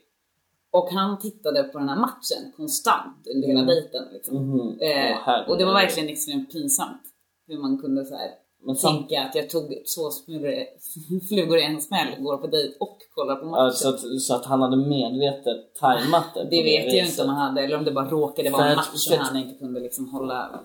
Och 0.71 0.89
han 0.89 1.19
tittade 1.19 1.63
på 1.63 1.80
den 1.80 1.89
här 1.89 1.95
matchen 1.99 2.51
konstant 2.58 3.28
under 3.36 3.47
hela 3.47 3.62
dejten. 3.62 4.04
Liksom. 4.13 4.38
Mhm. 4.38 4.80
Eh, 4.80 5.17
herregud. 5.25 5.49
och 5.51 5.58
det 5.58 5.65
var 5.65 5.73
verkligen 5.73 6.10
extremt 6.10 6.51
pinsamt. 6.51 7.01
Hur 7.47 7.58
man 7.58 7.78
kunde 7.78 8.06
så 8.06 8.15
här, 8.15 8.30
Men 8.65 8.75
sam- 8.75 8.97
tänka 8.97 9.21
att 9.23 9.36
jag 9.36 9.49
tog 9.49 9.63
två 9.69 10.01
smulor- 10.10 10.65
flugor 11.30 11.58
i 11.58 11.63
en 11.65 11.82
smäll, 11.82 12.08
går 12.23 12.38
på 12.38 12.47
dejt 12.47 12.75
och 12.80 12.97
kollar 13.15 13.36
på 13.36 13.45
matchen. 13.45 13.73
Så, 13.73 13.89
att, 13.89 14.21
så 14.21 14.36
att 14.36 14.45
han 14.45 14.62
hade 14.62 14.78
medvetet 14.78 15.73
tajmat 15.75 16.34
det 16.34 16.43
det 16.43 16.63
vet 16.63 16.86
jag 16.86 16.93
ju 16.93 17.06
inte 17.06 17.23
om 17.23 17.30
han 17.30 17.38
hade, 17.38 17.62
eller 17.62 17.78
om 17.78 17.84
det 17.86 17.91
bara 17.91 18.10
råkade 18.10 18.49
vara 18.49 18.69
en 18.69 18.75
match 18.75 19.12
och 19.12 19.17
han 19.17 19.38
inte 19.38 19.56
kunde 19.60 19.80
liksom 19.80 20.10
hålla... 20.10 20.60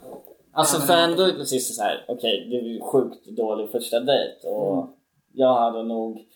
Alltså 0.53 0.81
för 0.81 0.97
ändå 0.97 1.27
precis 1.33 1.77
så 1.77 1.83
här, 1.83 2.05
okej 2.09 2.47
det 2.51 2.57
är 2.57 2.63
ju 2.63 2.81
sjukt 2.81 3.27
dålig 3.27 3.71
första 3.71 4.01
dejt 4.01 4.49
och 4.49 4.73
Mm. 4.79 4.87
jag 5.33 5.55
hade 5.55 5.83
nog 5.83 6.27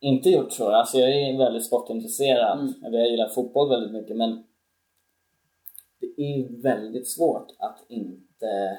inte 0.00 0.30
gjort 0.30 0.52
så. 0.52 0.68
Alltså 0.68 0.98
jag 0.98 1.10
är 1.10 1.38
väldigt 1.38 1.66
sportintresserad, 1.66 2.58
Mm. 2.60 2.94
jag 2.94 3.10
gillar 3.10 3.28
fotboll 3.28 3.68
väldigt 3.68 3.92
mycket 3.92 4.16
men 4.16 4.44
det 6.00 6.22
är 6.22 6.62
väldigt 6.62 7.08
svårt 7.08 7.46
att 7.58 7.78
inte 7.88 8.78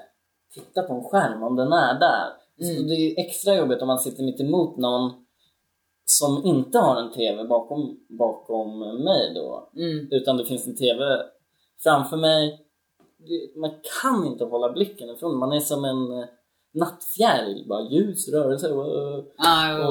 titta 0.54 0.82
på 0.84 0.94
en 0.94 1.04
skärm 1.04 1.44
om 1.44 1.56
den 1.56 1.74
är 1.74 2.00
där. 2.00 2.30
Mm. 2.62 2.76
Så 2.76 2.84
det 2.84 2.94
är 2.96 3.26
extra 3.26 3.56
jobbigt 3.56 3.82
om 3.82 3.88
man 3.88 4.00
sitter 4.00 4.24
mitt 4.24 4.42
emot 4.42 4.78
någon 4.78 5.12
som 6.06 6.46
inte 6.46 6.80
har 6.80 6.96
en 7.02 7.12
TV 7.12 7.44
bakom, 7.44 8.00
bakom 8.10 8.80
mig 8.80 9.34
då. 9.36 9.70
Mm. 9.76 10.08
Utan 10.12 10.38
det 10.38 10.46
finns 10.46 10.68
en 10.68 10.76
TV 10.76 11.06
framför 11.84 12.18
mig. 12.18 12.60
Man 13.56 13.72
kan 14.02 14.26
inte 14.26 14.46
hålla 14.46 14.72
blicken 14.72 15.10
ifrån. 15.10 15.38
Man 15.38 15.52
är 15.52 15.60
som 15.60 15.86
en 15.86 16.12
eh, 16.12 16.26
nattfjäril. 16.74 17.66
Bara 17.70 17.90
ljus, 17.90 18.30
rörelse 18.30 18.72
och, 18.72 19.16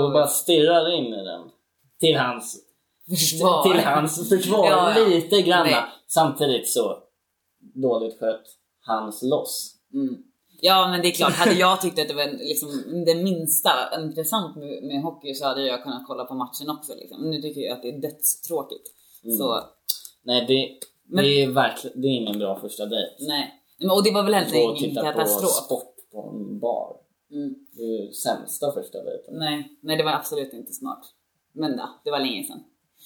och 0.04 0.12
bara 0.12 0.26
stirrar 0.26 0.90
in 0.90 1.14
i 1.14 1.24
den. 1.24 1.40
Till 2.00 2.16
hans 2.16 2.64
försvar. 3.08 3.62
till 3.62 3.84
hans 3.84 4.28
försvar 4.28 4.66
Ja, 4.70 4.98
ja. 4.98 5.06
lite 5.06 5.42
grann. 5.42 5.66
Nej. 5.66 5.84
Samtidigt 6.06 6.68
så 6.68 6.98
dåligt 7.58 8.18
skött 8.18 8.46
hans 8.80 9.22
loss. 9.22 9.76
Mm. 9.94 10.22
Ja 10.64 10.88
men 10.90 11.02
det 11.02 11.08
är 11.08 11.12
klart, 11.12 11.32
hade 11.32 11.54
jag 11.54 11.80
tyckt 11.80 11.98
att 11.98 12.08
det 12.08 12.14
var 12.14 12.26
liksom 12.38 12.68
det 13.06 13.14
minsta 13.14 13.70
intressant 14.00 14.56
med, 14.56 14.82
med 14.82 15.02
hockey 15.02 15.34
så 15.34 15.46
hade 15.46 15.66
jag 15.66 15.82
kunnat 15.82 16.06
kolla 16.06 16.24
på 16.24 16.34
matchen 16.34 16.70
också. 16.70 16.94
Liksom. 16.94 17.30
Nu 17.30 17.42
tycker 17.42 17.60
jag 17.60 17.72
att 17.72 17.82
det 17.82 17.88
är 17.88 17.98
dödstråkigt. 18.00 18.86
Mm. 19.24 19.36
Så 19.36 19.60
Nej, 20.22 20.44
det, 20.48 20.78
Men- 21.08 21.24
det 21.24 21.42
är 21.42 21.48
verkligen 21.50 22.00
det 22.00 22.08
är 22.08 22.10
ingen 22.10 22.38
bra 22.38 22.60
första 22.60 22.86
dejt. 22.86 23.14
nej. 23.20 23.58
Men, 23.78 23.90
och 23.90 24.04
det 24.04 24.10
var 24.10 24.22
väl 24.22 24.34
heller 24.34 24.56
ingen 24.56 24.76
titta 24.76 25.00
på 25.00 25.06
katastrof. 25.06 25.50
sport 25.50 25.94
på 26.12 26.30
en 26.30 26.58
bar. 26.58 26.96
Mm. 27.32 27.54
Det 27.76 27.82
är 27.82 28.06
ju 28.06 28.12
sämsta 28.12 28.72
första 28.72 29.02
dejten. 29.02 29.34
Nej, 29.38 29.78
nej 29.80 29.96
det 29.96 30.04
var 30.04 30.12
absolut 30.12 30.52
inte 30.52 30.72
smart. 30.72 31.04
Men 31.52 31.78
ja, 31.78 32.00
det 32.04 32.10
var 32.10 32.18
länge 32.20 32.44
sedan. 32.44 32.64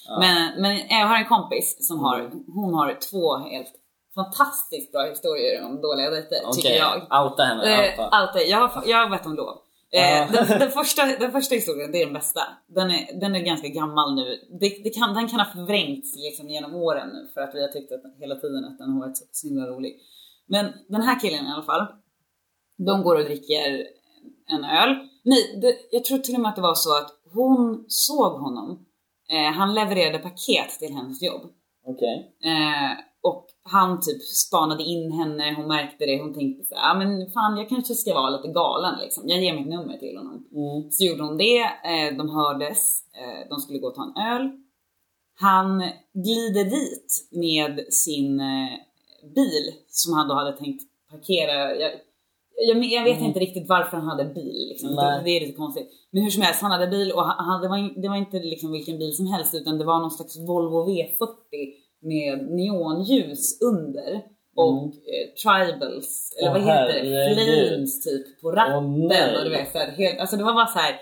Ja. 0.08 0.18
Men, 0.18 0.62
men 0.62 0.78
jag 0.88 1.06
har 1.06 1.16
en 1.16 1.28
kompis 1.28 1.88
som 1.88 1.98
har, 2.00 2.30
hon 2.46 2.74
har 2.74 2.98
två 3.10 3.36
helt 3.36 3.72
fantastiskt 4.20 4.92
bra 4.92 5.02
historier 5.14 5.64
om 5.66 5.80
dåliga 5.80 6.10
dejter, 6.10 6.40
tycker 6.52 6.68
Okej, 6.68 6.76
jag. 6.76 7.24
outa 7.24 7.42
henne. 7.42 7.62
Eh, 7.74 7.90
outa. 7.90 8.08
alltid. 8.08 8.42
Jag 8.48 8.68
har, 8.68 8.82
jag 8.86 8.98
har 8.98 9.10
bett 9.10 9.26
om 9.26 9.34
lov. 9.34 9.56
Ja. 9.90 10.28
den, 10.32 10.58
den, 10.62 10.70
första, 10.70 11.02
den 11.06 11.32
första 11.32 11.54
historien, 11.54 11.92
det 11.92 12.02
är 12.02 12.04
den 12.04 12.14
bästa. 12.14 12.40
Den 12.66 12.90
är, 12.90 13.20
den 13.20 13.34
är 13.34 13.40
ganska 13.40 13.68
gammal 13.68 14.14
nu. 14.14 14.26
Det, 14.60 14.68
det 14.84 14.90
kan, 14.90 15.14
den 15.14 15.28
kan 15.28 15.40
ha 15.40 15.46
förvrängts 15.52 16.16
liksom 16.16 16.48
genom 16.48 16.74
åren 16.74 17.08
nu 17.08 17.28
för 17.34 17.40
att 17.40 17.54
vi 17.54 17.60
har 17.62 17.68
tyckt 17.68 17.92
att, 17.92 18.02
hela 18.20 18.34
tiden 18.34 18.64
att 18.64 18.78
den 18.78 18.90
har 18.92 19.00
varit 19.00 19.16
så 19.32 19.48
himla 19.48 19.66
rolig. 19.66 20.00
Men 20.46 20.72
den 20.88 21.02
här 21.02 21.20
killen 21.20 21.46
i 21.46 21.52
alla 21.52 21.62
fall, 21.62 21.86
de 22.86 23.02
går 23.02 23.16
och 23.16 23.24
dricker 23.24 23.86
en 24.46 24.64
öl. 24.64 24.96
Nej, 25.22 25.58
det, 25.62 25.76
jag 25.90 26.04
tror 26.04 26.18
till 26.18 26.34
och 26.34 26.40
med 26.40 26.48
att 26.48 26.56
det 26.56 26.62
var 26.62 26.74
så 26.74 26.96
att 26.98 27.10
hon 27.34 27.84
såg 27.88 28.32
honom. 28.32 28.86
Eh, 29.30 29.52
han 29.52 29.74
levererade 29.74 30.18
paket 30.18 30.70
till 30.78 30.94
hennes 30.94 31.22
jobb. 31.22 31.42
Okej. 31.86 32.36
Eh, 32.44 32.90
och 33.26 33.46
han 33.62 34.00
typ 34.00 34.22
spanade 34.22 34.82
in 34.82 35.12
henne, 35.12 35.54
hon 35.56 35.68
märkte 35.68 36.06
det, 36.06 36.22
hon 36.22 36.34
tänkte 36.34 36.64
så 36.64 36.74
ja 36.74 36.90
ah, 36.90 36.98
men 36.98 37.30
fan 37.30 37.56
jag 37.56 37.68
kanske 37.68 37.94
ska 37.94 38.14
vara 38.14 38.30
lite 38.30 38.48
galen 38.48 38.94
liksom. 39.00 39.28
Jag 39.28 39.42
ger 39.42 39.54
mitt 39.54 39.68
nummer 39.68 39.98
till 39.98 40.16
honom. 40.16 40.44
Mm. 40.52 40.90
Så 40.90 41.04
gjorde 41.04 41.22
hon 41.22 41.36
det, 41.36 41.60
eh, 41.60 42.16
de 42.18 42.30
hördes, 42.30 43.00
eh, 43.20 43.48
de 43.48 43.60
skulle 43.60 43.78
gå 43.78 43.86
och 43.86 43.94
ta 43.94 44.02
en 44.02 44.32
öl. 44.32 44.50
Han 45.38 45.82
glider 46.14 46.64
dit 46.64 47.28
med 47.30 47.92
sin 47.92 48.40
eh, 48.40 48.72
bil 49.34 49.74
som 49.88 50.14
han 50.14 50.28
då 50.28 50.34
hade 50.34 50.56
tänkt 50.56 50.82
parkera. 51.10 51.74
Jag, 51.74 51.92
jag, 52.68 52.84
jag 52.84 53.04
vet 53.04 53.20
inte 53.20 53.40
riktigt 53.40 53.68
varför 53.68 53.96
han 53.96 54.08
hade 54.08 54.24
bil. 54.24 54.68
Liksom. 54.68 54.96
Det, 54.96 55.22
det 55.24 55.30
är 55.30 55.40
lite 55.40 55.56
konstigt. 55.56 55.88
Men 56.10 56.22
hur 56.22 56.30
som 56.30 56.42
helst, 56.42 56.62
han 56.62 56.70
hade 56.70 56.86
bil 56.86 57.12
och 57.12 57.24
han, 57.24 57.44
han, 57.46 57.62
det, 57.62 57.68
var, 57.68 58.02
det 58.02 58.08
var 58.08 58.16
inte 58.16 58.38
liksom 58.38 58.72
vilken 58.72 58.98
bil 58.98 59.16
som 59.16 59.26
helst 59.26 59.54
utan 59.54 59.78
det 59.78 59.84
var 59.84 60.00
någon 60.00 60.10
slags 60.10 60.38
Volvo 60.38 60.88
V40 60.88 61.85
med 62.12 62.34
neonljus 62.58 63.58
under. 63.62 64.36
Och 64.58 64.84
eh, 65.12 65.26
tribals, 65.42 66.32
eller 66.40 66.50
Åh, 66.50 66.54
vad 66.54 66.62
heter 66.62 67.02
det? 67.04 67.34
Flames 67.34 68.04
typ 68.04 68.40
på 68.42 68.50
ratten. 68.50 69.06
Nej. 69.08 69.36
och 69.38 69.44
du 69.44 69.50
vet, 69.50 69.72
så 69.72 69.78
här, 69.78 69.90
helt, 69.90 70.20
alltså 70.20 70.36
det 70.36 70.44
var 70.44 70.54
bara 70.54 70.66
så 70.66 70.78
här 70.78 70.94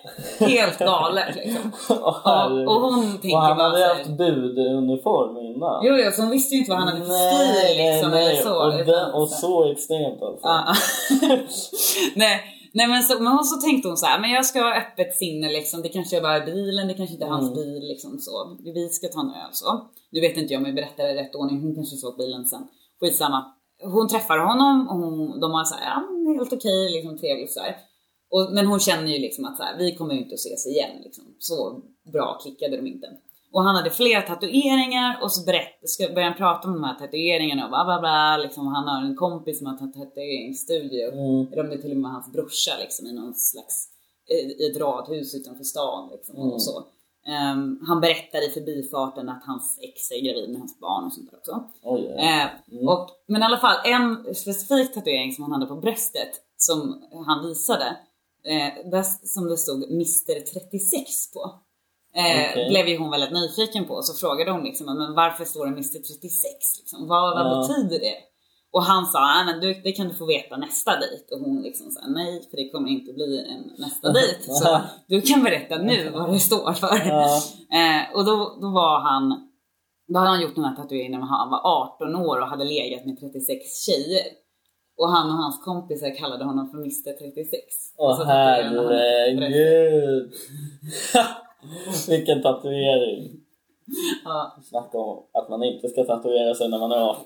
helt 0.48 0.78
galet 0.78 1.36
liksom. 1.36 1.72
Åh, 1.90 2.20
herregud. 2.24 2.68
och 2.68 2.74
hon 2.80 3.04
tänker 3.18 3.36
och 3.36 3.42
han 3.42 3.56
bara 3.56 3.68
hade 3.68 3.78
så 3.80 3.86
här- 3.86 3.94
haft 3.94 4.10
buduniform 4.18 5.36
innan. 5.46 5.80
Jo, 5.86 5.92
jo, 6.04 6.10
så 6.12 6.22
hon 6.22 6.30
visste 6.30 6.54
ju 6.54 6.58
inte 6.60 6.70
vad 6.70 6.80
han 6.80 6.88
hade 6.88 7.04
för 7.06 7.12
stil 7.14 7.76
liksom 7.76 8.10
nej, 8.10 8.30
eller 8.30 8.42
så. 8.42 8.54
Och, 8.66 8.74
utan 8.74 8.86
den, 8.86 9.10
och 9.12 9.28
så- 9.28 9.72
extremt 9.72 10.22
alltså. 10.22 10.48
Nej, 12.14 12.40
nej 12.72 12.86
men, 12.88 13.02
så, 13.02 13.22
men 13.22 13.44
så 13.44 13.56
tänkte 13.66 13.88
hon 13.88 13.96
så 13.96 14.06
här, 14.06 14.20
men 14.20 14.30
jag 14.30 14.46
ska 14.46 14.60
ha 14.60 14.76
öppet 14.78 15.14
sinne 15.16 15.48
liksom. 15.48 15.82
Det 15.82 15.88
kanske 15.88 16.16
är 16.16 16.20
bara 16.22 16.40
bilen, 16.40 16.88
det 16.88 16.94
kanske 16.94 17.12
inte 17.14 17.24
är 17.26 17.30
hans 17.30 17.50
Mm. 17.52 17.54
bil 17.64 17.82
liksom 17.88 18.18
så. 18.18 18.56
Vi 18.74 18.88
ska 18.88 19.08
ta 19.08 19.20
en 19.20 19.26
öl 19.26 19.52
så. 19.52 19.70
Nu 20.14 20.20
vet 20.20 20.37
inte 20.37 20.53
jag 20.53 20.61
om 20.61 20.66
jag 20.66 20.74
berättar 20.74 21.05
i 21.09 21.14
rätt 21.14 21.35
ordning, 21.35 21.61
hon 21.62 21.74
kanske 21.74 21.96
såg 21.96 22.16
bilen 22.16 22.44
sen. 22.44 22.62
Skitsamma. 23.00 23.40
Hon 23.83 24.09
träffar 24.09 24.38
honom 24.38 24.88
och 24.88 24.96
hon, 24.96 25.40
de 25.40 25.50
har 25.53 25.64
så 25.64 25.74
här, 25.74 25.85
ja 25.90 25.98
helt 26.38 26.53
okej, 26.53 26.92
liksom 26.92 27.18
trevligt 27.18 27.53
så 27.53 27.61
här. 27.61 27.77
Och, 28.31 28.53
men 28.53 28.66
hon 28.66 28.81
känner 28.81 29.11
ju 29.14 29.18
liksom 29.18 29.44
att 29.44 29.57
så 29.57 29.62
här, 29.62 29.79
vi 29.79 29.96
kommer 29.96 30.14
ju 30.14 30.20
inte 30.20 30.35
att 30.35 30.40
ses 30.46 30.66
igen 30.66 30.90
liksom. 31.05 31.24
Så 31.38 31.81
bra 32.12 32.38
klickade 32.42 32.77
de 32.77 32.87
inte. 32.87 33.07
Och 33.53 33.62
han 33.62 33.77
hade 33.77 33.90
flera 33.90 34.22
tatueringar 34.22 35.18
och 35.22 35.33
så 35.33 35.44
berätt, 35.44 35.79
ska 35.85 36.09
börja 36.14 36.29
han 36.29 36.37
prata 36.37 36.68
om 36.68 36.74
de 36.74 36.85
här 36.85 36.98
tatueringarna 36.98 37.64
och 37.64 37.70
bla 37.70 37.85
bla 37.85 38.00
bla. 38.00 38.37
Liksom, 38.37 38.66
han 38.66 38.85
har 38.88 39.03
en 39.09 39.16
kompis 39.16 39.59
som 39.59 39.66
har 39.66 39.77
tatueringsstudio. 39.77 41.12
Mm. 41.12 41.53
Eller 41.53 41.62
om 41.64 41.70
det 41.70 41.79
till 41.83 41.90
och 41.90 41.96
med 41.96 42.03
var 42.03 42.11
hans 42.11 42.33
brorsa 42.33 42.72
liksom, 42.81 43.07
i 43.07 43.12
någon 43.12 43.35
slags, 43.35 43.88
i, 44.31 44.35
i 44.62 44.70
ett 44.70 44.81
radhus 44.81 45.35
utanför 45.35 45.64
stan 45.64 46.11
liksom, 46.12 46.37
Mm. 46.37 46.48
och 46.53 46.62
så. 46.62 46.85
Ehm, 47.26 47.78
han 47.88 48.00
berättade 48.00 48.46
i 48.46 48.50
förbifarten 48.50 49.28
att 49.28 49.44
hans 49.46 49.78
ex 49.82 50.10
är 50.10 50.20
gravid 50.26 50.50
med 50.50 50.58
hans 50.58 50.80
barn 50.80 51.04
och 51.04 51.12
sånt 51.12 51.30
där 51.30 51.38
också. 51.38 51.64
Oj, 51.82 52.14
oj. 52.16 52.24
Eh, 52.24 52.88
och, 52.88 53.10
men 53.28 53.42
i 53.42 53.44
alla 53.44 53.58
fall 53.58 53.76
en 53.84 54.34
specifik 54.34 54.94
tatuering 54.94 55.32
som 55.32 55.42
han 55.44 55.52
hade 55.52 55.66
på 55.66 55.76
bröstet 55.76 56.30
som 56.56 57.02
han 57.26 57.48
visade, 57.48 57.96
eh, 58.44 58.90
där, 58.90 59.02
som 59.26 59.46
det 59.48 59.56
stod 59.56 59.84
Mr 59.90 60.40
36 60.52 61.32
på. 61.32 61.60
Eh, 62.16 62.50
Okej. 62.50 62.68
Blev 62.68 62.87
ju 62.88 62.98
hon 62.98 63.10
väldigt 63.10 63.32
nyfiken 63.32 63.84
på 63.84 64.03
så 64.03 64.14
frågade 64.26 64.51
hon 64.51 64.64
liksom, 64.64 64.86
men 64.86 65.14
varför 65.14 65.44
står 65.44 65.66
det 65.66 65.72
Mr 65.72 65.82
36? 65.99 66.78
Liksom? 66.78 67.09
Vad, 67.09 67.34
vad 67.34 67.46
Ja. 67.46 67.68
betyder 67.68 67.99
det? 67.99 68.14
Och 68.75 68.83
han 68.83 69.07
sa, 69.07 69.18
nej 69.35 69.45
men 69.47 69.61
du, 69.61 69.81
det 69.85 69.93
kan 69.93 70.09
du 70.09 70.14
få 70.14 70.27
veta 70.27 70.57
nästa 70.57 70.91
dejt. 71.01 71.35
Och 71.35 71.41
hon 71.41 71.62
liksom 71.62 71.91
sa, 71.91 72.01
nej 72.07 72.43
för 72.51 72.57
det 72.57 72.70
kommer 72.70 72.89
inte 72.89 73.12
bli 73.12 73.47
en 73.53 73.72
nästa 73.79 74.12
dejt. 74.12 74.43
Så 74.62 74.81
du 75.09 75.20
kan 75.20 75.43
berätta 75.43 75.79
nu 75.79 76.11
vad 76.11 76.33
det 76.33 76.39
står 76.39 76.72
för. 76.72 77.09
Ja. 77.09 77.25
Eh, 77.79 78.16
och 78.16 78.25
då, 78.25 78.59
då 78.62 78.68
var 78.70 79.01
han, 79.01 79.49
då 80.09 80.18
hade 80.18 80.31
han 80.31 80.43
gjort 80.43 80.55
den 80.55 80.64
här 80.64 80.77
tatueringen 80.77 81.20
när 81.20 81.27
han 81.27 81.51
var 81.51 81.61
18 81.95 82.16
år 82.16 82.41
och 82.41 82.47
hade 82.47 82.64
legat 82.64 83.07
med 83.07 83.20
36 83.20 83.85
tjejer. 83.87 84.25
Och 84.99 85.11
han 85.11 85.31
och 85.31 85.37
hans 85.37 85.64
kompisar 85.64 86.16
kallade 86.16 86.45
honom 86.45 86.70
för 86.70 86.79
Mr 86.79 87.12
36. 87.18 87.61
Och 87.97 88.07
Åh 88.07 88.25
herregud. 88.27 90.33
Vilken 92.09 92.43
tatuering. 92.43 93.43
Ja, 94.24 94.57
Snacka 94.68 94.99
om 94.99 95.22
att 95.32 95.49
man 95.49 95.62
inte 95.64 95.89
ska 95.89 96.05
tatuera 96.05 96.55
sig 96.55 96.68
när 96.68 96.78
man 96.78 96.93
är 96.93 96.97
18. 97.11 97.24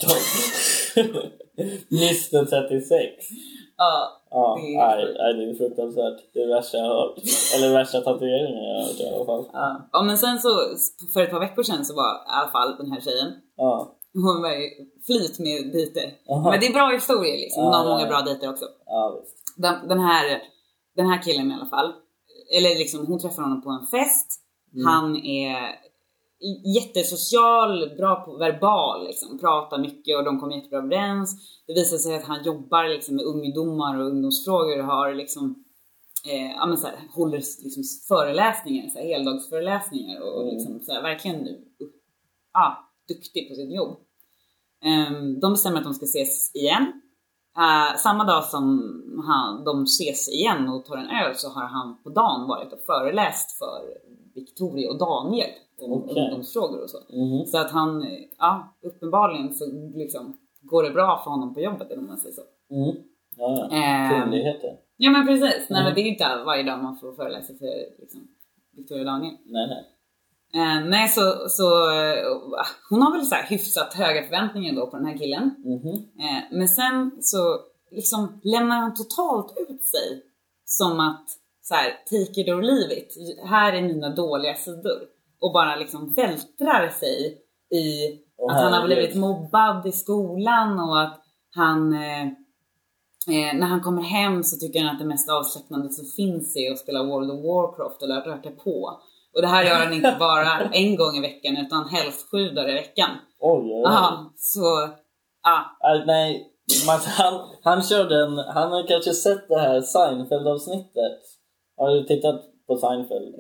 Mr 1.91 2.45
36. 2.45 3.27
Ja, 3.77 4.15
Ja, 4.31 4.59
det 4.61 4.75
är 4.75 4.97
nej, 4.97 5.15
nej, 5.19 5.35
det 5.35 5.51
är 5.51 5.55
fruktansvärt. 5.55 6.21
Det 6.35 6.41
är 6.43 6.49
värsta 6.49 6.77
jag 6.79 6.85
har 6.85 6.95
hört. 6.95 7.19
Eller 7.57 7.73
värsta 7.73 8.01
tatueringen 8.01 8.65
jag 8.65 8.75
har 8.75 8.83
hört 8.83 9.01
i 9.01 9.09
alla 9.15 9.25
fall. 9.27 9.45
Ja. 9.53 9.89
ja 9.93 10.03
men 10.03 10.19
sen 10.19 10.39
så, 10.39 10.49
för 11.13 11.21
ett 11.23 11.31
par 11.31 11.41
veckor 11.41 11.63
sedan 11.63 11.85
så 11.85 11.95
var 11.95 12.15
i 12.15 12.19
alla 12.27 12.51
fall 12.51 12.77
den 12.79 12.93
här 12.93 13.01
tjejen, 13.01 13.33
Ja, 13.57 13.95
hon 14.15 14.43
var 14.43 14.51
ju 14.51 14.69
flyt 15.07 15.39
med 15.39 15.73
dejter. 15.73 16.13
Men 16.51 16.61
det 16.61 16.67
är 16.67 16.73
bra 16.73 16.89
historier 16.91 17.37
liksom, 17.37 17.63
hon 17.65 17.73
Ja, 17.73 17.79
har 17.79 17.89
många 17.89 18.07
bra 18.07 18.21
dejter 18.21 18.51
också. 18.51 18.65
ja. 18.87 19.21
Den, 19.57 19.89
den, 19.89 20.01
här, 20.01 20.43
den 20.97 21.07
här 21.07 21.23
killen 21.23 21.51
i 21.51 21.55
alla 21.55 21.67
fall, 21.67 21.93
eller 22.59 22.79
liksom 22.79 23.07
hon 23.07 23.19
träffar 23.19 23.43
honom 23.43 23.63
på 23.63 23.71
en 23.71 23.87
fest. 23.87 24.41
Han 24.87 25.17
är 25.17 25.57
jättesocial, 26.77 27.97
bra 27.97 28.25
på 28.25 28.37
verbal, 28.37 29.07
liksom, 29.07 29.39
pratar 29.39 29.79
mycket 29.79 30.17
och 30.17 30.25
de 30.25 30.41
kommer 30.41 30.57
jättebra 30.57 30.79
överens. 30.79 31.37
Det 31.67 31.73
visar 31.73 31.97
sig 31.97 32.17
att 32.17 32.25
han 32.25 32.45
jobbar 32.45 32.89
liksom, 32.89 33.17
med 33.17 33.25
ungdomar 33.25 34.01
och 34.01 34.07
ungdomsfrågor 34.07 34.79
och 34.79 34.85
har 34.85 35.15
liksom 35.15 35.65
eh, 36.27 36.51
ja, 36.57 36.67
men 36.67 36.79
så 36.79 36.87
här, 36.87 36.97
håller 37.15 37.39
liksom 37.39 37.83
föreläsningar, 38.09 38.89
så 38.89 38.99
här, 38.99 39.07
heldagsföreläsningar 39.07 40.21
och 40.21 40.43
Mm. 40.43 40.55
liksom, 40.55 40.81
så 40.81 40.93
här, 40.93 41.03
verkligen 41.03 41.49
ah, 42.53 42.73
duktig 43.09 43.49
på 43.49 43.55
sitt 43.55 43.75
jobb. 43.75 43.97
Um, 44.85 45.41
de 45.41 45.53
bestämmer 45.53 45.79
att 45.79 45.85
de 45.85 45.95
ska 45.95 46.05
ses 46.05 46.55
igen. 46.55 47.03
Uh, 47.59 47.97
samma 47.97 48.25
dag 48.25 48.45
som 48.45 48.65
han, 49.27 49.65
de 49.65 49.83
ses 49.83 50.29
igen 50.29 50.69
och 50.69 50.85
tar 50.85 50.97
en 50.97 51.11
öl 51.11 51.35
så 51.37 51.49
har 51.49 51.67
han 51.67 52.03
på 52.03 52.11
dagen 52.11 52.49
varit 52.49 52.73
och 52.73 52.81
föreläst 52.87 53.59
för 53.59 53.83
Victoria 54.35 54.91
och 54.91 54.99
Daniel 54.99 55.51
Okej. 55.83 56.23
ungdomsfrågor 56.25 56.83
och 56.83 56.91
så. 56.91 56.99
Mhm. 57.17 57.47
Så 57.47 57.59
att 57.59 57.71
han, 57.71 58.07
ja 58.39 58.75
uppenbarligen 58.83 59.55
så 59.55 59.65
liksom 59.95 60.39
går 60.61 60.83
det 60.83 60.91
bra 60.91 61.21
för 61.25 61.31
honom 61.31 61.55
på 61.55 61.61
jobbet 61.61 61.93
om 61.99 62.07
man 62.07 62.19
säger 62.19 62.35
så. 62.35 62.43
Mm. 62.75 62.97
Ja, 63.37 63.69
ja. 63.71 63.77
Ehm, 63.77 64.21
Kundigheter. 64.23 64.71
Ja 64.97 65.11
men 65.11 65.27
precis, 65.27 65.71
nej 65.71 65.81
Mm. 65.81 65.85
men 65.85 65.95
det 65.95 66.01
är 66.01 66.07
inte 66.07 66.43
varje 66.47 66.63
dag 66.63 66.83
man 66.83 66.97
får 66.97 67.13
föreläsa 67.13 67.55
för 67.55 68.01
liksom, 68.01 68.29
Victoria 68.77 69.05
Daniel. 69.05 69.35
Nej, 69.45 69.67
nej. 69.69 69.85
Eh, 70.55 70.85
nej 70.89 71.09
så, 71.09 71.21
så 71.49 71.65
hon 72.91 73.03
har 73.03 73.13
väl 73.17 73.27
så 73.27 73.35
hyfsat 73.35 73.95
höga 73.95 74.23
förväntningar 74.23 74.75
då 74.75 74.87
på 74.87 74.97
den 74.97 75.07
här 75.07 75.19
killen. 75.19 75.55
Mhm. 75.65 75.89
Eh, 75.95 76.43
men 76.59 76.69
sen 76.69 77.11
så 77.21 77.61
liksom 77.91 78.41
lämnar 78.45 78.77
han 78.77 78.95
totalt 78.95 79.55
ut 79.69 79.83
sig 79.83 80.23
som 80.65 81.01
att 81.01 81.25
så 81.63 81.75
här, 81.75 81.91
take 82.11 82.41
it 82.41 82.49
or 82.49 82.63
leave 82.63 82.95
it. 82.95 83.15
Här 83.45 83.73
är 83.73 83.83
mina 83.83 84.09
dåliga 84.15 84.55
sidor. 84.55 84.99
Och 85.41 85.53
bara 85.53 85.77
liksom 85.77 86.15
vältrar 86.15 86.89
sig 86.89 87.39
i 87.71 88.19
Åh, 88.37 88.53
att 88.57 88.63
han 88.63 88.73
har 88.73 88.87
blivit 88.87 89.15
mobbad 89.15 89.87
i 89.87 89.93
skolan 89.93 90.81
och 90.81 91.03
att 91.03 91.21
han 91.55 91.93
eh, 91.93 92.23
eh, 93.29 93.55
när 93.55 93.67
han 93.67 93.81
kommer 93.81 94.03
hem 94.03 94.45
så 94.45 94.57
tycker 94.57 94.85
han 94.85 94.95
att 94.95 94.99
det 94.99 95.05
mest 95.05 95.31
avslappnande 95.31 95.89
som 95.89 96.05
finns 96.05 96.57
är 96.57 96.73
att 96.73 96.79
spela 96.79 97.03
World 97.03 97.31
of 97.31 97.45
Warcraft 97.45 98.03
eller 98.03 98.17
att 98.17 98.27
röka 98.27 98.51
på. 98.51 99.01
Och 99.35 99.43
det 99.43 99.49
här 99.49 99.65
gör 99.65 99.85
han 99.85 99.93
inte 99.93 100.17
bara 100.19 100.61
en 100.73 100.97
gång 100.97 101.17
i 101.17 101.21
veckan 101.21 101.57
utan 101.57 101.89
helst 101.89 102.31
sju 102.31 102.51
dagar 102.51 102.71
i 102.71 102.75
veckan. 102.75 103.11
Oj, 103.41 103.61
oj, 103.63 103.73
oj. 103.73 103.85
Aha, 103.87 104.33
så 104.37 104.89
ja, 105.43 105.79
Äh, 105.85 106.07
nej, 106.07 106.53
Matt, 106.87 107.05
han, 107.05 107.41
han 107.63 107.83
körde 107.83 108.23
en... 108.23 108.39
Han 108.39 108.73
har 108.73 108.87
kanske 108.89 109.13
sett 109.13 109.49
det 109.49 109.61
här 109.61 109.81
Seinfeld-avsnittet. 109.81 111.21
Har 111.77 111.91
du 111.91 112.05
tittat 112.05 112.45
på 112.69 112.77
Seinfeld? 112.77 113.35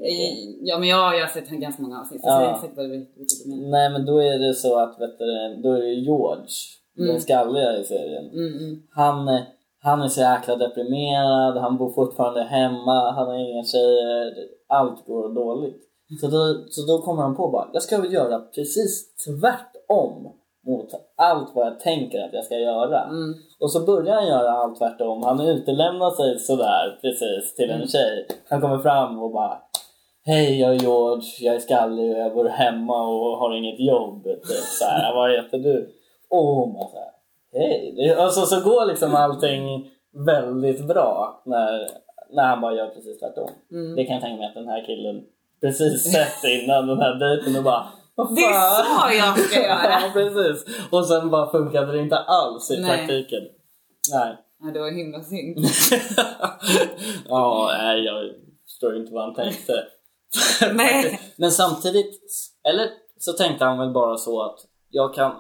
Ja 0.60 0.78
men 0.78 0.88
jag, 0.88 1.16
jag 1.16 1.26
har 1.26 1.32
sett 1.32 1.48
ganska 1.50 1.82
många 1.82 2.00
avsnitt 2.00 2.20
så 2.22 2.28
Ja. 2.28 2.60
jag 2.62 2.76
vad 2.76 2.90
du 2.90 2.98
du 3.44 3.50
menar. 3.50 3.70
Nej, 3.70 3.90
men 3.90 4.06
då 4.06 4.18
är 4.18 4.38
det 4.38 4.54
så 4.54 4.78
att, 4.78 5.00
vet 5.00 5.18
du, 5.18 5.60
då 5.62 5.72
är 5.72 5.80
det 5.80 5.94
George, 5.94 6.56
den 6.96 7.20
skalliga 7.20 7.78
i 7.78 7.84
serien. 7.84 8.24
Mm, 8.32 8.52
mm. 8.58 8.82
Han, 8.90 9.28
eh, 9.28 9.40
han 9.80 10.00
är 10.02 10.08
så 10.08 10.20
jäkla 10.20 10.56
deprimerad, 10.56 11.56
han 11.56 11.76
bor 11.78 11.90
fortfarande 11.90 12.42
hemma, 12.42 13.12
han 13.12 13.26
har 13.26 13.34
inga 13.34 13.64
tjejer, 13.64 14.34
allt 14.68 15.06
går 15.06 15.34
dåligt. 15.34 15.82
Så 16.20 16.26
då, 16.26 16.64
så 16.70 16.86
då 16.86 17.02
kommer 17.02 17.22
han 17.22 17.36
på 17.36 17.48
bara, 17.50 17.70
jag 17.72 17.82
ska 17.82 18.00
väl 18.00 18.12
göra 18.12 18.38
precis 18.40 19.14
tvärtom 19.26 20.32
mot 20.68 20.90
allt 21.16 21.54
vad 21.54 21.66
jag 21.66 21.80
tänker 21.80 22.24
att 22.24 22.32
jag 22.32 22.44
ska 22.44 22.58
göra. 22.58 23.02
Mm. 23.04 23.34
Och 23.60 23.70
så 23.70 23.80
börjar 23.80 24.14
han 24.14 24.26
göra 24.26 24.50
allt 24.50 24.78
tvärtom. 24.78 25.22
Han 25.22 25.40
utelämnar 25.40 26.10
sig 26.10 26.38
sådär 26.38 26.98
precis 27.02 27.54
till 27.54 27.70
en 27.70 27.88
tjej. 27.88 28.26
Han 28.48 28.60
kommer 28.60 28.78
fram 28.78 29.22
och 29.22 29.32
bara 29.32 29.58
Hej, 30.24 30.60
jag 30.60 30.74
är 30.74 30.78
George, 30.78 31.28
jag 31.40 31.54
är 31.54 31.58
skallig 31.58 32.12
och 32.12 32.18
jag 32.18 32.34
bor 32.34 32.48
hemma 32.48 33.02
och 33.02 33.38
har 33.38 33.56
inget 33.56 33.80
jobb. 33.80 34.24
Typ 34.24 34.64
så 34.80 34.84
här, 34.84 35.14
vad 35.14 35.30
heter 35.30 35.58
du? 35.58 35.94
Och 36.30 36.46
hon 36.46 36.72
bara 36.74 36.88
såhär, 36.88 37.10
hej. 37.52 38.16
Och 38.16 38.32
så, 38.32 38.46
så 38.46 38.60
går 38.60 38.86
liksom 38.86 39.14
allting 39.14 39.90
väldigt 40.26 40.86
bra 40.88 41.42
när, 41.44 41.88
när 42.30 42.42
han 42.46 42.60
bara 42.60 42.74
gör 42.74 42.86
precis 42.88 43.18
tvärtom. 43.18 43.50
Mm. 43.70 43.96
Det 43.96 44.04
kan 44.04 44.14
jag 44.14 44.22
tänka 44.22 44.36
mig 44.38 44.48
att 44.48 44.54
den 44.54 44.68
här 44.68 44.84
killen 44.86 45.24
precis 45.60 46.12
sett 46.12 46.44
innan 46.44 46.86
den 46.86 47.00
här 47.00 47.14
dejten 47.14 47.56
och 47.56 47.64
bara 47.64 47.86
"Vad 47.86 47.97
Det 48.34 48.44
är 48.44 48.84
fan?" 48.84 49.10
så 49.10 49.16
jag 49.16 49.38
ska 49.46 49.62
göra! 49.62 50.00
ja, 50.00 50.10
precis. 50.12 50.64
Och 50.90 51.06
sen 51.06 51.30
bara 51.30 51.50
funkade 51.50 51.92
det 51.92 51.98
inte 51.98 52.18
alls 52.18 52.70
i 52.70 52.80
Nej. 52.80 52.96
praktiken. 52.96 53.42
Nej. 54.12 54.36
Ja, 54.60 54.70
det 54.72 54.80
var 54.80 54.90
himla 54.90 55.22
synd. 55.22 55.58
ja, 57.28 57.70
nej, 57.78 58.04
jag 58.04 58.30
förstår 58.64 58.96
inte 58.96 59.12
vad 59.12 59.24
han 59.24 59.34
tänkte. 59.34 59.84
Nej. 60.72 61.20
Men 61.36 61.52
samtidigt, 61.52 62.20
eller 62.68 62.88
så 63.18 63.32
tänkte 63.32 63.64
han 63.64 63.78
väl 63.78 63.92
bara 63.92 64.16
så 64.16 64.42
att 64.42 64.58
jag 64.88 65.14
kan, 65.14 65.32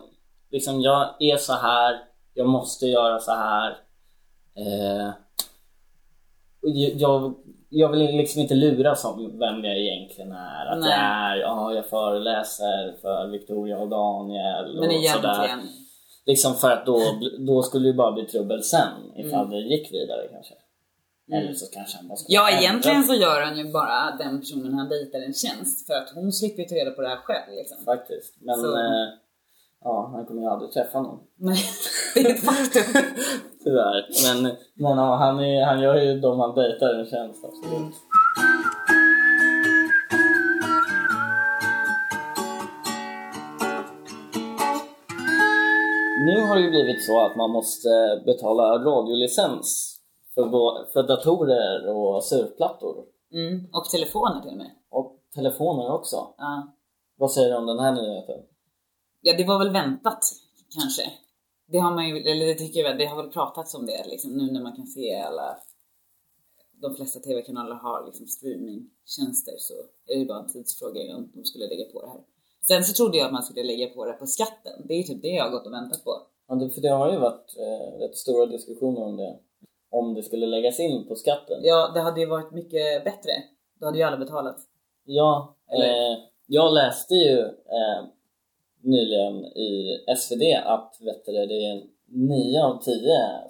liksom 0.50 0.80
jag 0.80 1.14
är 1.18 1.36
så 1.36 1.52
här, 1.52 2.00
jag 2.34 2.48
måste 2.48 2.86
göra 2.86 3.18
så 3.18 3.32
här. 3.32 3.70
Eh, 4.56 5.10
jag, 6.94 7.34
jag 7.68 7.88
vill 7.88 8.16
liksom 8.16 8.40
inte 8.42 8.54
luras 8.54 9.04
om 9.04 9.38
vem 9.38 9.64
jag 9.64 9.78
egentligen 9.78 10.32
är. 10.32 10.66
Att 10.66 10.78
Nej. 10.78 10.90
jag 10.90 10.98
är, 11.00 11.36
ja 11.36 11.72
jag 11.74 11.86
föreläser 11.86 12.96
för 13.02 13.26
Victoria 13.26 13.78
och 13.78 13.88
Daniel 13.88 14.74
Men 14.80 14.88
och 14.88 15.04
sådär. 15.04 15.44
egentligen. 15.44 15.60
Liksom 16.26 16.54
för 16.54 16.70
att 16.70 16.86
då, 16.86 17.00
då 17.38 17.62
skulle 17.62 17.88
det 17.88 17.92
bara 17.94 18.12
bli 18.12 18.24
trubbel 18.24 18.62
sen 18.62 18.88
ifall 19.16 19.46
Mm. 19.46 19.50
det 19.50 19.60
gick 19.60 19.92
vidare 19.92 20.28
kanske. 20.32 20.54
Eller 21.32 21.52
så 21.52 21.66
kanske 21.74 21.96
han 21.98 22.08
bara 22.08 22.16
skulle 22.16 22.34
Ja 22.38 22.50
egentligen 22.50 23.04
så 23.04 23.14
gör 23.14 23.42
han 23.42 23.58
ju 23.58 23.72
bara 23.72 24.16
den 24.18 24.40
personen 24.40 24.74
han 24.74 24.88
dejtar 24.88 25.18
en 25.18 25.34
tjänst 25.34 25.86
för 25.86 25.94
att 25.94 26.10
hon 26.14 26.32
slipper 26.32 26.62
ju 26.62 26.68
ta 26.68 26.74
reda 26.74 26.90
på 26.90 27.02
det 27.02 27.08
här 27.08 27.16
själv 27.16 27.54
liksom. 27.56 27.78
Faktiskt. 27.84 28.34
Men 28.40 28.56
Så- 28.60 28.76
eh, 28.78 29.08
ja, 29.84 30.10
han 30.14 30.26
kommer 30.26 30.42
ju 30.42 30.48
aldrig 30.48 30.72
träffa 30.72 31.00
någon. 31.02 31.18
Nej, 31.36 31.58
det 32.14 32.20
är 32.20 32.30
ett 32.34 32.44
faktum. 32.44 33.02
Tyvärr. 33.64 34.06
Men, 34.24 34.56
men 34.74 34.98
ja, 34.98 35.16
han, 35.16 35.40
är, 35.40 35.66
han 35.66 35.80
gör 35.80 35.96
ju 35.96 36.20
de 36.20 36.40
han 36.40 36.54
dejtar 36.54 36.94
en 36.94 37.06
tjänst 37.06 37.44
absolut. 37.44 37.94
Nu 46.26 46.46
har 46.46 46.56
det 46.56 46.62
ju 46.62 46.70
blivit 46.70 47.06
så 47.06 47.20
att 47.20 47.36
man 47.36 47.50
måste 47.50 48.22
betala 48.26 48.78
radiolicens 48.78 49.98
för, 50.34 50.44
för 50.92 51.02
datorer 51.02 51.96
och 51.96 52.24
surfplattor. 52.24 53.04
Mm. 53.32 53.68
Och 53.72 53.84
telefoner 53.84 54.40
till 54.40 54.50
och 54.50 54.56
med. 54.56 54.70
Och 54.90 55.16
telefoner 55.34 55.92
också. 55.92 56.16
Ja. 56.38 56.74
Vad 57.16 57.32
säger 57.32 57.50
du 57.50 57.56
om 57.56 57.66
den 57.66 57.78
här 57.78 57.92
nyheten? 57.92 58.40
ja, 59.20 59.34
det 59.36 59.44
var 59.44 59.58
väl 59.58 59.72
väntat 59.72 60.20
kanske. 60.78 61.02
Det 61.72 61.78
har 61.78 61.94
man 61.94 62.08
ju, 62.08 62.16
eller 62.30 62.46
det 62.46 62.54
tycker 62.54 62.80
jag 62.80 62.98
det 62.98 63.06
har 63.06 63.22
väl 63.22 63.32
pratats 63.32 63.74
om 63.74 63.86
det 63.86 64.06
liksom 64.06 64.32
nu 64.32 64.52
när 64.52 64.62
man 64.62 64.76
kan 64.76 64.86
se 64.86 65.14
alla 65.20 65.58
de 66.82 66.94
flesta 66.94 67.20
tv-kanaler 67.20 67.74
har 67.74 68.06
liksom 68.06 68.26
streamingtjänster 68.26 69.54
så 69.58 69.74
är 70.12 70.18
det 70.18 70.24
bara 70.24 70.38
en 70.38 70.52
tidsfråga 70.52 71.16
om 71.16 71.30
de 71.34 71.44
skulle 71.44 71.66
lägga 71.66 71.84
på 71.92 72.00
det 72.02 72.08
här. 72.08 72.20
Sen 72.68 72.84
så 72.84 72.92
trodde 72.92 73.18
jag 73.18 73.26
att 73.26 73.32
man 73.32 73.42
skulle 73.42 73.62
lägga 73.64 73.86
på 73.94 74.04
det 74.04 74.12
på 74.12 74.26
skatten. 74.26 74.72
Det 74.88 74.94
är 74.94 74.98
ju 74.98 75.02
typ 75.02 75.22
det 75.22 75.28
jag 75.28 75.44
har 75.44 75.50
gått 75.50 75.66
och 75.66 75.72
väntat 75.72 76.04
på. 76.04 76.22
Ja, 76.48 76.54
det, 76.54 76.70
för 76.70 76.80
det 76.80 76.88
har 76.88 77.12
ju 77.12 77.18
varit 77.18 77.56
eh, 77.58 77.98
rätt 77.98 78.16
stora 78.16 78.46
diskussioner 78.46 79.00
om 79.02 79.16
det. 79.16 79.38
Om 79.90 80.14
det 80.14 80.22
skulle 80.22 80.46
läggas 80.46 80.80
in 80.80 81.08
på 81.08 81.14
skatten. 81.14 81.60
Ja, 81.62 81.90
det 81.94 82.00
hade 82.00 82.20
ju 82.20 82.26
varit 82.26 82.52
mycket 82.52 83.04
bättre. 83.04 83.30
Då 83.80 83.86
hade 83.86 83.98
ju 83.98 84.04
alla 84.04 84.16
betalat. 84.16 84.56
Ja, 85.04 85.56
Eller- 85.72 86.12
eh, 86.12 86.18
jag 86.46 86.72
läste 86.74 87.14
ju 87.14 87.38
eh, 87.40 88.04
nyligen 88.82 89.44
i 89.44 89.98
SvD 90.16 90.42
att 90.64 90.96
vet 91.00 91.24
du, 91.24 91.32
det, 91.32 91.64
är 91.64 91.82
9 92.06 92.62
av 92.62 92.78
10 92.82 92.94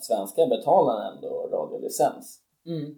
svenskar 0.00 0.46
betalar 0.46 1.12
ändå 1.12 1.48
radiolicens. 1.52 2.40
Mm. 2.66 2.94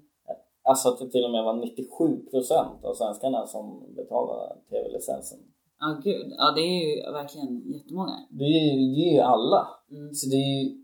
Alltså 0.62 0.88
att 0.88 0.98
det 0.98 1.10
till 1.10 1.24
och 1.24 1.30
med 1.30 1.44
var 1.44 1.54
97% 1.54 2.84
av 2.84 2.94
svenskarna 2.94 3.46
som 3.46 3.94
betalar 3.96 4.56
tv-licensen. 4.70 5.38
Ja, 5.78 6.00
gud. 6.04 6.32
Ja, 6.38 6.52
det 6.56 6.60
är 6.60 6.80
ju 6.86 7.12
verkligen 7.12 7.72
jättemånga. 7.72 8.16
Det 8.30 8.44
är 8.44 8.74
ju, 8.74 8.94
det 8.94 9.08
är 9.08 9.12
ju 9.12 9.20
alla. 9.20 9.68
Mm. 9.90 10.14
Så 10.14 10.28
det 10.30 10.36
är 10.36 10.64
ju 10.64 10.80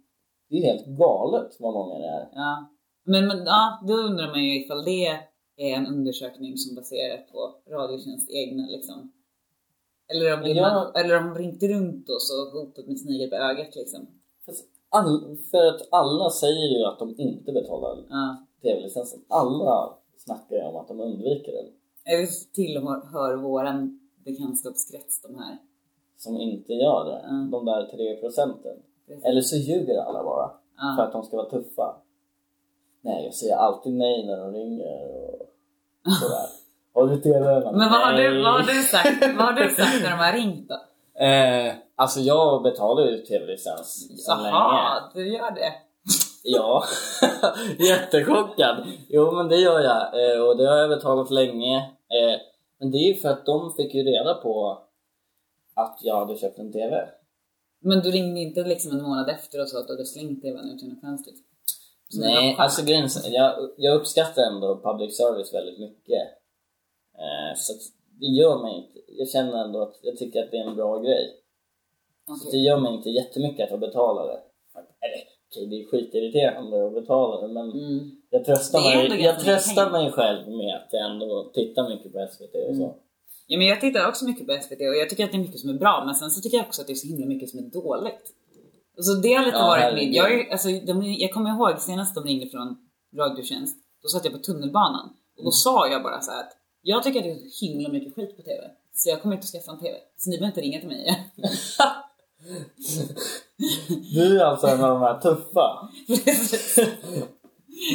det 0.48 0.56
är 0.56 0.72
helt 0.72 0.86
galet 0.86 1.56
vad 1.60 1.74
många 1.74 1.98
det 1.98 2.06
är. 2.06 2.28
Ja. 2.32 2.70
Men, 3.04 3.26
men 3.26 3.38
ja, 3.44 3.84
då 3.88 3.94
undrar 3.94 4.28
man 4.28 4.44
ju 4.44 4.64
ifall 4.64 4.84
det 4.84 5.06
är 5.56 5.76
en 5.76 5.86
undersökning 5.86 6.56
som 6.56 6.74
baseras 6.74 7.20
på 7.32 7.38
Radiotjänst 7.70 8.30
egna 8.30 8.66
liksom. 8.66 9.12
Eller 10.08 10.34
om, 10.34 10.40
det 10.42 10.50
är 10.50 10.54
Ja. 10.54 10.74
man, 10.94 11.04
eller 11.04 11.18
om 11.18 11.24
de 11.34 11.34
ringt 11.42 11.62
runt 11.62 12.08
oss 12.10 12.30
och 12.38 12.60
hotat 12.60 12.86
med 12.86 13.00
snigel 13.00 13.30
på 13.30 13.36
ögat 13.36 13.76
liksom. 13.76 14.06
All, 14.88 15.36
för 15.50 15.66
att 15.66 15.88
alla 15.90 16.30
säger 16.30 16.78
ju 16.78 16.84
att 16.84 16.98
de 16.98 17.14
inte 17.18 17.52
betalar 17.52 18.04
Ja. 18.10 18.36
tv-licensen. 18.62 19.20
Alla 19.28 19.94
snackar 20.18 20.56
ju 20.56 20.62
om 20.62 20.76
att 20.76 20.88
de 20.88 21.00
undviker 21.00 21.52
den. 21.52 21.66
Det 22.04 22.52
tillhör 22.54 23.36
våran 23.36 24.00
bekantskapskrets 24.24 25.22
de 25.22 25.34
här. 25.38 25.58
Som 26.16 26.36
inte 26.36 26.72
gör 26.72 27.04
det. 27.04 27.18
Mm. 27.28 27.50
De 27.50 27.64
där 27.64 27.86
tre 27.86 28.16
procenten. 28.16 28.76
Eller 29.24 29.40
så 29.40 29.56
ljuger 29.56 29.98
alla 29.98 30.22
bara. 30.24 30.50
Ja. 30.76 30.94
För 30.96 31.02
att 31.02 31.12
de 31.12 31.22
ska 31.22 31.36
vara 31.36 31.50
tuffa. 31.50 31.96
Nej, 33.00 33.24
jag 33.24 33.34
säger 33.34 33.56
alltid 33.56 33.92
nej 33.94 34.26
när 34.26 34.36
de 34.36 34.52
ringer 34.52 35.04
och 36.06 36.12
sådär. 36.20 36.46
Har 36.96 37.06
du 37.06 37.16
TV? 37.20 37.60
Men 37.70 37.90
vad 37.90 38.00
har, 38.00 38.12
du, 38.12 38.42
vad, 38.42 38.52
har 38.52 38.62
du 38.62 38.82
sagt, 38.82 39.36
vad 39.36 39.46
har 39.46 39.52
du 39.52 39.74
sagt 39.74 40.02
när 40.02 40.10
de 40.10 40.16
har 40.16 40.32
ringt 40.32 40.68
då? 40.68 40.74
Eh, 41.24 41.74
alltså 41.96 42.20
jag 42.20 42.62
betalar 42.62 43.06
ju 43.06 43.18
tv-licens. 43.18 44.08
Jaha, 44.28 45.10
du 45.14 45.28
gör 45.28 45.50
det? 45.50 45.72
Ja, 46.42 46.84
jättechockad. 47.78 48.86
Jo 49.08 49.32
men 49.32 49.48
det 49.48 49.56
gör 49.56 49.80
jag 49.80 50.00
eh, 50.00 50.40
och 50.40 50.56
det 50.56 50.68
har 50.68 50.76
jag 50.76 50.90
betalat 50.90 51.30
länge. 51.30 51.76
Eh, 51.76 52.40
men 52.80 52.90
det 52.90 52.98
är 52.98 53.08
ju 53.08 53.14
för 53.14 53.28
att 53.28 53.46
de 53.46 53.72
fick 53.72 53.94
ju 53.94 54.02
reda 54.02 54.34
på 54.34 54.78
att 55.74 55.98
jag 56.02 56.18
hade 56.18 56.36
köpt 56.36 56.58
en 56.58 56.72
TV. 56.72 57.08
Men 57.80 58.00
du 58.00 58.10
ringde 58.10 58.40
inte 58.40 58.64
liksom 58.64 58.92
en 58.92 59.02
månad 59.02 59.30
efter 59.30 59.60
och 59.60 59.68
sa 59.68 59.78
att 59.78 59.86
du 59.86 59.92
hade 59.92 60.06
slängt 60.06 60.42
tvn 60.42 60.70
ut 60.74 60.82
genom 60.82 61.00
fönstret? 61.00 61.36
Nej, 62.18 62.56
alltså 62.58 62.84
grejen 62.84 63.08
jag, 63.24 63.70
jag 63.76 63.94
uppskattar 63.94 64.42
ändå 64.42 64.80
public 64.82 65.16
service 65.16 65.54
väldigt 65.54 65.80
mycket. 65.80 66.22
Eh, 67.18 67.56
så 67.56 67.72
det 68.20 68.26
gör 68.26 68.62
mig 68.62 68.74
inte, 68.76 69.12
jag 69.18 69.28
känner 69.28 69.64
ändå 69.64 69.82
att 69.82 69.96
jag 70.02 70.16
tycker 70.16 70.44
att 70.44 70.50
det 70.50 70.56
är 70.56 70.64
en 70.70 70.76
bra 70.76 70.98
grej. 70.98 71.26
Så 72.26 72.32
Okej. 72.32 72.50
det 72.52 72.58
gör 72.66 72.78
mig 72.80 72.94
inte 72.94 73.10
jättemycket 73.10 73.64
att 73.64 73.70
jag 73.70 73.80
betalar 73.80 74.26
det. 74.26 74.40
Eller 75.06 75.22
okej, 75.50 75.66
det 75.66 75.76
är 75.80 75.86
skitirriterande 75.90 76.86
att 76.86 76.94
betala 76.94 77.46
det 77.46 77.52
men 77.54 77.70
Mm. 77.72 78.10
jag 78.30 78.44
tröstar, 78.44 78.80
mig, 78.80 79.22
jag 79.22 79.40
tröstar 79.40 79.90
mig 79.90 80.12
själv 80.12 80.48
med 80.48 80.74
att 80.76 80.88
jag 80.92 81.10
ändå 81.10 81.50
tittar 81.54 81.88
mycket 81.88 82.12
på 82.12 82.28
SVT 82.32 82.54
och 82.70 82.76
så. 82.76 82.94
Ja, 83.46 83.58
men 83.58 83.66
jag 83.66 83.80
tittar 83.80 84.08
också 84.08 84.24
mycket 84.24 84.46
på 84.46 84.52
SVT 84.62 84.80
och 84.80 84.96
jag 84.96 85.10
tycker 85.10 85.24
att 85.24 85.30
det 85.32 85.36
är 85.36 85.40
mycket 85.40 85.60
som 85.60 85.70
är 85.70 85.74
bra 85.74 86.02
men 86.06 86.14
sen 86.14 86.30
så 86.30 86.40
tycker 86.40 86.56
jag 86.56 86.66
också 86.66 86.80
att 86.80 86.86
det 86.86 86.92
är 86.92 86.94
så 86.94 87.06
himla 87.08 87.26
mycket 87.26 87.48
som 87.50 87.58
är 87.58 87.62
dåligt. 87.62 88.32
Så 88.98 89.12
det 89.14 89.34
har 89.34 89.44
lite 89.44 89.56
Ja, 89.56 89.66
varit 89.66 89.94
min... 89.94 90.12
Jag, 90.12 90.50
alltså, 90.50 90.68
de, 90.68 91.02
jag 91.18 91.32
kommer 91.32 91.50
ihåg 91.50 91.80
senast 91.80 92.14
de 92.14 92.24
ringde 92.24 92.46
från 92.46 92.76
Radiotjänst, 93.16 93.76
då 94.02 94.08
satt 94.08 94.24
jag 94.24 94.32
på 94.34 94.38
tunnelbanan 94.40 95.16
och 95.38 95.44
då 95.44 95.50
sa 95.50 95.88
jag 95.88 96.02
bara 96.02 96.20
så 96.20 96.30
här 96.30 96.40
att 96.40 96.52
jag 96.88 97.02
tycker 97.02 97.18
att 97.18 97.24
det 97.24 97.30
är 97.30 97.48
så 97.50 97.66
himla 97.66 97.88
mycket 97.88 98.14
skit 98.14 98.36
på 98.36 98.42
TV 98.42 98.70
så 98.94 99.10
jag 99.10 99.22
kommer 99.22 99.34
inte 99.34 99.44
att 99.44 99.50
skaffa 99.50 99.72
en 99.72 99.78
TV. 99.78 99.96
Så 100.16 100.30
ni 100.30 100.38
behöver 100.38 100.50
inte 100.52 100.60
ringa 100.60 100.78
till 100.80 100.88
mig 100.88 101.02
igen. 101.02 101.16
Du 104.14 104.40
är 104.40 104.44
alltså 104.44 104.66
en 104.66 104.84
av 104.84 104.90
de 104.90 105.00
här 105.02 105.20
tuffa. 105.20 105.88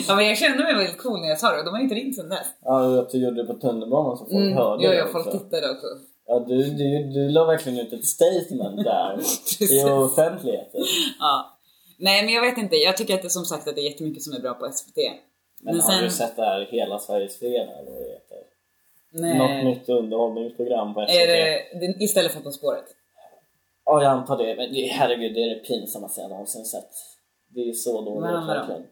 Ja, 0.07 0.15
men 0.15 0.25
jag 0.27 0.37
kände 0.37 0.63
mig 0.63 0.75
väldigt 0.75 0.97
cool 0.97 1.21
när 1.21 1.27
jag 1.27 1.39
sa 1.39 1.51
det 1.51 1.59
och 1.59 1.65
de 1.65 1.73
har 1.73 1.81
inte 1.81 1.95
ringt 1.95 2.15
sen 2.15 2.29
dess. 2.29 2.47
Ja, 2.63 2.99
att 2.99 3.09
du 3.09 3.17
gjorde 3.17 3.41
det 3.41 3.47
på 3.47 3.53
tunnelbanan 3.53 4.17
så 4.17 4.23
folk 4.25 4.35
Mm, 4.35 4.53
hörde 4.53 4.83
ja, 4.83 4.89
det 4.89 4.97
ja, 4.97 5.07
folk 5.11 5.31
tittade 5.31 5.71
också. 5.71 5.87
Ja, 6.27 6.39
du, 6.39 6.63
du, 6.63 7.03
du 7.03 7.29
la 7.29 7.45
verkligen 7.45 7.79
ut 7.79 7.93
ett 7.93 8.05
statement 8.05 8.83
där 8.83 9.19
i 9.79 9.83
offentligheten. 9.83 10.81
Ja. 11.19 11.57
Nej 11.97 12.25
men 12.25 12.33
jag 12.33 12.41
vet 12.41 12.57
inte, 12.57 12.75
jag 12.75 12.97
tycker 12.97 13.13
att 13.13 13.21
det 13.21 13.29
som 13.29 13.45
sagt 13.45 13.67
att 13.67 13.75
det 13.75 13.81
är 13.81 13.89
jättemycket 13.91 14.23
som 14.23 14.33
är 14.33 14.39
bra 14.39 14.53
på 14.53 14.71
SVT. 14.71 14.97
Men, 15.61 15.79
har 15.79 16.01
du 16.01 16.09
sett 16.09 16.35
det 16.35 16.41
här 16.41 16.67
Hela 16.71 16.99
Sveriges 16.99 17.39
förening 17.39 17.75
eller? 17.79 18.20
Nej. 19.13 19.37
Något 19.37 19.63
nytt 19.77 19.89
underhållningsprogram 19.89 20.93
på 20.93 21.01
SVT? 21.05 21.15
Är 21.15 21.27
det, 21.27 21.63
det 21.79 22.03
istället 22.03 22.31
för 22.31 22.41
På 22.41 22.51
spåret? 22.51 22.85
Ja, 23.85 24.03
jag 24.03 24.11
antar 24.11 24.37
det. 24.37 24.55
Men 24.55 24.73
det, 24.73 24.81
herregud, 24.87 25.33
det 25.33 25.43
är 25.43 25.49
det 25.49 25.55
pinsammaste 25.55 26.21
jag 26.21 26.29
någonsin 26.29 26.65
sett. 26.65 26.89
Det 27.47 27.69
är 27.69 27.73
så 27.73 28.01
dåligt 28.01 28.47
verkligen. 28.47 28.83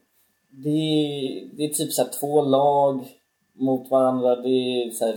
Det 0.52 0.70
är, 0.70 1.46
det 1.58 1.64
är 1.66 1.70
typ 1.70 1.94
så 1.94 2.06
två 2.20 2.42
lag 2.42 3.08
mot 3.54 3.92
varandra. 3.92 4.36
Det 4.36 4.50
är 4.50 4.92
så 4.92 5.14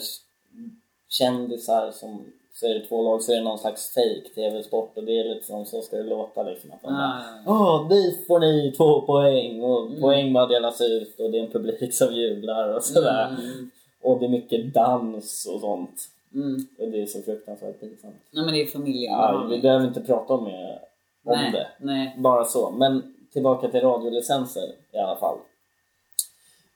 kändisar 1.08 1.90
som 1.90 2.24
så 2.54 2.66
är 2.66 2.74
det 2.74 2.86
två 2.86 3.02
lag 3.02 3.22
så 3.22 3.32
är 3.32 3.36
det 3.36 3.42
någon 3.42 3.58
slags 3.58 3.94
fake 3.94 4.34
tv-sport 4.34 4.92
och 4.96 5.04
det 5.04 5.18
är 5.18 5.34
lite 5.34 5.46
som 5.46 5.66
så 5.66 5.82
ska 5.82 5.96
det 5.96 6.02
låta 6.02 6.42
liksom 6.42 6.70
att 6.72 6.82
de 6.82 6.88
Ah, 6.88 7.22
bara 7.46 7.56
Åh, 7.56 7.88
dit 7.88 8.26
får 8.26 8.40
ni 8.40 8.72
två 8.76 9.00
poäng 9.00 9.62
och 9.62 9.86
Mm. 9.86 10.00
poäng 10.00 10.32
bara 10.32 10.46
delas 10.46 10.80
ut 10.80 11.20
och 11.20 11.30
det 11.30 11.38
är 11.38 11.42
en 11.44 11.50
publik 11.50 11.94
som 11.94 12.14
jublar 12.14 12.74
och 12.74 12.82
sådär. 12.84 13.28
Mm. 13.28 13.70
Och 14.02 14.20
det 14.20 14.26
är 14.26 14.30
mycket 14.30 14.74
dans 14.74 15.46
och 15.46 15.60
sånt. 15.60 16.08
Mm. 16.34 16.66
Och 16.78 16.90
det 16.90 17.02
är 17.02 17.06
så 17.06 17.22
fruktansvärt 17.22 17.80
pinsamt. 17.80 18.16
Nej 18.30 18.44
men 18.44 18.54
det 18.54 18.62
är 18.62 18.66
familjen. 18.66 19.12
Ja, 19.12 19.46
vi 19.50 19.60
behöver 19.60 19.86
inte 19.86 20.00
prata 20.00 20.34
om, 20.34 20.44
mer 20.44 20.78
om 21.24 21.38
nej, 21.38 21.52
det. 21.52 21.66
Nej. 21.78 22.14
Bara 22.18 22.44
så. 22.44 22.70
Men 22.70 23.14
tillbaka 23.32 23.68
till 23.68 23.80
radiolicenser 23.80 24.62
i 24.92 24.98
alla 24.98 25.16
fall. 25.16 25.38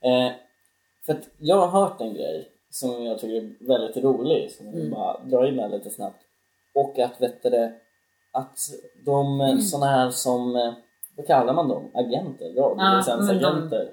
Eh, 0.01 0.31
för 1.05 1.13
att 1.13 1.29
jag 1.37 1.67
har 1.67 1.81
hört 1.81 2.01
en 2.01 2.13
grej 2.13 2.51
som 2.69 3.05
jag 3.05 3.19
tycker 3.19 3.35
är 3.35 3.67
väldigt 3.67 4.03
rolig, 4.03 4.51
som 4.51 4.65
jag 4.65 4.75
Mm. 4.75 4.89
bara 4.89 5.19
dra 5.23 5.47
in 5.47 5.55
med 5.55 5.71
lite 5.71 5.89
snabbt. 5.89 6.21
Och 6.75 6.99
att, 6.99 7.21
vet 7.21 7.43
du 7.43 7.71
att 8.31 8.57
de 9.05 9.41
mm. 9.41 9.61
såna 9.61 9.85
här 9.85 10.09
som, 10.09 10.55
eh, 10.55 10.73
vad 11.17 11.27
kallar 11.27 11.53
man 11.53 11.69
dem? 11.69 11.91
Agenter? 11.93 12.53
Radiolicensagenter? 12.53 13.89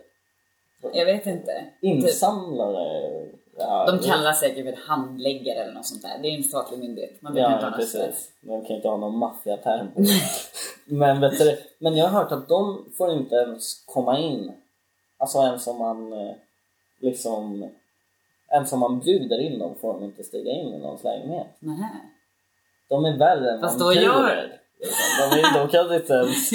Jag 0.92 1.06
vet 1.06 1.26
inte. 1.26 1.64
Insamlare? 1.80 3.26
Ja, 3.58 3.86
De 3.86 3.98
kallar 3.98 4.32
säkert 4.32 4.64
för 4.64 4.86
handläggare 4.88 5.58
eller 5.58 5.72
något 5.72 5.86
sånt 5.86 6.02
där. 6.02 6.18
Det 6.22 6.28
är 6.28 6.36
en 6.36 6.42
statlig 6.42 6.78
myndighet. 6.78 7.22
Man 7.22 7.34
behöver 7.34 7.54
inte 7.54 7.64
Ja, 7.66 7.70
ha 7.70 7.76
något 7.78 7.88
sådär. 7.88 8.06
precis. 8.06 8.30
De 8.40 8.64
kan 8.64 8.76
inte 8.76 8.88
ha 8.88 8.96
någon 8.96 9.18
maffiaterm 9.18 9.90
på 9.94 10.00
men, 10.94 11.20
vet 11.20 11.38
du, 11.38 11.58
men 11.78 11.96
jag 11.96 12.08
har 12.08 12.20
hört 12.22 12.32
att 12.32 12.48
de 12.48 12.84
får 12.98 13.12
inte 13.12 13.34
ens 13.34 13.84
komma 13.86 14.18
in. 14.18 14.52
Alltså 15.18 15.38
ens 15.38 15.66
om 15.66 15.78
man 15.78 16.12
eh, 16.12 16.34
liksom... 17.00 17.70
Ens 18.52 18.72
om 18.72 18.80
man 18.80 19.00
bjuder 19.00 19.40
in 19.40 19.58
dem 19.58 19.74
får 19.80 19.92
de 19.94 20.04
inte 20.04 20.24
stiga 20.24 20.50
in 20.52 20.74
i 20.74 20.78
någons 20.78 21.04
lägenhet. 21.04 21.46
Nähä. 21.58 21.88
De 22.88 23.04
är 23.04 23.16
värre 23.18 23.50
än 23.52 23.60
Fast 23.60 23.78
då 23.78 23.84
vampyrer, 23.84 24.04
gör- 24.04 24.60
liksom. 24.84 25.30
De, 25.30 25.38
är, 25.38 25.58
de 25.58 25.68
kan 25.68 25.94
inte 25.94 26.12
ens... 26.12 26.48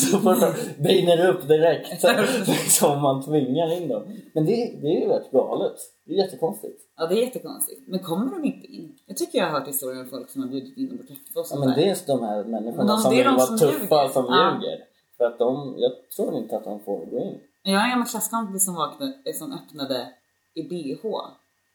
så 0.10 0.18
fort 0.18 0.40
de 0.40 0.82
brinner 0.82 1.28
upp 1.28 1.48
direkt 1.48 1.88
liksom, 2.48 2.90
om 2.92 3.02
man 3.02 3.22
tvingar 3.24 3.72
in 3.82 3.88
dem. 3.88 4.02
Men 4.34 4.46
det, 4.46 4.52
det 4.82 4.88
är 4.88 5.00
ju 5.00 5.06
rätt 5.08 5.30
galet. 5.30 5.76
Det 6.06 6.12
är 6.12 6.16
jättekonstigt. 6.16 6.80
Ja 6.96 7.06
det 7.06 7.14
är 7.14 7.24
jättekonstigt. 7.26 7.80
Men 7.88 7.98
kommer 8.00 8.30
de 8.30 8.44
inte 8.44 8.66
in? 8.66 8.98
Jag 9.06 9.16
tycker 9.16 9.38
jag 9.38 9.46
har 9.46 9.58
hört 9.58 9.68
historier 9.68 10.00
om 10.02 10.08
folk 10.08 10.30
som 10.30 10.42
har 10.42 10.48
bjudit 10.48 10.76
in 10.78 10.88
dem 10.88 10.98
på 10.98 11.04
kaffe 11.04 11.20
och 11.34 11.40
Ja, 11.40 11.44
sånt 11.44 11.60
men 11.60 11.68
där. 11.68 11.76
det 11.76 11.82
är 11.82 11.88
just 11.88 12.06
de 12.06 12.22
här 12.22 12.44
människorna 12.44 12.84
De- 12.92 12.98
som 13.02 13.10
vill 13.16 13.26
vara 13.26 13.46
tuffa 13.46 14.02
ljuger. 14.02 14.08
som 14.12 14.24
Ja. 14.28 14.54
ljuger. 14.62 14.78
För 15.16 15.24
att 15.24 15.38
de, 15.38 15.74
jag 15.78 15.92
tror 16.16 16.36
inte 16.38 16.56
att 16.56 16.64
de 16.64 16.80
får 16.80 17.06
gå 17.06 17.18
in. 17.18 17.38
Jag 17.62 17.78
har 17.78 17.84
en 17.84 17.90
gammal 17.90 18.08
klasskompis 18.08 18.64
som, 18.64 18.74
vaknade, 18.74 19.12
eh, 19.26 19.34
som 19.34 19.52
öppnade 19.52 20.08
i 20.54 20.62
BH. 20.62 21.02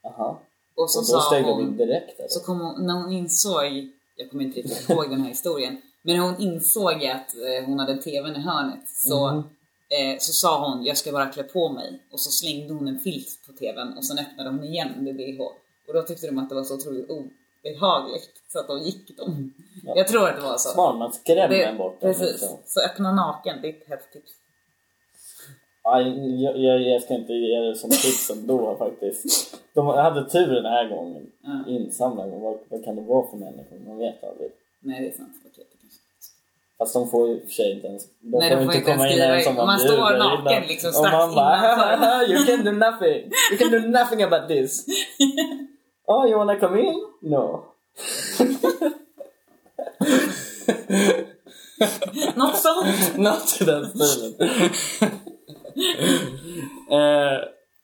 Jaha. 0.03 0.35
Och 0.77 0.89
så 0.91 0.99
Och 0.99 1.05
då 1.05 1.21
sa 1.21 1.21
steg 1.21 1.43
hon... 1.45 1.77
direkt 1.77 2.19
eller? 2.19 2.29
Så 2.29 2.39
kom 2.39 2.59
hon, 2.61 2.85
när 2.87 2.93
hon 2.93 3.11
insåg, 3.11 3.89
jag 4.15 4.29
kommer 4.31 4.43
inte 4.43 4.59
riktigt 4.59 4.89
ihåg 4.89 5.09
den 5.09 5.21
här 5.21 5.29
historien, 5.29 5.81
men 6.01 6.15
när 6.17 6.23
hon 6.23 6.41
insåg 6.41 7.05
att 7.05 7.35
eh, 7.35 7.65
hon 7.65 7.79
hade 7.79 7.97
tvn 7.97 8.35
i 8.35 8.39
hörnet 8.39 8.89
så, 8.89 9.31
Mhm. 9.31 9.37
eh, 9.89 10.17
så 10.19 10.33
sa 10.33 10.69
hon 10.69 10.85
jag 10.85 10.97
ska 10.97 11.11
bara 11.11 11.25
klä 11.25 11.43
på 11.43 11.69
mig 11.69 11.99
och 12.11 12.19
så 12.19 12.31
slängde 12.31 12.73
hon 12.73 12.87
en 12.87 12.99
filt 12.99 13.39
på 13.47 13.53
tvn 13.53 13.93
och 13.97 14.05
sen 14.05 14.19
öppnade 14.19 14.49
hon 14.49 14.63
igen 14.63 14.89
med 14.97 15.15
bh. 15.15 15.41
Och 15.87 15.93
då 15.93 16.01
tyckte 16.01 16.27
de 16.27 16.37
att 16.39 16.49
det 16.49 16.55
var 16.55 16.63
så 16.63 16.75
otroligt 16.75 17.09
obehagligt 17.09 18.31
så 18.51 18.59
att 18.59 18.67
då 18.67 18.77
gick 18.77 19.17
de. 19.17 19.53
Ja. 19.85 19.93
Jag 19.95 20.07
tror 20.07 20.29
att 20.29 20.35
det 20.35 20.41
var 20.41 20.57
så. 20.57 20.69
Smart, 20.69 20.97
man 20.97 21.13
skrämmer 21.13 21.49
Det, 21.49 21.75
bort 21.77 22.01
dem. 22.01 22.09
precis. 22.13 22.31
liksom. 22.31 22.57
Så 22.65 22.79
öppna 22.81 23.11
naken, 23.11 23.61
det 23.61 23.67
är 23.67 23.73
ett 23.73 23.87
hett 23.87 24.11
tips. 24.13 24.31
Ja, 25.87 26.01
jag, 26.01 26.57
jag, 26.57 26.81
jag 26.81 27.01
ska 27.01 27.13
inte 27.13 27.33
ge 27.33 27.59
det 27.59 27.75
som 27.75 27.89
tips 27.89 28.29
ändå 28.29 28.75
faktiskt. 28.77 29.57
De 29.73 29.87
hade 29.87 30.29
tur 30.29 30.47
den 30.47 30.65
här 30.65 30.89
gången. 30.89 31.27
Ja. 31.43 31.71
Insamlade, 31.71 32.31
men 32.31 32.41
vad, 32.41 32.57
vad 32.69 32.85
kan 32.85 32.95
det 32.95 33.01
vara 33.01 33.27
för 33.27 33.37
människor? 33.37 33.79
Man 33.87 33.97
vet 33.97 34.23
aldrig. 34.23 34.51
Nej 34.79 35.01
det 35.01 35.07
är 35.07 35.17
sant, 35.17 35.33
okej 35.45 35.65
det 35.71 35.77
kanske. 35.81 35.99
Fast 36.77 36.93
de 36.93 37.09
får 37.09 37.27
ju 37.27 37.35
och 37.35 37.41
för 37.41 37.49
sig 37.49 37.71
inte 37.71 37.87
ens... 37.87 38.03
De 38.19 38.37
Nej, 38.37 38.49
de 38.49 38.65
får 38.65 38.75
inte 38.75 38.91
ens 38.91 39.03
skriva 39.11 39.41
in. 39.41 39.55
Man 39.55 39.79
står 39.79 40.17
naken 40.17 40.63
liksom 40.67 40.87
Och 40.87 40.95
strax 40.95 41.13
man 41.13 41.35
bara 41.35 42.23
you 42.27 42.45
can 42.45 42.65
do 42.65 42.71
nothing. 42.71 43.31
You 43.51 43.57
can 43.59 43.71
do 43.71 43.79
nothing 43.79 44.23
about 44.23 44.47
this. 44.47 44.85
oh, 46.07 46.27
you 46.27 46.37
wanna 46.37 46.59
come 46.59 46.79
in? 46.79 46.95
No. 47.21 47.63
Något 52.35 52.57
sånt! 52.57 53.17
Något 53.17 53.61
i 53.61 53.63
den 53.63 53.85
stilen. 53.85 55.13
eh, 56.91 57.39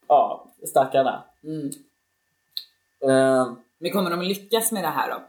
ja, 0.08 0.54
stackarna. 0.68 1.24
Mm. 1.44 1.70
Eh, 3.04 3.54
Men 3.80 3.92
kommer 3.92 4.10
de 4.10 4.22
lyckas 4.22 4.72
med 4.72 4.84
det 4.84 4.88
här 4.88 5.10
då? 5.10 5.22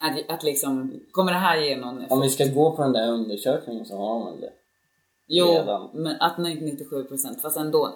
Att, 0.00 0.30
att 0.30 0.42
liksom, 0.42 1.00
kommer 1.10 1.32
det 1.32 1.38
här 1.38 1.56
ge 1.56 1.76
någon 1.76 2.04
om 2.08 2.20
vi 2.20 2.30
ska 2.30 2.44
gå 2.44 2.76
på 2.76 2.82
den 2.82 2.92
där 2.92 3.08
undersökningen 3.08 3.86
så 3.86 3.96
har 3.96 4.18
man 4.18 4.40
det. 4.40 4.52
Jo, 5.26 5.46
redan. 5.46 5.90
men 5.92 6.16
att 6.20 6.38
97 6.38 7.04
procent, 7.04 7.42
fast 7.42 7.56
ändå. 7.56 7.94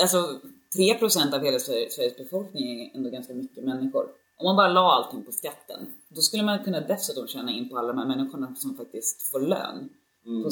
Alltså 0.00 0.40
3 0.76 0.94
procent 0.94 1.34
av 1.34 1.44
hela 1.44 1.58
Sveriges, 1.58 1.94
Sveriges 1.94 2.16
befolkning 2.16 2.80
är 2.80 2.96
ändå 2.96 3.10
ganska 3.10 3.34
mycket 3.34 3.64
människor. 3.64 4.08
om 4.36 4.44
man 4.44 4.56
bara 4.56 4.68
la 4.68 4.92
allting 4.92 5.24
på 5.24 5.32
skatten, 5.32 5.92
då 6.08 6.20
skulle 6.20 6.42
man 6.42 6.64
kunna 6.64 6.80
dessutom 6.80 7.26
tjäna 7.26 7.52
in 7.52 7.68
på 7.68 7.78
alla 7.78 7.88
de 7.88 7.98
här 7.98 8.06
människorna 8.06 8.54
som 8.54 8.76
faktiskt 8.76 9.30
får 9.30 9.40
lön 9.40 9.88
Mm. 10.28 10.42
på, 10.42 10.48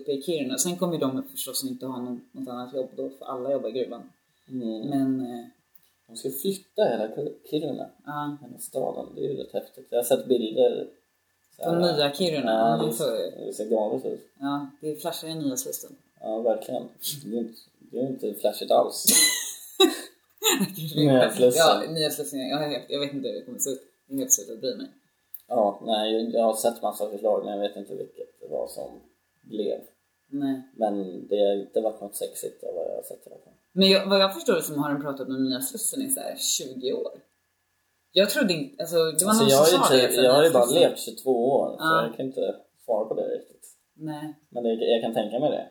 uppe 0.00 0.12
i 0.12 0.22
Kiruna. 0.22 0.58
Sen 0.58 0.76
kommer 0.76 0.98
de 0.98 1.22
förstås 1.30 1.64
inte 1.64 1.86
ha 1.86 2.00
någon, 2.00 2.20
något 2.32 2.48
annat 2.48 2.74
jobb 2.74 2.88
då, 2.96 3.10
för 3.10 3.24
alla 3.26 3.52
jobbar 3.52 3.68
i 3.68 3.72
gruvan. 3.72 4.02
Mm. 4.48 4.80
Men, 4.88 5.20
eh, 5.20 5.44
De 6.08 6.16
ska 6.16 6.30
flytta 6.30 6.84
hela 6.84 7.08
Kiruna, 7.50 7.86
ja. 8.06 8.36
hela 8.42 8.58
staden. 8.58 9.06
Det 9.14 9.20
är 9.20 9.28
ju 9.30 9.36
rätt 9.36 9.52
häftigt. 9.52 9.86
Jag 9.90 9.98
har 9.98 10.04
sett 10.04 10.26
bilder. 10.26 10.86
På 11.64 11.74
nya 11.74 12.12
Kiruna. 12.14 12.52
Ja, 12.80 12.86
det, 12.86 12.92
så- 12.92 13.44
det 13.46 13.52
ser 13.52 13.68
galet 13.70 14.04
ut. 14.06 14.20
Ja, 14.40 14.70
det 14.80 14.96
flashar 14.96 15.28
i 15.28 15.34
nya 15.34 15.56
Slussen. 15.56 15.96
Ja, 16.20 16.38
verkligen. 16.38 16.88
Det 17.24 17.36
är 17.36 17.40
inte, 17.40 17.58
det 17.78 17.98
är 17.98 18.06
inte 18.08 18.34
flashigt 18.34 18.70
alls. 18.70 19.06
Nya 20.96 21.30
Slussen. 21.30 21.62
Ja, 21.66 21.90
nya 21.90 22.10
Slussen. 22.10 22.48
Jag, 22.48 22.58
helt, 22.58 22.84
jag 22.88 23.00
vet 23.00 23.12
inte 23.12 23.28
hur 23.28 23.34
det 23.34 23.42
kommer 23.44 23.58
se 23.58 23.70
ut. 23.70 23.82
Jag 24.06 24.14
är 24.16 24.18
helt 24.18 24.32
slutat 24.32 24.60
bry 24.60 24.76
mig. 24.76 24.86
Ja, 25.48 25.80
nej, 25.86 26.30
jag 26.34 26.42
har 26.42 26.54
sett 26.56 26.82
massa 26.82 27.10
förslag 27.10 27.44
men 27.44 27.52
jag 27.58 27.68
vet 27.68 27.76
inte 27.76 27.94
vilket 27.94 28.35
det 28.48 28.52
var 28.56 28.66
som 28.68 29.00
blev. 29.42 29.80
Nej. 30.30 30.62
Men 30.76 30.94
det 31.28 31.36
har 31.36 31.54
inte 31.54 31.80
varit 31.80 32.00
något 32.00 32.16
sexigt 32.16 32.64
av 32.64 32.74
vad 32.74 32.84
jag 32.90 32.94
har 32.96 33.02
sett 33.02 33.26
i 33.26 33.30
alla 33.30 33.40
fall. 33.44 33.52
Men 33.72 33.88
jag, 33.88 34.06
vad 34.08 34.20
jag 34.20 34.34
förstår 34.34 34.60
så 34.60 34.74
har 34.74 34.92
de 34.94 35.02
pratat 35.02 35.28
om 35.28 35.44
nya 35.44 35.60
Slussen 35.60 36.02
i 36.02 36.08
så 36.10 36.20
här 36.20 36.36
20 36.36 36.92
år. 36.92 37.12
Jag 38.12 38.30
trodde 38.30 38.52
inte, 38.54 38.82
alltså 38.82 38.96
det 38.96 39.02
var 39.24 39.30
Alltså, 39.30 39.44
någon 39.44 39.50
jag, 39.50 39.66
som 39.68 39.82
sa 39.82 39.94
ju 39.94 40.00
det. 40.00 40.08
typ, 40.08 40.24
jag 40.24 40.32
har 40.32 40.44
ju 40.44 40.50
bara 40.50 40.64
levt 40.66 40.98
22 40.98 41.52
år 41.52 41.68
så 41.68 41.76
Ja. 41.78 42.06
jag 42.06 42.16
kan 42.16 42.26
inte 42.26 42.54
svara 42.84 43.04
på 43.04 43.14
det 43.14 43.22
riktigt. 43.22 43.66
Nej. 43.94 44.34
Men 44.48 44.62
det, 44.64 44.70
jag 44.74 45.02
kan 45.02 45.14
tänka 45.14 45.38
mig 45.40 45.50
det. 45.50 45.68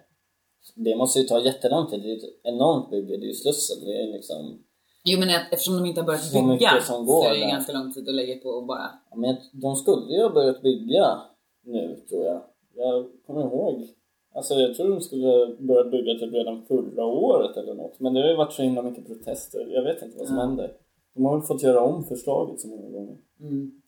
Det 0.76 0.96
måste 0.96 1.20
ju 1.20 1.26
ta 1.28 1.42
jättelång 1.42 1.90
tid. 1.90 2.02
Det 2.02 2.08
är 2.08 2.10
ju 2.10 2.18
ett 2.18 2.40
enormt 2.44 2.90
bygge. 2.92 3.18
Det 3.18 3.24
är 3.26 3.28
ju 3.28 3.34
Slussen. 3.34 3.86
Det 3.86 3.92
är 4.04 4.08
liksom... 4.14 4.64
Jo 5.04 5.20
men 5.20 5.30
eftersom 5.30 5.76
de 5.78 5.86
inte 5.86 6.02
har 6.02 6.06
börjat 6.06 6.24
Så 6.24 6.48
bygga 6.48 6.82
som 6.82 7.06
går 7.06 7.22
så 7.24 7.28
är 7.28 7.32
det 7.32 7.38
ju 7.38 7.44
där. 7.44 7.52
ganska 7.52 7.74
lång 7.74 7.94
tid 7.94 8.10
att 8.10 8.16
lägga 8.16 8.40
på 8.40 8.58
att 8.58 8.68
bara... 8.68 8.92
Ja, 9.10 9.16
men 9.18 9.36
de 9.52 9.76
skulle 9.76 10.14
ju 10.16 10.22
ha 10.22 10.30
börjat 10.30 10.62
bygga 10.62 11.22
nu, 11.64 12.00
tror 12.10 12.26
jag. 12.26 12.42
Jag 12.76 13.06
kommer 13.28 13.42
ihåg. 13.42 13.88
Alltså 14.34 14.54
jag 14.54 14.76
tror 14.76 14.90
de 14.90 15.02
skulle 15.02 15.56
börja 15.60 15.84
bygga 15.84 16.14
typ 16.20 16.34
redan 16.34 16.66
förra 16.66 17.06
året 17.06 17.58
eller 17.58 17.74
något. 17.74 18.00
Men 18.00 18.14
det 18.14 18.22
har 18.22 18.30
ju 18.30 18.36
varit 18.36 18.54
så 18.54 18.62
himla 18.62 18.82
mycket 18.82 19.08
protester. 19.08 19.68
Jag 19.74 19.84
vet 19.84 20.02
inte 20.02 20.18
vad 20.18 20.28
som 20.28 20.36
Ja. 20.36 20.42
händer. 20.42 20.74
De 21.14 21.26
har 21.26 21.38
väl 21.38 21.48
fått 21.48 21.64
göra 21.64 21.82
om 21.82 22.04
förslaget 22.04 22.60
så 22.60 22.68
många 22.68 22.90
gånger. 22.90 23.18
Mm. 23.40 23.82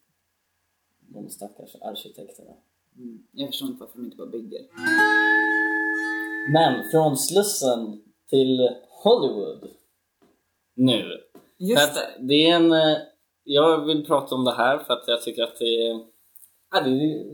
De 1.00 1.30
stackars 1.30 1.76
arkitekterna. 1.82 2.52
Mm. 2.98 3.24
Jag 3.32 3.48
förstår 3.48 3.68
inte 3.70 3.80
varför 3.80 3.98
de 3.98 4.06
inte 4.06 4.18
bara 4.18 4.28
bygger. 4.28 4.62
Men 6.54 6.84
från 6.92 7.18
Slussen 7.18 8.02
till 8.30 8.70
Hollywood. 9.04 9.70
Nu. 10.76 11.04
Just 11.58 11.96
det. 11.96 12.28
det 12.28 12.50
är 12.50 12.56
en... 12.56 12.72
eh, 12.72 12.98
Jag 13.44 13.86
vill 13.86 14.06
prata 14.06 14.36
om 14.36 14.44
det 14.46 14.52
här 14.54 14.78
för 14.78 14.94
att 14.94 15.04
jag 15.08 15.22
tycker 15.22 15.44
att 15.44 15.60
det 15.60 15.88
är... 15.88 16.06
Ja, 16.72 16.82
det, 16.82 16.89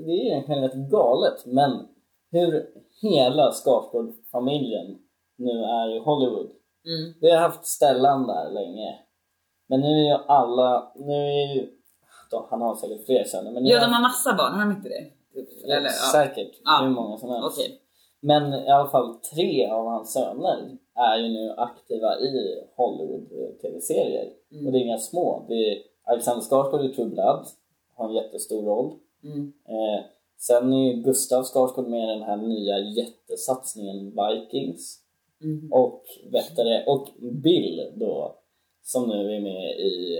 det 0.05 0.11
är 0.11 0.25
egentligen 0.25 0.61
rätt 0.61 0.89
galet, 0.91 1.45
men 1.45 1.87
hur 2.31 2.69
hela 3.01 3.51
Skarsgård-familjen 3.51 4.97
nu 5.35 5.51
är 5.51 5.95
i 5.95 5.99
Hollywood. 5.99 6.51
Mm. 6.85 7.13
Vi 7.21 7.31
har 7.31 7.41
haft 7.41 7.65
Stellan 7.65 8.27
där 8.27 8.51
länge. 8.51 8.99
Men 9.67 9.79
nu 9.79 9.87
är 9.87 10.17
ju 10.17 10.23
alla... 10.27 10.91
Nu 10.95 11.13
är 11.13 11.55
ju... 11.55 11.69
då, 12.31 12.47
Han 12.49 12.61
har 12.61 12.75
säkert 12.75 13.05
fler 13.05 13.23
söner, 13.23 13.51
men 13.51 13.65
Ja, 13.65 13.79
de 13.79 13.93
har 13.93 14.01
massa 14.01 14.33
barn, 14.33 14.53
har 14.53 14.59
de 14.59 14.71
inte 14.71 14.89
det? 14.89 15.05
Eller, 15.73 15.83
ja. 15.83 16.11
Säkert. 16.11 16.51
Ja. 16.63 16.79
Hur 16.83 16.89
många 16.89 17.17
som 17.17 17.29
helst. 17.29 17.57
Okej. 17.57 17.79
Men 18.19 18.53
i 18.53 18.69
alla 18.69 18.89
fall 18.89 19.15
tre 19.15 19.69
av 19.69 19.85
hans 19.85 20.13
söner 20.13 20.77
är 20.95 21.17
ju 21.17 21.29
nu 21.29 21.53
aktiva 21.57 22.19
i 22.19 22.63
Hollywood-tv-serier. 22.75 24.29
Mm. 24.51 24.65
Och 24.65 24.71
det 24.71 24.77
är 24.77 24.81
inga 24.81 24.97
små. 24.97 25.45
Det 25.47 25.53
är 25.53 25.77
Alexander 26.03 26.41
Skarsgård 26.41 26.85
i 26.85 26.93
True 26.93 27.09
Blood, 27.09 27.45
har 27.95 28.09
en 28.09 28.15
jättestor 28.15 28.65
roll. 28.65 28.93
Mm. 29.23 29.53
Eh, 29.67 30.05
sen 30.37 30.73
är 30.73 30.93
ju 30.93 31.01
Gustav 31.01 31.43
Skarsgård 31.43 31.87
med 31.87 32.03
i 32.03 32.07
den 32.19 32.23
här 32.23 32.37
nya 32.37 32.79
jättesatsningen 32.79 34.05
Vikings. 34.15 34.99
Mm. 35.43 35.73
Och, 35.73 36.03
vet 36.31 36.55
det, 36.55 36.83
och 36.87 37.07
Bill 37.43 37.91
då, 37.95 38.37
som 38.83 39.09
nu 39.09 39.35
är 39.35 39.41
med 39.41 39.79
i 39.79 40.17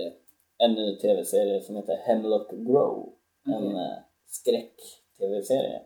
en 0.58 0.72
ny 0.74 0.96
tv-serie 0.96 1.60
som 1.62 1.76
heter 1.76 1.96
Hemlock 1.96 2.50
Grove. 2.52 3.10
En 3.46 3.54
Okej. 3.66 3.76
eh, 3.80 3.96
skräck-tv-serie. 4.26 5.80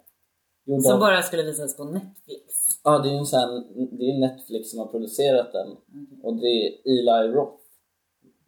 Som 0.82 0.92
av- 0.94 1.00
bara 1.00 1.22
skulle 1.22 1.42
visas 1.42 1.76
på 1.76 1.84
Netflix. 1.84 2.44
Ja, 2.84 2.98
det 2.98 3.08
är 3.08 3.12
ju 3.12 3.18
en 3.18 3.26
sån, 3.26 3.64
det 3.98 4.04
är 4.10 4.18
Netflix 4.20 4.70
som 4.70 4.78
har 4.78 4.86
producerat 4.86 5.52
den. 5.52 5.76
Och 6.22 6.34
det 6.36 6.46
är 6.46 6.72
Eli 6.84 7.32
Roth 7.34 7.62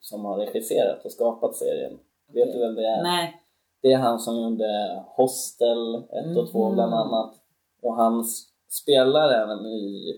som 0.01 0.25
har 0.25 0.37
regisserat 0.39 1.05
och 1.05 1.13
skapat 1.13 1.57
serien. 1.57 1.99
Vet 2.33 2.43
Okej. 2.49 2.53
du 2.53 2.59
vem 2.67 2.75
det 2.75 2.87
är? 2.87 3.03
Nej. 3.03 3.43
Det 3.83 3.93
är 3.93 3.99
han 3.99 4.19
som 4.19 4.43
gjorde 4.43 5.03
Hostel 5.17 5.95
1 5.95 6.37
och 6.37 6.51
2 6.51 6.65
Mhm. 6.67 6.75
bland 6.75 6.95
annat. 6.95 7.35
Och 7.83 7.95
han 7.97 8.25
spelar 8.69 9.29
även 9.31 9.67
i 9.67 10.15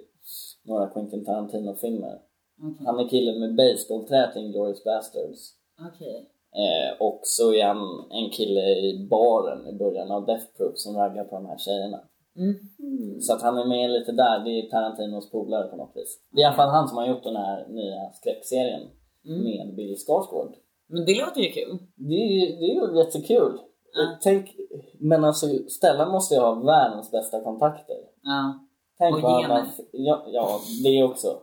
några 0.62 0.86
Quentin 0.86 1.24
Tarantino-filmer. 1.24 2.18
Okej. 2.62 2.86
Han 2.86 2.98
är 2.98 3.08
killen 3.08 3.40
med 3.40 3.54
baseballträet 3.56 4.36
i 4.36 4.40
Inglourious 4.40 4.84
Basterds. 4.84 5.52
Okej. 5.94 6.28
Eh, 6.54 7.00
och 7.06 7.20
så 7.22 7.54
är 7.54 7.64
han 7.66 8.10
en 8.10 8.30
kille 8.30 8.60
i 8.60 9.06
baren 9.10 9.66
i 9.68 9.72
början 9.72 10.10
av 10.10 10.26
Death 10.26 10.46
Proof 10.56 10.72
som 10.78 10.96
raggar 10.96 11.24
på 11.24 11.34
de 11.36 11.46
här 11.46 11.58
tjejerna. 11.58 12.00
Mm. 12.36 13.20
Så 13.20 13.32
att 13.32 13.42
han 13.42 13.58
är 13.58 13.64
med 13.64 13.90
lite 13.90 14.12
där, 14.12 14.38
det 14.44 14.50
är 14.50 14.70
Tarantinos 14.70 15.30
polare 15.30 15.68
på 15.68 15.76
något 15.76 15.96
vis. 15.96 16.20
Det 16.30 16.40
är 16.40 16.42
i 16.42 16.44
alla 16.46 16.56
fall 16.56 16.68
han 16.68 16.88
som 16.88 16.96
har 16.98 17.06
gjort 17.06 17.22
den 17.24 17.36
här 17.36 17.66
nya 17.68 18.10
skräckserien 18.12 18.82
Mm. 19.26 19.42
med 19.44 19.74
Bill 19.76 19.96
Skarsgård. 19.98 20.54
Men 20.86 21.04
det 21.04 21.20
låter 21.20 21.40
ju 21.40 21.50
kul. 21.52 21.78
Det 21.94 22.14
är 22.14 22.28
ju 22.40 22.56
det 22.56 22.64
är 22.64 22.90
ju 22.90 22.98
jättekul. 22.98 23.58
Ja. 23.94 24.18
Tänk, 24.22 24.56
men 24.98 25.24
alltså 25.24 25.46
Stellan 25.68 26.10
måste 26.10 26.34
ju 26.34 26.40
ha 26.40 26.54
världens 26.54 27.10
bästa 27.10 27.40
kontakter. 27.40 27.96
Ja. 28.22 28.66
Tänk 28.98 29.16
Och 29.16 29.22
vad 29.22 29.42
gener. 29.42 29.66
ja, 29.92 30.26
ja, 30.32 30.60
det 30.84 31.02
också. 31.02 31.38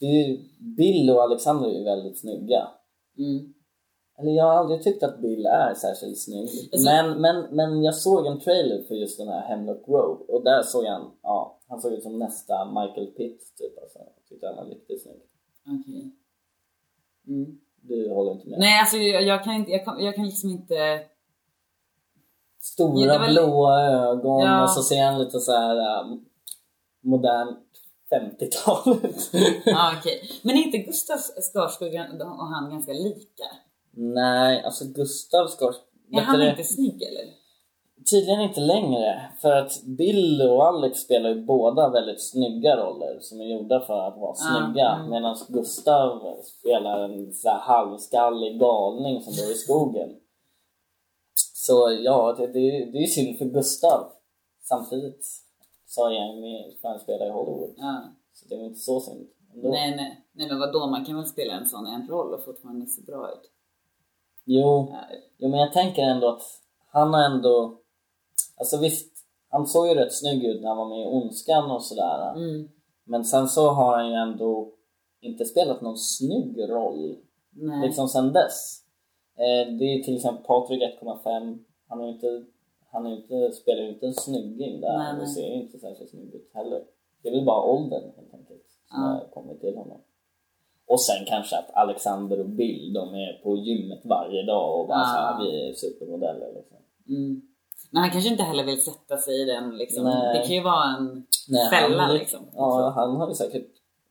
Det 0.00 0.06
är 0.06 0.28
ju, 0.28 0.38
Bill 0.76 1.10
och 1.10 1.22
Alexander 1.22 1.68
är 1.68 1.78
ju 1.78 1.84
väldigt 1.84 2.18
snygga. 2.20 2.68
Mm. 3.18 3.52
Eller 4.18 4.32
jag 4.32 4.44
har 4.44 4.52
aldrig 4.52 4.82
tyckt 4.82 5.02
att 5.02 5.18
Bill 5.20 5.46
är 5.46 5.74
särskilt 5.74 6.18
snygg. 6.18 6.48
Alltså- 6.72 6.90
Men, 6.90 7.20
men, 7.20 7.56
men 7.56 7.82
jag 7.82 7.94
såg 7.94 8.26
en 8.26 8.40
trailer 8.40 8.82
för 8.82 8.94
just 8.94 9.18
den 9.18 9.28
här 9.28 9.40
Hemlock 9.48 9.86
Grove 9.86 10.24
och 10.28 10.44
där 10.44 10.62
såg 10.62 10.84
han, 10.84 11.10
ja, 11.22 11.60
han 11.68 11.80
såg 11.80 11.92
ut 11.92 12.02
som 12.02 12.18
nästa 12.18 12.64
Michael 12.64 13.06
Pitt 13.06 13.40
typ. 13.58 13.78
Alltså. 13.82 13.98
Jag 13.98 14.24
tyckte 14.28 14.46
han 14.46 14.56
var 14.56 14.64
riktigt 14.64 15.02
snygg. 15.02 15.22
Okej. 15.80 16.12
Mm. 17.28 17.58
Du 17.88 18.08
håller 18.10 18.32
inte 18.32 18.48
med? 18.48 18.58
Nej, 18.58 18.80
alltså 18.80 18.96
jag, 18.96 19.22
jag 19.22 19.44
kan 19.44 19.54
inte, 19.54 19.70
jag 19.70 19.84
kan, 19.84 20.04
jag 20.04 20.14
kan 20.14 20.24
liksom 20.26 20.50
inte... 20.50 21.00
Stora 22.60 23.26
li- 23.26 23.32
blåa 23.32 23.80
ögon 23.82 24.42
Ja. 24.44 24.62
och 24.62 24.70
så 24.70 24.82
ser 24.82 25.04
han 25.04 25.18
lite 25.18 25.40
så 25.40 25.52
här 25.52 26.00
um, 26.04 26.24
modernt 27.02 27.58
50-tal 28.10 28.96
ut. 29.02 29.30
Ja, 29.66 29.92
okej. 29.98 30.30
Men 30.42 30.56
är 30.56 30.62
inte 30.64 30.78
Gustav 30.78 31.16
Skarsgård 31.18 32.20
och 32.22 32.46
han 32.46 32.70
ganska 32.70 32.92
lika? 32.92 33.44
Nej, 33.90 34.62
alltså 34.64 34.84
Gustav 34.84 35.46
Skarsgård... 35.48 35.74
Är 36.12 36.20
han 36.20 36.42
inte 36.42 36.64
snygg 36.64 37.02
eller? 37.02 37.24
Tydligen 38.10 38.40
inte 38.40 38.60
längre. 38.60 39.22
För 39.40 39.52
att 39.52 39.82
Bill 39.82 40.42
och 40.42 40.66
Alex 40.66 40.98
spelar 40.98 41.30
ju 41.30 41.44
båda 41.44 41.88
väldigt 41.88 42.30
snygga 42.30 42.76
roller 42.76 43.18
som 43.20 43.40
är 43.40 43.44
gjorda 43.44 43.80
för 43.80 43.98
att 44.08 44.18
vara 44.18 44.34
snygga. 44.34 44.88
mm. 44.90 45.10
Medan 45.10 45.36
Gustav 45.48 46.36
spelar 46.42 47.04
en 47.04 47.32
så 47.32 47.48
här 47.48 47.58
halvskallig 47.58 48.60
galning 48.60 49.22
som 49.22 49.32
bor 49.32 49.52
i 49.52 49.54
skogen. 49.54 50.16
Så 51.54 51.98
ja, 52.00 52.34
det, 52.38 52.46
det, 52.46 52.70
det 52.70 52.98
är 52.98 53.00
ju 53.00 53.06
synd 53.06 53.38
för 53.38 53.44
Gustav. 53.44 54.12
Samtidigt 54.62 55.26
han 55.96 56.40
med 56.40 56.74
för 56.80 56.88
han 56.88 56.98
spelar 56.98 57.26
i 57.26 57.30
Hollywood. 57.30 57.74
Ja. 57.76 58.02
Så 58.32 58.48
det 58.48 58.54
är 58.54 58.64
inte 58.64 58.80
så 58.80 59.00
synd 59.00 59.28
ändå. 59.54 59.68
Nej, 59.68 59.96
nej. 59.96 60.26
Nej 60.32 60.48
men 60.48 60.58
vadå, 60.58 60.86
man 60.86 61.04
kan 61.04 61.16
väl 61.16 61.26
spela 61.26 61.54
en 61.54 61.66
sån 61.66 61.86
en 61.86 62.08
roll 62.08 62.34
och 62.34 62.44
fortfarande 62.44 62.86
se 62.86 63.02
bra 63.02 63.32
ut? 63.32 63.50
Jo, 64.44 64.88
Ja. 64.92 65.16
Jo 65.38 65.48
men 65.48 65.60
jag 65.60 65.72
tänker 65.72 66.02
ändå 66.02 66.28
att 66.28 66.42
han 66.92 67.14
har 67.14 67.24
ändå... 67.24 67.78
Alltså 68.56 68.78
visst, 68.78 69.12
han 69.48 69.66
såg 69.66 69.88
ju 69.88 69.94
rätt 69.94 70.12
snygg 70.14 70.44
ut 70.44 70.62
när 70.62 70.68
han 70.68 70.76
var 70.78 70.88
med 70.88 71.00
i 71.00 71.06
Ondskan 71.06 71.70
och 71.70 71.82
sådär. 71.82 72.32
Mm. 72.36 72.68
Men 73.04 73.24
sen 73.24 73.48
så 73.48 73.70
har 73.70 73.96
han 73.96 74.08
ju 74.08 74.14
ändå 74.14 74.72
inte 75.20 75.44
spelat 75.44 75.80
någon 75.80 75.96
snygg 75.98 76.68
roll 76.70 77.16
Nej. 77.50 77.86
liksom 77.86 78.08
sen 78.08 78.32
dess. 78.32 78.82
Eh, 79.38 79.72
det 79.78 79.84
är 79.84 80.02
till 80.02 80.16
exempel 80.16 80.44
Patrik 80.44 80.82
1,5. 80.82 81.58
Han 81.88 82.00
är 82.00 82.08
inte... 82.08 82.44
Han 82.92 83.06
är 83.06 83.10
inte, 83.16 83.52
spelar 83.52 83.82
ju 83.82 83.88
inte 83.88 84.06
en 84.06 84.14
snygging 84.14 84.80
där 84.80 84.98
Nej, 84.98 85.14
nej. 85.18 85.26
ser 85.26 85.48
ju 85.48 85.62
inte 85.62 85.78
särskilt 85.78 86.10
snygg 86.10 86.34
ut 86.34 86.50
heller. 86.54 86.82
Det 87.22 87.28
är 87.28 87.32
väl 87.32 87.44
bara 87.44 87.62
åldern 87.62 88.02
helt 88.16 88.34
enkelt 88.34 88.62
som 88.88 89.02
Ja. 89.02 89.08
har 89.08 89.28
kommit 89.34 89.60
till 89.60 89.76
honom. 89.76 90.00
Och 90.86 91.00
sen 91.00 91.24
kanske 91.26 91.56
att 91.56 91.70
Alexander 91.74 92.40
och 92.40 92.48
Bill, 92.48 92.92
de 92.92 93.14
är 93.14 93.40
på 93.42 93.56
gymmet 93.56 94.00
varje 94.04 94.42
dag 94.42 94.80
och 94.80 94.86
bara 94.88 94.98
Ja. 94.98 95.04
såhär, 95.04 95.44
vi 95.44 95.68
är 95.68 95.72
supermodeller 95.74 96.52
liksom. 96.54 96.76
Mm. 97.08 97.42
Men 97.96 98.02
han 98.02 98.12
kanske 98.12 98.30
inte 98.30 98.42
heller 98.42 98.64
vill 98.64 98.84
sätta 98.84 99.16
sig 99.16 99.42
i 99.42 99.44
den 99.44 99.76
liksom. 99.76 100.04
Nej. 100.04 100.38
Det 100.38 100.46
kan 100.46 100.56
ju 100.56 100.62
vara 100.62 100.96
en 100.96 101.26
Nej, 101.48 101.70
fälla 101.70 102.02
han, 102.02 102.14
liksom. 102.14 102.40
Ja, 102.54 102.92
han 102.96 103.16
har 103.16 103.28
ju 103.28 103.34
säkert... 103.34 103.66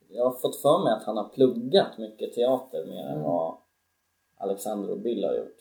Jag 0.09 0.23
har 0.25 0.31
fått 0.31 0.61
för 0.61 0.83
mig 0.83 0.93
att 0.93 1.03
han 1.03 1.17
har 1.17 1.29
pluggat 1.29 1.97
mycket 1.97 2.33
teater 2.33 2.85
mer 2.85 3.01
än 3.05 3.11
Mm. 3.11 3.23
vad 3.23 3.57
Alexander 4.37 4.91
och 4.91 4.99
Bill 4.99 5.23
har 5.23 5.33
gjort. 5.35 5.57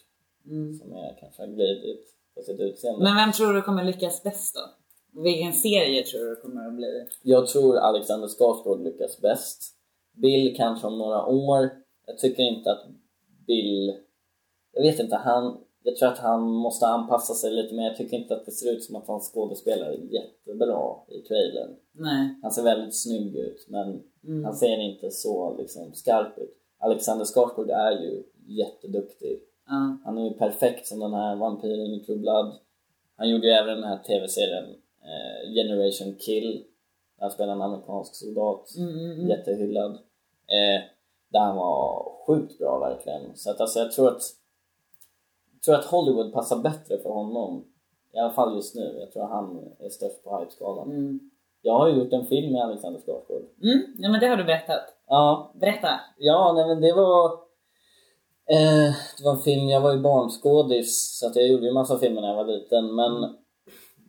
Som 0.80 0.92
är 0.92 1.16
kanske 1.20 1.42
har 1.42 1.46
glidit 1.46 2.06
på 2.34 2.42
sitt 2.42 2.60
utseende. 2.60 3.04
Men 3.04 3.16
vem 3.16 3.32
tror 3.32 3.52
du 3.52 3.62
kommer 3.62 3.84
lyckas 3.84 4.22
bäst 4.22 4.54
då? 4.54 5.22
Vilken 5.22 5.52
serie 5.52 6.02
tror 6.02 6.24
du 6.24 6.36
kommer 6.36 6.66
att 6.66 6.74
bli? 6.74 7.06
Jag 7.22 7.46
tror 7.46 7.76
Alexander 7.76 8.28
Skarsgård 8.28 8.80
lyckas 8.84 9.20
bäst. 9.20 9.62
Bill 10.12 10.56
kanske 10.56 10.86
om 10.86 10.98
några 10.98 11.26
år. 11.26 11.70
Jag 12.06 12.18
tycker 12.18 12.42
inte 12.42 12.72
att 12.72 12.84
Bill... 13.46 13.96
Jag 14.72 14.82
vet 14.82 15.00
inte, 15.00 15.16
han... 15.16 15.63
Jag 15.86 15.96
tror 15.96 16.08
att 16.08 16.18
han 16.18 16.42
måste 16.42 16.86
anpassa 16.86 17.34
sig 17.34 17.50
lite 17.50 17.74
mer. 17.74 17.84
Jag 17.84 17.96
tycker 17.96 18.16
inte 18.16 18.36
att 18.36 18.46
det 18.46 18.52
ser 18.52 18.72
ut 18.72 18.84
som 18.84 18.96
att 18.96 19.08
han 19.08 19.20
skådespelar 19.20 19.92
jättebra 19.92 20.96
i 21.08 21.20
trailern. 21.20 21.76
Nej. 21.92 22.34
Han 22.42 22.52
ser 22.52 22.62
väldigt 22.62 22.96
snygg 22.96 23.36
ut 23.36 23.66
men 23.68 24.02
han 24.44 24.56
ser 24.56 24.80
inte 24.80 25.10
så 25.10 25.56
liksom 25.58 25.92
skarp 25.94 26.38
ut. 26.38 26.56
Alexander 26.78 27.24
Skarsgård 27.24 27.70
är 27.70 27.90
ju 27.90 28.22
jätteduktig. 28.46 29.42
Ja. 29.66 29.96
Han 30.04 30.18
är 30.18 30.24
ju 30.24 30.34
perfekt 30.34 30.86
som 30.86 31.00
den 31.00 31.14
här 31.14 31.36
vampyren 31.36 31.94
i 31.94 32.00
True 32.00 32.18
Blood. 32.18 32.52
Han 33.16 33.30
gjorde 33.30 33.46
ju 33.46 33.52
även 33.52 33.80
den 33.80 33.88
här 33.88 33.98
tv-serien 33.98 34.64
eh, 35.02 35.54
Generation 35.54 36.14
Kill. 36.14 36.64
Där 37.16 37.24
han 37.24 37.30
spelar 37.30 37.52
en 37.52 37.62
amerikansk 37.62 38.14
soldat. 38.14 38.70
Jättehyllad. 39.28 39.92
Eh, 40.46 40.82
där 41.28 41.40
han 41.40 41.56
var 41.56 42.12
sjukt 42.26 42.58
bra 42.58 42.78
verkligen. 42.78 43.36
Så 43.36 43.50
att 43.50 43.60
alltså 43.60 43.78
jag 43.78 43.92
tror 43.92 44.08
att 44.08 44.22
tror 45.64 45.74
att 45.74 45.84
Hollywood 45.84 46.32
passar 46.32 46.56
bättre 46.58 46.98
för 46.98 47.10
honom. 47.10 47.64
I 48.14 48.18
alla 48.18 48.32
fall 48.32 48.54
just 48.54 48.74
nu. 48.74 48.96
Jag 49.00 49.12
tror 49.12 49.24
att 49.24 49.30
han 49.30 49.58
är 49.80 49.88
störst 49.88 50.24
på 50.24 50.38
hypeskalan. 50.38 51.20
Jag 51.62 51.78
har 51.78 51.88
ju 51.88 51.94
gjort 51.94 52.12
en 52.12 52.26
film 52.26 52.52
med 52.52 52.62
Alexander 52.62 53.00
Skarsgård. 53.00 53.42
Mm, 53.62 53.82
ja 53.98 54.08
men 54.10 54.20
det 54.20 54.26
har 54.26 54.36
du 54.36 54.44
berättat. 54.44 54.82
Ja, 55.08 55.52
Berätta. 55.60 56.00
Ja, 56.18 56.52
nej 56.52 56.66
men 56.66 56.80
det 56.80 56.92
var... 56.92 57.24
Eh, 58.50 58.92
det 59.18 59.24
var 59.24 59.32
en 59.32 59.38
film, 59.42 59.68
jag 59.68 59.80
var 59.80 59.92
ju 59.92 60.00
barnskådis 60.00 61.18
så 61.18 61.26
att 61.26 61.36
jag 61.36 61.48
gjorde 61.48 61.66
ju 61.66 61.72
massa 61.72 61.98
filmer 61.98 62.20
när 62.20 62.28
jag 62.28 62.36
var 62.36 62.44
liten 62.44 62.94
men 62.94 63.12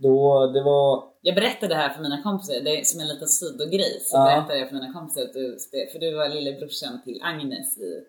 då, 0.02 0.48
det 0.48 0.64
var... 0.64 1.04
Jag 1.22 1.36
berättade 1.36 1.68
det 1.74 1.76
här 1.76 1.90
för 1.90 2.02
mina 2.02 2.22
kompisar, 2.24 2.54
det 2.64 2.80
är 2.80 2.84
som 2.84 3.02
en 3.02 3.08
liten 3.08 3.28
sidogrej. 3.28 4.00
Så 4.02 4.18
Ja. 4.18 4.24
berättade 4.26 4.60
jag 4.60 4.68
för 4.70 4.76
mina 4.76 4.94
kompisar 4.94 5.22
att 5.22 5.34
du 5.34 5.58
för 5.92 6.00
du 6.00 6.16
var 6.16 6.30
lillebrorsan 6.30 7.02
till 7.04 7.20
Agnes 7.24 7.78
i 7.78 8.04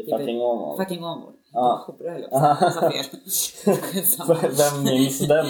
I 0.00 0.10
fucking 0.10 0.40
Åmål. 0.42 0.76
Fucking 0.76 1.04
Åmål. 1.04 1.32
Ja. 1.52 1.86
Skitsamma. 3.92 4.34
Vem 4.42 4.82
minns 4.84 5.18
den 5.18 5.46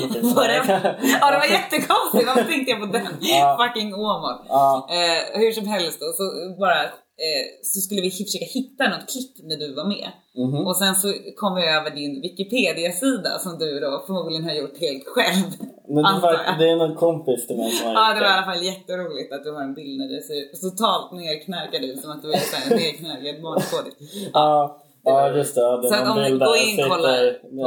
Ja 1.21 1.31
det 1.31 1.39
var 1.39 1.51
jättekonstigt, 1.59 2.27
varför 2.27 2.45
tänkte 2.45 2.71
jag 2.71 2.81
på 2.81 2.87
den? 2.87 3.07
Ja. 3.21 3.59
Fucking 3.61 3.95
Åmål. 3.95 4.35
Ja. 4.49 4.89
Eh, 4.91 5.41
hur 5.41 5.53
som 5.53 5.67
helst 5.67 6.01
då, 6.01 6.07
så 6.07 6.25
bara 6.61 6.83
eh, 7.27 7.45
så 7.63 7.81
skulle 7.81 8.01
vi 8.01 8.11
försöka 8.11 8.45
hitta 8.45 8.89
något 8.89 9.07
klipp 9.13 9.35
när 9.49 9.57
du 9.57 9.75
var 9.75 9.85
med. 9.85 10.09
Mhm. 10.45 10.67
Och 10.67 10.77
sen 10.77 10.95
så 10.95 11.09
kom 11.37 11.55
vi 11.55 11.65
över 11.77 11.91
din 11.91 12.21
Wikipedia-sida 12.21 13.39
som 13.39 13.59
du 13.59 13.81
då 13.81 14.03
förmodligen 14.07 14.45
har 14.45 14.55
gjort 14.55 14.79
helt 14.81 15.07
själv. 15.07 15.49
Men 15.89 16.03
det, 16.05 16.21
var, 16.21 16.59
det 16.59 16.71
är 16.71 16.77
någon 16.77 16.97
kompis 16.97 17.47
till 17.47 17.57
mig 17.57 17.71
som 17.71 17.87
har 17.87 17.95
Ja 17.95 18.15
det 18.15 18.21
var 18.21 18.31
i 18.31 18.33
alla 18.33 18.49
fall 18.53 18.63
jätteroligt 18.63 19.33
att 19.33 19.45
du 19.45 19.51
har 19.53 19.63
en 19.63 19.75
bild 19.75 19.99
när 20.01 20.09
du 20.09 20.21
ser 20.29 20.41
totalt 20.69 21.13
nerknarkad 21.13 21.85
ut 21.85 22.01
som 22.03 22.11
att 22.11 22.23
du 22.23 22.29
är 22.33 22.37
en 22.37 22.79
nerknarkad 22.79 23.43
barnskådis. 23.43 23.95
Ja, 24.33 24.83
ja 25.05 25.29
just 25.37 25.55
det. 25.55 25.61
Det 25.61 25.89
är 25.89 26.05
någon 26.07 26.25
bild 26.25 26.41
där 26.41 26.47
jag 26.47 26.57
sitter, 26.57 26.89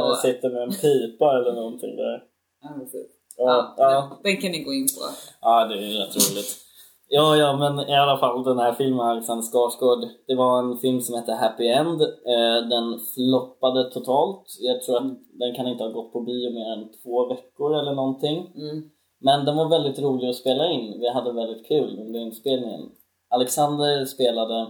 på- 0.08 0.14
sitter 0.22 0.50
med 0.50 0.62
en 0.62 0.70
pipa 0.70 1.36
eller 1.38 1.52
någonting 1.52 1.96
där. 1.96 2.22
Ja, 2.62 2.68
precis. 2.78 3.10
Ja, 3.36 3.74
Ja, 3.76 3.92
ja. 3.92 4.20
Den 4.24 4.36
kan 4.36 4.50
ni 4.50 4.62
gå 4.64 4.72
in 4.72 4.86
på. 4.96 5.00
Ja, 5.40 5.64
det 5.64 5.74
är 5.74 5.78
rätt 6.06 6.16
roligt. 6.16 6.52
Ja, 7.08 7.36
ja, 7.36 7.56
men 7.56 7.88
i 7.88 7.94
alla 7.96 8.18
fall 8.18 8.44
den 8.44 8.58
här 8.58 8.72
filmen 8.72 9.00
Alexander 9.00 9.42
Skarsgård. 9.42 10.08
Det 10.26 10.34
var 10.34 10.58
en 10.58 10.78
film 10.78 11.00
som 11.00 11.14
hette 11.14 11.32
Happy 11.32 11.66
End. 11.68 12.00
Eh, 12.02 12.58
den 12.74 12.98
floppade 13.14 13.90
totalt. 13.90 14.44
Jag 14.60 14.82
tror 14.82 14.96
att 14.96 15.12
den 15.40 15.54
kan 15.56 15.66
inte 15.66 15.84
ha 15.84 15.90
gått 15.90 16.12
på 16.12 16.20
bio 16.20 16.50
mer 16.50 16.72
än 16.72 16.88
två 17.02 17.28
veckor 17.28 17.78
eller 17.78 17.94
någonting. 17.94 18.38
Mm. 18.56 18.90
Men 19.20 19.44
den 19.44 19.56
var 19.56 19.68
väldigt 19.68 19.98
rolig 19.98 20.28
att 20.28 20.36
spela 20.36 20.70
in. 20.70 21.00
Vi 21.00 21.08
hade 21.08 21.32
väldigt 21.32 21.66
kul 21.68 21.98
under 22.06 22.20
inspelningen. 22.20 22.80
Alexander 23.30 24.04
spelade 24.04 24.66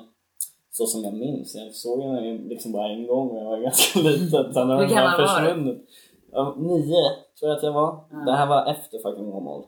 så 0.77 0.87
som 0.87 1.05
jag 1.05 1.14
minns. 1.14 1.55
Jag 1.55 1.75
såg 1.75 2.03
ju 2.25 2.49
liksom 2.49 2.72
bara 2.72 2.89
en 2.89 3.07
gång 3.07 3.35
när 3.35 3.41
jag 3.43 3.51
var 3.51 3.59
ganska 3.68 3.99
liten. 4.01 4.55
Sen 4.55 4.68
har 4.70 4.81
den 4.81 4.89
bara 4.95 5.27
försvunnit. 5.27 5.79
Ja, 6.33 6.55
nio 6.59 7.03
tror 7.39 7.49
jag 7.51 7.57
att 7.57 7.62
jag 7.62 7.72
var. 7.72 8.25
Det 8.27 8.33
här 8.33 8.47
var 8.47 8.66
efter 8.66 8.99
fucking 8.99 9.33
Åmål. 9.33 9.64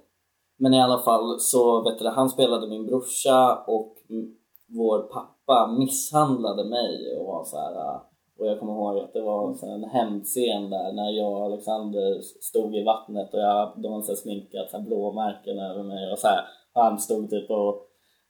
Men 0.58 0.74
i 0.74 0.80
alla 0.82 0.98
fall 0.98 1.40
så 1.40 1.82
vet 1.82 1.98
du, 1.98 2.08
han 2.08 2.28
spelade 2.28 2.68
min 2.68 2.86
brorsa 2.86 3.64
och 3.66 3.94
mm, 4.10 4.34
vår 4.68 4.98
pappa 5.02 5.74
misshandlade 5.78 6.64
mig 6.64 7.16
och 7.18 7.26
var 7.26 7.44
så 7.44 7.56
här. 7.56 7.74
äh, 7.74 8.00
Och 8.38 8.46
jag 8.46 8.60
kommer 8.60 8.72
ihåg 8.72 8.98
att 8.98 9.12
det 9.12 9.20
var 9.22 9.54
så 9.54 9.66
en 9.66 9.84
hämndscen 9.84 10.70
där 10.70 10.92
när 10.92 11.10
jag 11.10 11.32
och 11.32 11.44
Alexander 11.44 12.20
stod 12.40 12.76
i 12.76 12.84
vattnet 12.84 13.34
och 13.34 13.40
jag, 13.40 13.72
de 13.76 13.92
hade 13.92 14.16
sminkat 14.16 14.70
så 14.70 14.76
här 14.76 14.84
blåmärken 14.84 15.58
över 15.58 15.82
mig 15.82 16.12
och 16.12 16.18
så 16.18 16.26
här. 16.26 16.40
Och 16.74 16.82
han 16.82 16.98
stod 16.98 17.30
typ 17.30 17.50
och 17.50 17.85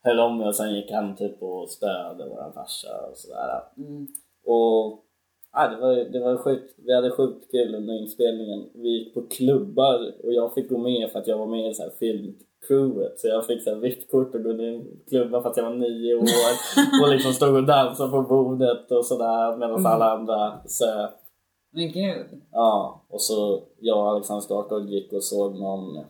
höll 0.07 0.21
om 0.21 0.39
mig 0.39 0.47
och 0.47 0.55
sen 0.55 0.75
gick 0.75 0.91
han 0.91 1.17
typ 1.17 1.43
och 1.43 1.71
spöade 1.71 2.29
våran 2.29 2.53
farsa 2.53 2.89
och 3.11 3.17
sådär. 3.17 3.63
Mm. 3.77 4.07
Och 4.45 5.05
ja, 5.53 5.69
det, 5.69 5.77
var, 5.77 5.95
det 5.95 6.21
var 6.21 6.37
sjukt. 6.37 6.75
Vi 6.77 6.95
hade 6.95 7.11
sjukt 7.11 7.51
kul 7.51 7.75
under 7.75 7.95
inspelningen. 7.95 8.65
Vi 8.75 8.89
gick 8.89 9.15
på 9.15 9.23
klubbar 9.23 10.13
och 10.25 10.33
jag 10.33 10.55
fick 10.55 10.69
gå 10.69 10.79
med 10.79 11.11
för 11.11 11.19
att 11.19 11.27
jag 11.27 11.39
var 11.39 11.47
med 11.47 11.71
i 11.71 11.75
så 11.75 11.83
här 11.83 11.91
filmcrewet. 11.91 13.21
Så 13.21 13.29
jag 13.29 13.47
fick 13.47 13.63
så 13.63 13.75
VIP-kort 13.75 14.35
och 14.35 14.43
gå 14.43 14.51
in 14.51 14.61
i 14.61 15.05
klubbar 15.09 15.41
för 15.41 15.49
att 15.49 15.57
jag 15.57 15.65
var 15.65 15.77
nio 15.77 16.15
år. 16.15 16.23
och 17.03 17.11
liksom 17.11 17.33
stod 17.33 17.57
och 17.57 17.67
dansade 17.67 18.11
på 18.11 18.23
bordet 18.23 18.91
och 18.91 19.07
sådär 19.07 19.57
medan 19.57 19.87
alla 19.87 20.11
andra 20.11 20.61
söp. 20.67 21.11
Men 21.73 21.93
gud. 21.93 22.43
Ja, 22.53 23.05
och 23.09 23.21
så 23.21 23.63
jag 23.81 23.99
och 23.99 24.11
Alexander 24.11 24.41
Skarsgård 24.41 24.89
gick 24.89 25.13
och 25.13 25.25
såg 25.25 25.59
någon 25.59 26.05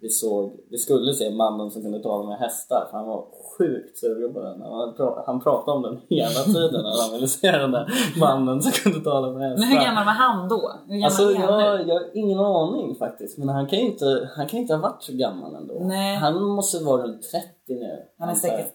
vi 0.00 0.08
såg, 0.08 0.60
vi 0.70 0.78
skulle 0.78 1.12
se 1.14 1.30
mannen 1.30 1.70
som 1.70 1.82
kunde 1.82 2.02
tala 2.02 2.28
med 2.28 2.38
hästar 2.38 2.86
för 2.90 2.98
han 2.98 3.06
var 3.06 3.26
sjukt 3.58 3.98
sugen 3.98 4.34
på 4.34 4.40
den. 4.40 4.60
Han, 4.62 4.94
pra- 4.94 5.22
han 5.26 5.40
pratade 5.40 5.76
om 5.76 5.82
den 5.82 6.00
hela 6.08 6.40
tiden 6.54 6.82
när 6.82 7.02
han 7.02 7.12
ville 7.12 7.28
se 7.28 7.50
den 7.50 7.70
där 7.70 7.92
mannen 8.20 8.62
som 8.62 8.72
kunde 8.72 9.00
tala 9.00 9.30
med 9.32 9.50
hästar. 9.50 9.66
Men 9.66 9.78
hur 9.78 9.84
gammal 9.86 10.04
var 10.04 10.12
han 10.12 10.48
då? 10.48 10.72
Alltså 11.04 11.22
jag, 11.32 11.88
jag 11.88 11.94
har 11.94 12.10
ingen 12.16 12.38
aning 12.38 12.94
faktiskt. 12.96 13.38
Men 13.38 13.48
han 13.48 13.66
kan 13.66 13.78
ju 13.78 13.84
inte, 13.86 14.30
han 14.36 14.46
kan 14.46 14.60
inte 14.60 14.74
ha 14.74 14.80
varit 14.82 15.02
så 15.02 15.12
gammal 15.12 15.54
ändå. 15.54 15.74
Nej. 15.80 16.16
Han 16.16 16.42
måste 16.42 16.84
vara 16.84 17.02
runt 17.02 17.22
30 17.22 17.46
nu. 17.68 18.02
Han 18.18 18.28
är 18.28 18.34
säkert, 18.34 18.74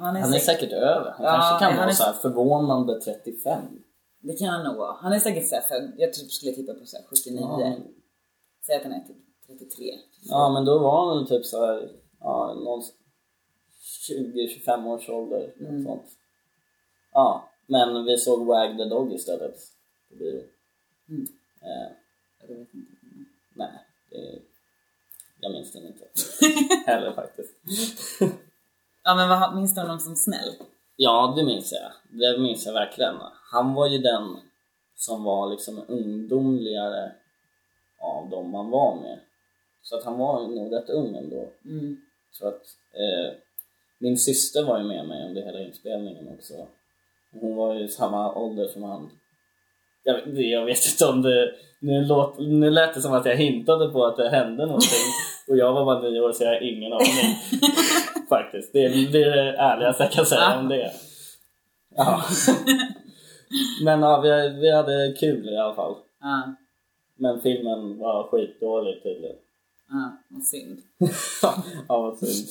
han 0.00 0.16
är 0.16 0.20
Han 0.20 0.34
är 0.34 0.38
säkert, 0.38 0.72
över. 0.72 1.10
Han 1.16 1.26
Ja, 1.26 1.32
kanske 1.32 1.58
kan 1.64 1.68
han 1.72 1.76
vara 1.76 1.88
är- 1.88 1.92
så 1.94 2.04
här 2.04 2.12
förvånande 2.12 3.00
35. 3.00 3.60
det 4.22 4.32
kan 4.32 4.48
han 4.48 4.64
nog 4.64 4.76
vara. 4.76 4.96
Han 5.00 5.12
är 5.12 5.18
säkert 5.18 5.48
såhär, 5.48 5.92
jag 5.96 6.12
typ 6.12 6.30
skulle 6.30 6.52
tippa 6.52 6.72
på 6.74 6.86
såhär 6.86 7.04
79. 7.10 7.40
Ja. 7.40 7.72
Säg 8.66 8.76
att 8.76 8.82
han 8.82 8.92
är 8.92 9.00
typ 9.00 9.16
33. 9.46 9.84
Ja 10.22 10.50
men 10.52 10.64
då 10.64 10.78
var 10.78 11.06
han 11.06 11.18
väl 11.18 11.28
typ 11.28 11.46
så 11.46 11.66
här, 11.66 11.90
ja, 12.20 12.54
någon 12.54 12.82
20-25 14.10 14.86
års 14.86 15.08
ålder. 15.08 15.54
Mm. 15.60 15.84
Sånt. 15.84 16.06
Ja, 17.12 17.48
men 17.66 18.04
vi 18.04 18.16
såg 18.16 18.46
Wag 18.46 18.76
the 18.78 18.84
Dog 18.84 19.12
istället. 19.12 19.56
På 20.08 20.14
bio. 20.16 20.42
Mm. 21.08 21.26
Eh, 21.62 21.92
Jag 22.40 22.48
vet 22.48 22.58
inte. 22.74 22.76
nej, 23.54 23.86
det, 24.10 24.42
jag 25.40 25.52
minns 25.52 25.72
den 25.72 25.86
inte. 25.86 26.04
Heller 26.86 27.12
faktiskt. 27.12 27.54
Ja 29.04 29.14
men 29.14 29.28
vad, 29.28 29.56
minns 29.56 29.74
du 29.74 29.80
honom 29.80 29.98
som 30.00 30.16
snäll? 30.16 30.54
Ja, 30.96 31.32
det 31.36 31.44
minns 31.44 31.72
jag. 31.72 31.92
Det 32.20 32.38
minns 32.40 32.66
jag 32.66 32.72
verkligen. 32.72 33.14
Han 33.52 33.74
var 33.74 33.88
ju 33.88 33.98
den 33.98 34.36
som 34.96 35.24
var 35.24 35.50
liksom 35.50 35.84
ungdomligare 35.88 37.12
av 38.00 38.28
dem 38.30 38.50
man 38.50 38.70
var 38.70 38.96
med. 38.96 39.20
Så 39.82 39.96
att 39.96 40.04
han 40.04 40.18
var 40.18 40.48
nog 40.48 40.72
rätt 40.72 40.88
ung 40.88 41.16
ändå. 41.16 41.48
Mm. 41.64 41.96
Så 42.32 42.48
att, 42.48 42.62
eh, 42.92 43.34
min 43.98 44.18
syster 44.18 44.64
var 44.64 44.78
ju 44.78 44.84
med 44.84 45.08
mig 45.08 45.28
under 45.28 45.42
hela 45.42 45.60
inspelningen 45.60 46.28
också. 46.28 46.54
Hon 47.40 47.56
var 47.56 47.74
ju 47.74 47.88
samma 47.88 48.34
ålder 48.34 48.66
som 48.66 48.82
han. 48.82 49.10
Jag, 50.02 50.28
jag 50.34 50.64
vet 50.64 50.86
inte 50.92 51.06
om 51.06 51.22
det... 51.22 51.54
Nu, 51.80 52.04
låt, 52.04 52.38
nu 52.38 52.70
lät 52.70 52.94
det 52.94 53.00
som 53.00 53.12
att 53.12 53.26
jag 53.26 53.36
hintade 53.36 53.88
på 53.88 54.04
att 54.04 54.16
det 54.16 54.28
hände 54.28 54.66
någonting. 54.66 55.08
Och 55.48 55.56
jag 55.56 55.72
var 55.72 55.84
bara 55.84 56.00
nio 56.00 56.20
år 56.20 56.32
så 56.32 56.44
jag 56.44 56.50
har 56.50 56.62
ingen 56.62 56.92
aning. 56.92 57.36
Faktiskt. 58.28 58.72
Det 58.72 58.84
är 58.84 59.12
det, 59.12 59.22
är 59.22 59.44
det 59.44 59.56
ärligaste 59.56 60.02
jag 60.02 60.12
kan 60.12 60.26
säga 60.26 60.58
om 60.58 60.68
det. 60.68 60.92
Ja. 61.96 62.22
Men 63.84 64.02
ja, 64.02 64.20
vi, 64.20 64.48
vi 64.60 64.72
hade 64.72 65.14
kul 65.20 65.48
i 65.48 65.56
alla 65.56 65.74
fall. 65.74 65.94
Men 67.16 67.40
filmen 67.40 67.98
var 67.98 68.28
skitdålig 68.28 69.02
tydligen. 69.02 69.36
Ja, 69.90 70.12
vad 70.28 70.42
synd. 70.44 70.78
ja, 71.88 72.00
vad 72.00 72.18
synd. 72.18 72.48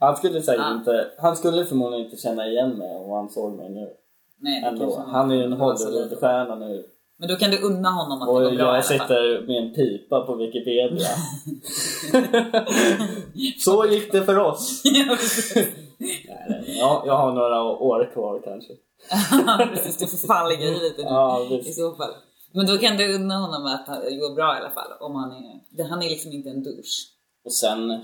Han 0.00 0.16
skulle 0.16 0.42
säkert 0.42 0.60
Ja. 0.60 0.74
inte, 0.74 1.10
han 1.18 1.36
skulle 1.36 1.64
förmodligen 1.64 2.04
inte 2.04 2.16
känna 2.16 2.46
igen 2.48 2.70
mig 2.70 2.96
om 2.96 3.10
han 3.10 3.28
såg 3.28 3.56
mig 3.56 3.68
nu. 3.70 3.88
Nej, 4.40 4.60
det 4.62 4.66
Ändå. 4.68 4.96
han 4.96 5.10
Han 5.10 5.30
är 5.30 5.34
ju 5.34 5.42
en 5.42 5.52
Hollywoodstjärna 5.52 6.54
nu. 6.54 6.84
Men 7.20 7.28
då 7.28 7.36
kan 7.36 7.50
du 7.50 7.58
unna 7.62 7.90
honom 7.90 8.22
att 8.22 8.28
det 8.28 8.32
Och 8.32 8.40
går 8.40 8.50
bra 8.50 8.58
i 8.58 8.60
alla 8.62 8.74
jag 8.76 8.84
fall. 8.86 8.98
sitter 8.98 9.46
med 9.46 9.56
en 9.62 9.74
pipa 9.74 10.20
på 10.26 10.34
Wikipedia. 10.34 11.08
Så 13.58 13.86
gick 13.86 14.12
det 14.12 14.22
för 14.24 14.38
oss. 14.38 14.82
Ja, 16.80 17.02
jag 17.06 17.16
har 17.16 17.32
några 17.32 17.62
år 17.62 18.10
kvar 18.12 18.40
kanske. 18.44 18.72
Precis, 19.74 19.96
du 19.98 20.06
får 20.06 20.26
fan 20.26 20.48
lägga 20.48 20.64
i 20.64 20.70
lite 20.70 21.02
nu 21.02 21.08
Ja, 21.08 21.46
i 21.50 21.72
så 21.72 21.94
fall. 21.94 22.10
Men 22.58 22.66
då 22.66 22.76
kan 22.78 22.96
du 22.96 23.14
unna 23.14 23.34
honom 23.34 23.66
att 23.66 23.86
det 23.86 24.16
går 24.16 24.34
bra 24.34 24.54
i 24.54 24.60
alla 24.60 24.70
fall. 24.70 24.92
Om 25.00 25.14
han 25.14 25.30
är, 25.32 25.84
han 25.84 26.02
är 26.02 26.10
liksom 26.10 26.32
inte 26.32 26.50
en 26.50 26.62
douche. 26.62 26.98
Och 27.44 27.52
sen 27.52 28.00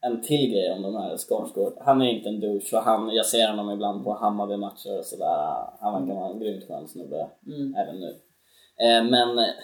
en 0.00 0.22
till 0.22 0.50
grej 0.50 0.72
om 0.72 0.82
de 0.82 0.94
här 0.94 1.16
Skarsgård. 1.16 1.72
Han 1.80 2.02
är 2.02 2.06
inte 2.06 2.28
en 2.28 2.40
douche 2.40 2.76
och 2.76 2.82
han, 2.82 3.14
jag 3.14 3.26
ser 3.26 3.48
honom 3.48 3.70
ibland 3.70 4.04
på 4.04 4.12
Hammarby-matcher 4.14 4.98
och 4.98 5.04
sådär. 5.04 5.70
Han 5.80 5.92
verkar 5.92 6.20
vara 6.20 6.32
en 6.32 6.40
grymt 6.40 6.64
skön 6.68 6.88
snubbe 6.88 7.28
även 7.76 8.00
nu. 8.00 8.10
Eh, 8.84 9.04
men 9.04 9.38
eh, 9.38 9.54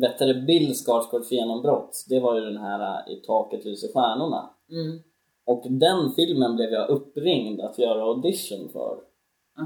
vet 0.00 0.18
du, 0.18 0.46
Bill 0.46 0.74
Skarsgårds 0.74 1.32
genombrott, 1.32 2.04
det 2.08 2.20
var 2.20 2.34
ju 2.34 2.40
den 2.40 2.56
här 2.56 2.80
eh, 2.80 3.12
I 3.12 3.16
taket 3.16 3.64
lyser 3.64 3.88
stjärnorna. 3.92 4.50
Mm. 4.70 4.98
Och 5.44 5.62
den 5.70 6.12
filmen 6.16 6.56
blev 6.56 6.70
jag 6.72 6.88
uppringd 6.88 7.60
att 7.60 7.78
göra 7.78 8.02
audition 8.02 8.68
för. 8.72 8.98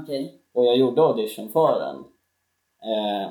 Okej. 0.03 0.41
Och 0.53 0.65
jag 0.65 0.77
gjorde 0.77 1.01
audition 1.01 1.49
för 1.49 1.79
den. 1.79 1.95
Eh, 2.91 3.29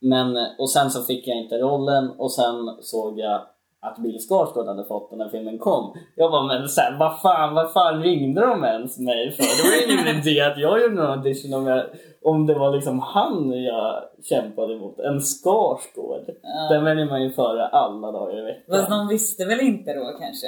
men, 0.00 0.36
och 0.58 0.70
sen 0.70 0.90
så 0.90 1.02
fick 1.02 1.28
jag 1.28 1.36
inte 1.36 1.58
rollen 1.58 2.10
och 2.10 2.32
sen 2.32 2.76
såg 2.80 3.18
jag 3.18 3.46
att 3.82 3.98
Bill 3.98 4.18
Skarsgård 4.18 4.66
hade 4.66 4.84
fått 4.84 5.10
den 5.10 5.18
när 5.18 5.28
filmen 5.28 5.58
kom. 5.58 5.94
Jag 6.16 6.30
var 6.30 6.46
men 6.46 6.68
såhär, 6.68 6.98
vad 6.98 7.20
fan, 7.20 7.54
vad 7.54 7.72
fan 7.72 8.02
ringde 8.02 8.40
de 8.40 8.64
ens 8.64 8.98
mig 8.98 9.30
för? 9.30 9.42
Det 9.42 9.62
var 9.70 9.92
ingen 9.92 10.18
idé 10.20 10.40
att 10.40 10.58
jag 10.58 10.82
gjorde 10.82 11.02
en 11.02 11.08
audition 11.08 11.54
om, 11.54 11.66
jag, 11.66 11.84
om 12.22 12.46
det 12.46 12.54
var 12.54 12.74
liksom 12.74 12.98
han 12.98 13.62
jag 13.62 14.02
kämpade 14.22 14.76
mot. 14.76 14.98
En 14.98 15.20
Skarsgård. 15.20 16.30
Den 16.70 16.84
väljer 16.84 17.06
man 17.06 17.22
ju 17.22 17.32
före 17.32 17.66
alla 17.66 18.12
dagar 18.12 18.38
i 18.38 18.42
veckan. 18.42 18.76
Fast 18.76 18.90
de 18.90 19.08
visste 19.08 19.44
väl 19.44 19.60
inte 19.60 19.94
då 19.94 20.04
kanske 20.04 20.46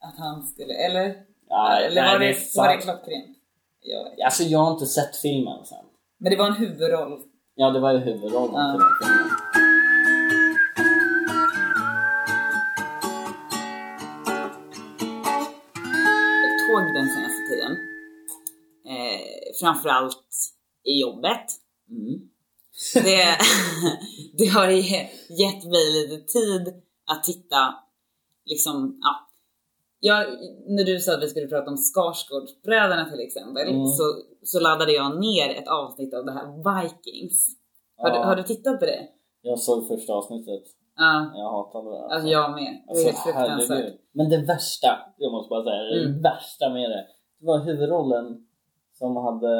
att 0.00 0.18
han 0.18 0.42
skulle, 0.42 0.74
eller? 0.74 1.14
Nej, 1.50 1.86
eller 1.86 2.02
nej, 2.02 2.12
var, 2.12 2.18
det 2.18 2.26
det, 2.26 2.56
var 2.56 2.68
det 2.68 2.76
klockrent? 2.76 3.36
Ja. 3.80 4.24
Alltså 4.24 4.42
jag 4.42 4.58
har 4.58 4.72
inte 4.72 4.86
sett 4.86 5.16
filmen 5.16 5.64
sen. 5.64 5.84
Men 6.18 6.30
det 6.30 6.38
var 6.38 6.46
en 6.46 6.56
huvudroll. 6.56 7.20
Ja, 7.54 7.70
det 7.70 7.80
var 7.80 7.92
ju 7.92 7.98
huvudrollen 7.98 8.54
Ja. 8.54 8.78
den 8.78 8.80
filmen. 9.08 10.34
den 16.94 17.08
senaste 17.08 17.42
tiden. 17.50 17.72
Eh, 18.86 19.20
framförallt 19.60 20.28
i 20.84 21.00
jobbet. 21.00 21.46
Mm. 21.90 22.20
Det, 22.94 23.36
det 24.38 24.46
har 24.46 24.68
ge- 24.70 25.10
gett 25.28 25.64
mig 25.64 25.92
lite 25.92 26.32
tid 26.32 26.82
att 27.06 27.24
titta, 27.24 27.74
liksom, 28.44 28.98
ja. 29.02 29.28
Jag, 30.00 30.26
när 30.68 30.84
du 30.84 31.00
sa 31.00 31.14
att 31.14 31.22
vi 31.22 31.28
skulle 31.28 31.46
prata 31.46 31.70
om 31.70 31.76
Skarsgårdsbröderna 31.76 33.10
till 33.10 33.20
exempel, 33.20 33.68
Mm. 33.68 33.86
så, 33.86 34.04
så 34.44 34.60
laddade 34.60 34.92
jag 34.92 35.20
ner 35.20 35.48
ett 35.58 35.68
avsnitt 35.68 36.14
av 36.14 36.24
det 36.24 36.32
här 36.32 36.46
Vikings. 36.82 37.46
Har, 37.96 38.10
du, 38.10 38.16
Ja. 38.16 38.22
har 38.24 38.36
du 38.36 38.42
tittat 38.42 38.78
på 38.80 38.86
det? 38.86 39.02
Jag 39.42 39.58
såg 39.58 39.88
första 39.88 40.12
avsnittet. 40.12 40.62
Ja, 40.96 41.30
Jag 41.34 41.50
hatade 41.50 41.90
det. 41.90 42.14
alltså 42.14 42.28
jag 42.28 42.50
med. 42.52 42.72
Det 42.86 43.00
är 43.00 43.04
helt 43.04 43.18
fruktansvärt. 43.18 43.94
Men 44.12 44.28
det 44.30 44.38
värsta, 44.38 44.88
jag 45.18 45.32
måste 45.32 45.48
bara 45.50 45.64
säga 45.64 45.82
det, 45.82 46.04
Mm. 46.04 46.22
värsta 46.22 46.68
med 46.68 46.90
det, 46.90 47.04
det 47.40 47.46
var 47.46 47.58
huvudrollen 47.58 48.26
som 48.98 49.16
hade 49.16 49.50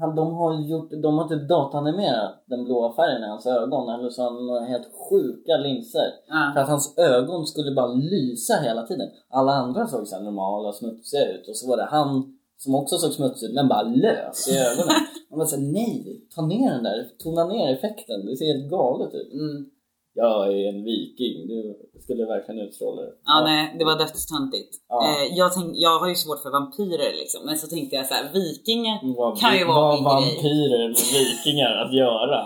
han, 0.00 0.14
de 0.16 0.34
har 0.34 0.54
gjort, 0.70 0.90
de 1.02 1.18
har 1.18 1.28
typ 1.28 1.48
datanimerat 1.48 2.44
den 2.46 2.64
blåa 2.64 2.92
färgen 2.96 3.22
i 3.24 3.26
hans 3.28 3.46
ögon 3.46 3.88
eller 3.94 4.10
så 4.10 4.22
har 4.22 4.58
han 4.60 4.68
helt 4.68 4.86
sjuka 5.10 5.56
linser. 5.56 6.08
För 6.28 6.34
Ja. 6.58 6.62
att 6.62 6.68
hans 6.68 6.98
ögon 6.98 7.46
skulle 7.46 7.74
bara 7.74 7.86
lysa 7.92 8.54
hela 8.62 8.82
tiden. 8.86 9.08
Alla 9.30 9.52
andra 9.52 9.86
såg 9.86 10.06
så 10.08 10.20
normala, 10.20 10.72
smutsiga 10.72 11.26
ut 11.32 11.48
och 11.48 11.56
så 11.56 11.68
var 11.68 11.76
det 11.76 11.84
han 11.90 12.37
som 12.58 12.74
också 12.74 12.98
såg 12.98 13.12
smutsig 13.12 13.46
ut 13.48 13.54
men 13.54 13.68
bara 13.68 13.82
lös 13.82 14.48
i 14.48 14.58
ögonen. 14.58 14.94
Man 15.30 15.38
bara 15.38 15.48
såhär, 15.48 15.62
nej, 15.62 16.26
ta 16.34 16.46
ner 16.46 16.70
den 16.70 16.82
där, 16.82 17.08
tona 17.22 17.44
ner 17.46 17.72
effekten, 17.74 18.26
det 18.26 18.36
ser 18.36 18.46
helt 18.46 18.70
galet 18.70 19.14
ut. 19.14 19.32
Mm. 19.32 19.66
Jag 20.14 20.52
är 20.52 20.68
en 20.68 20.84
viking, 20.84 21.36
du 21.48 21.58
skulle 22.04 22.24
verkligen 22.24 22.60
utstråla 22.60 23.02
det. 23.02 23.12
Ja, 23.24 23.36
nej, 23.44 23.76
det 23.78 23.84
var 23.84 23.98
dödstöntigt. 23.98 24.72
Ja. 24.88 24.98
Eh, 25.06 25.36
jag, 25.38 25.54
tänk, 25.54 25.70
jag 25.74 25.98
har 26.00 26.08
ju 26.08 26.14
svårt 26.14 26.42
för 26.42 26.50
vampyrer 26.50 27.12
liksom, 27.20 27.40
men 27.46 27.58
så 27.58 27.66
tänkte 27.66 27.96
jag 27.96 28.06
så 28.06 28.14
här, 28.14 28.32
vikingar 28.32 28.96
kan 29.40 29.58
ju 29.58 29.64
vara 29.64 29.80
vad 29.80 29.96
grej. 29.96 30.04
vampyrer 30.04 30.88
med 30.88 31.06
vikingar 31.14 31.72
att 31.84 31.92
göra? 31.94 32.40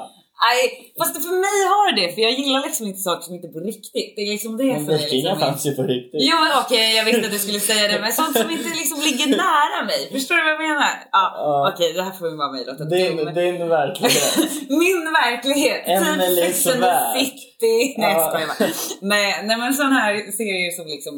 Nej, 0.46 0.62
fast 0.98 1.14
för 1.26 1.34
mig 1.46 1.58
har 1.74 1.88
det 1.98 2.06
för 2.14 2.20
jag 2.26 2.32
gillar 2.40 2.60
liksom 2.68 2.84
inte 2.90 3.02
saker 3.08 3.22
som 3.26 3.34
inte 3.36 3.46
är 3.50 3.54
på 3.58 3.62
riktigt. 3.72 4.10
Det 4.16 4.20
är 4.26 4.30
liksom 4.36 4.52
det 4.60 4.64
Men 4.64 4.90
är 4.90 4.98
vikingar 4.98 5.30
liksom... 5.32 5.40
fanns 5.44 5.62
ju 5.68 5.72
på 5.80 5.84
riktigt. 5.94 6.20
Jo 6.30 6.38
okej, 6.62 6.86
jag 6.98 7.04
visste 7.08 7.24
att 7.28 7.34
du 7.36 7.42
skulle 7.46 7.60
säga 7.70 7.84
det, 7.92 7.98
men 8.04 8.12
sånt 8.20 8.34
som 8.42 8.50
inte 8.56 8.70
liksom 8.82 8.98
ligger 9.08 9.26
nära 9.46 9.78
mig. 9.90 10.00
Förstår 10.16 10.34
du 10.36 10.42
vad 10.48 10.52
jag 10.54 10.62
menar? 10.68 10.92
Ja, 11.18 11.24
Ja. 11.44 11.72
okej, 11.72 11.88
det 11.96 12.02
här 12.08 12.14
får 12.18 12.26
vi 12.30 12.36
vara 12.42 12.52
mig 12.54 12.62
låta 12.70 12.84
Din, 12.94 13.16
dum. 13.16 13.34
din 13.40 13.68
verklighet. 13.80 14.34
Min 14.82 15.00
verklighet! 15.22 15.80
Emelies 15.96 16.64
typ 16.64 16.76
värld. 16.76 17.18
City. 17.18 17.76
Nej 18.00 18.12
jag 18.12 18.20
Ja. 18.22 18.28
skojar 18.28 18.46
bara. 18.52 18.68
nej, 19.12 19.28
nej 19.48 19.56
men 19.62 19.70
sån 19.80 19.92
här 20.00 20.12
serier 20.38 20.70
som 20.78 20.86
liksom 20.96 21.14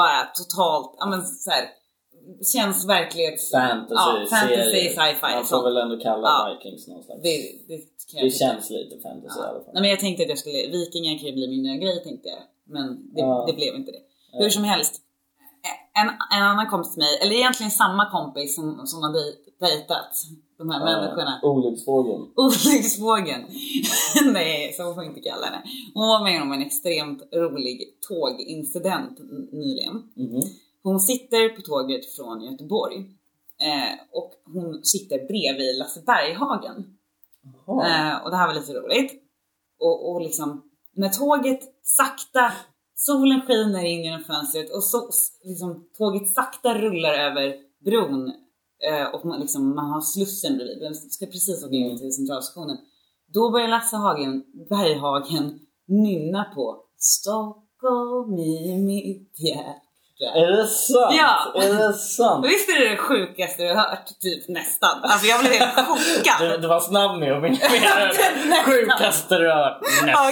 bara 0.00 0.18
totalt, 0.40 0.90
ja 1.00 1.04
men 1.12 1.20
så 1.44 1.50
här, 1.50 1.64
känns 2.54 2.84
verklighets... 2.88 3.50
Fantasy, 3.50 3.94
ja, 4.20 4.26
fantasy, 4.30 4.88
sci-fi. 4.88 5.34
Man 5.34 5.44
får 5.44 5.56
sånt. 5.56 5.66
väl 5.66 5.76
ändå 5.76 5.96
kalla 5.98 6.28
Ja. 6.28 6.56
Vikings 6.58 6.88
någonstans. 6.88 7.20
Det, 7.22 7.36
det 7.68 7.80
Det 8.22 8.30
känns 8.30 8.70
lite 8.70 8.94
fantasy 9.02 9.40
i 9.40 9.42
alla 9.42 9.60
fall. 9.64 9.70
Nej 9.74 9.80
men 9.82 9.90
jag 9.90 10.00
tänkte 10.00 10.22
att 10.22 10.28
jag 10.28 10.38
skulle, 10.38 10.58
vikingar 10.78 11.18
kan 11.18 11.26
ju 11.28 11.32
bli 11.32 11.48
min 11.48 11.62
nya 11.62 11.76
grej 11.76 12.02
tänkte 12.04 12.28
jag. 12.28 12.42
Men 12.74 12.86
det, 13.14 13.20
Ja. 13.20 13.44
det 13.48 13.52
blev 13.52 13.74
inte 13.74 13.90
det. 13.92 14.02
Hur 14.38 14.50
som 14.50 14.64
helst. 14.64 14.94
En, 16.00 16.08
en 16.38 16.42
annan 16.50 16.66
kompis 16.66 16.92
till 16.94 17.02
mig, 17.02 17.18
eller 17.22 17.34
egentligen 17.36 17.70
samma 17.70 18.10
kompis 18.10 18.54
som, 18.54 18.86
som 18.86 19.02
har 19.02 19.12
dej- 19.12 19.36
dejtat 19.60 20.12
de 20.58 20.70
här 20.70 20.84
människorna. 20.84 21.40
Olycksfågeln. 21.42 22.22
Olycksfågeln. 22.36 23.42
Nej, 24.32 24.72
så 24.72 24.82
får 24.82 24.94
man 24.94 25.04
inte 25.04 25.20
kalla 25.20 25.46
henne. 25.46 25.62
Hon 25.94 26.08
var 26.08 26.22
med 26.24 26.42
om 26.42 26.52
en 26.52 26.62
extremt 26.62 27.22
rolig 27.34 27.80
tågincident 28.08 29.18
nyligen. 29.52 29.94
Mhm. 30.16 30.42
Hon 30.82 31.00
sitter 31.00 31.48
på 31.48 31.62
tåget 31.62 32.14
från 32.16 32.42
Göteborg 32.42 32.96
eh, 33.60 34.00
och 34.12 34.32
hon 34.44 34.84
sitter 34.84 35.26
bredvid 35.26 35.78
Lasse 35.78 36.02
Berghagen. 36.06 36.98
Eh, 37.68 38.24
och 38.24 38.30
det 38.30 38.36
här 38.36 38.46
var 38.46 38.54
lite 38.54 38.72
roligt. 38.72 39.22
Och, 39.78 40.10
och 40.10 40.20
liksom, 40.20 40.70
när 40.92 41.08
tåget 41.08 41.60
sakta, 41.82 42.52
solen 42.94 43.40
skiner 43.40 43.84
in 43.84 44.04
genom 44.04 44.24
fönstret 44.24 44.74
och 44.74 44.84
så, 44.84 45.10
liksom, 45.42 45.88
tåget 45.98 46.28
sakta 46.30 46.78
rullar 46.78 47.14
över 47.14 47.54
bron 47.84 48.32
eh, 48.88 49.14
och 49.14 49.26
man, 49.26 49.40
liksom, 49.40 49.74
man 49.74 49.90
har 49.90 50.00
Slussen 50.00 50.56
bredvid, 50.56 50.82
man 50.82 50.94
ska 50.94 51.26
precis 51.26 51.64
åka 51.64 51.74
in 51.74 51.98
till 51.98 52.12
centralstationen. 52.12 52.78
Då 53.26 53.50
börjar 53.50 53.68
Lasse 53.68 53.96
Hagen, 53.96 54.44
Berghagen 54.68 55.60
nynna 55.86 56.44
på 56.54 56.84
Stockholm 56.96 58.38
i 58.38 58.78
mitt 58.78 59.40
hjärta. 59.40 59.91
Är 60.26 60.50
det 60.56 60.66
sant? 60.66 61.14
Ja. 61.18 61.62
Är 61.62 61.74
det 61.74 61.92
sant? 61.94 62.46
Visst 62.46 62.68
är 62.68 62.80
det 62.80 62.88
det 62.88 62.96
sjukaste 62.96 63.62
du 63.62 63.68
har 63.68 63.74
hört? 63.76 64.06
Typ 64.20 64.48
nästan. 64.48 64.90
Alltså 65.02 65.26
jag 65.26 65.40
blev 65.40 65.52
helt 65.52 65.74
chockad. 65.88 66.36
Du, 66.50 66.56
du 66.58 66.68
var 66.68 66.80
snabb 66.80 67.18
med 67.18 67.32
att 67.32 67.42
minimera 67.42 68.06
det. 68.08 68.62
Sjukaste 68.64 69.38
du 69.38 69.48
har 69.48 69.56
hört. 69.64 69.80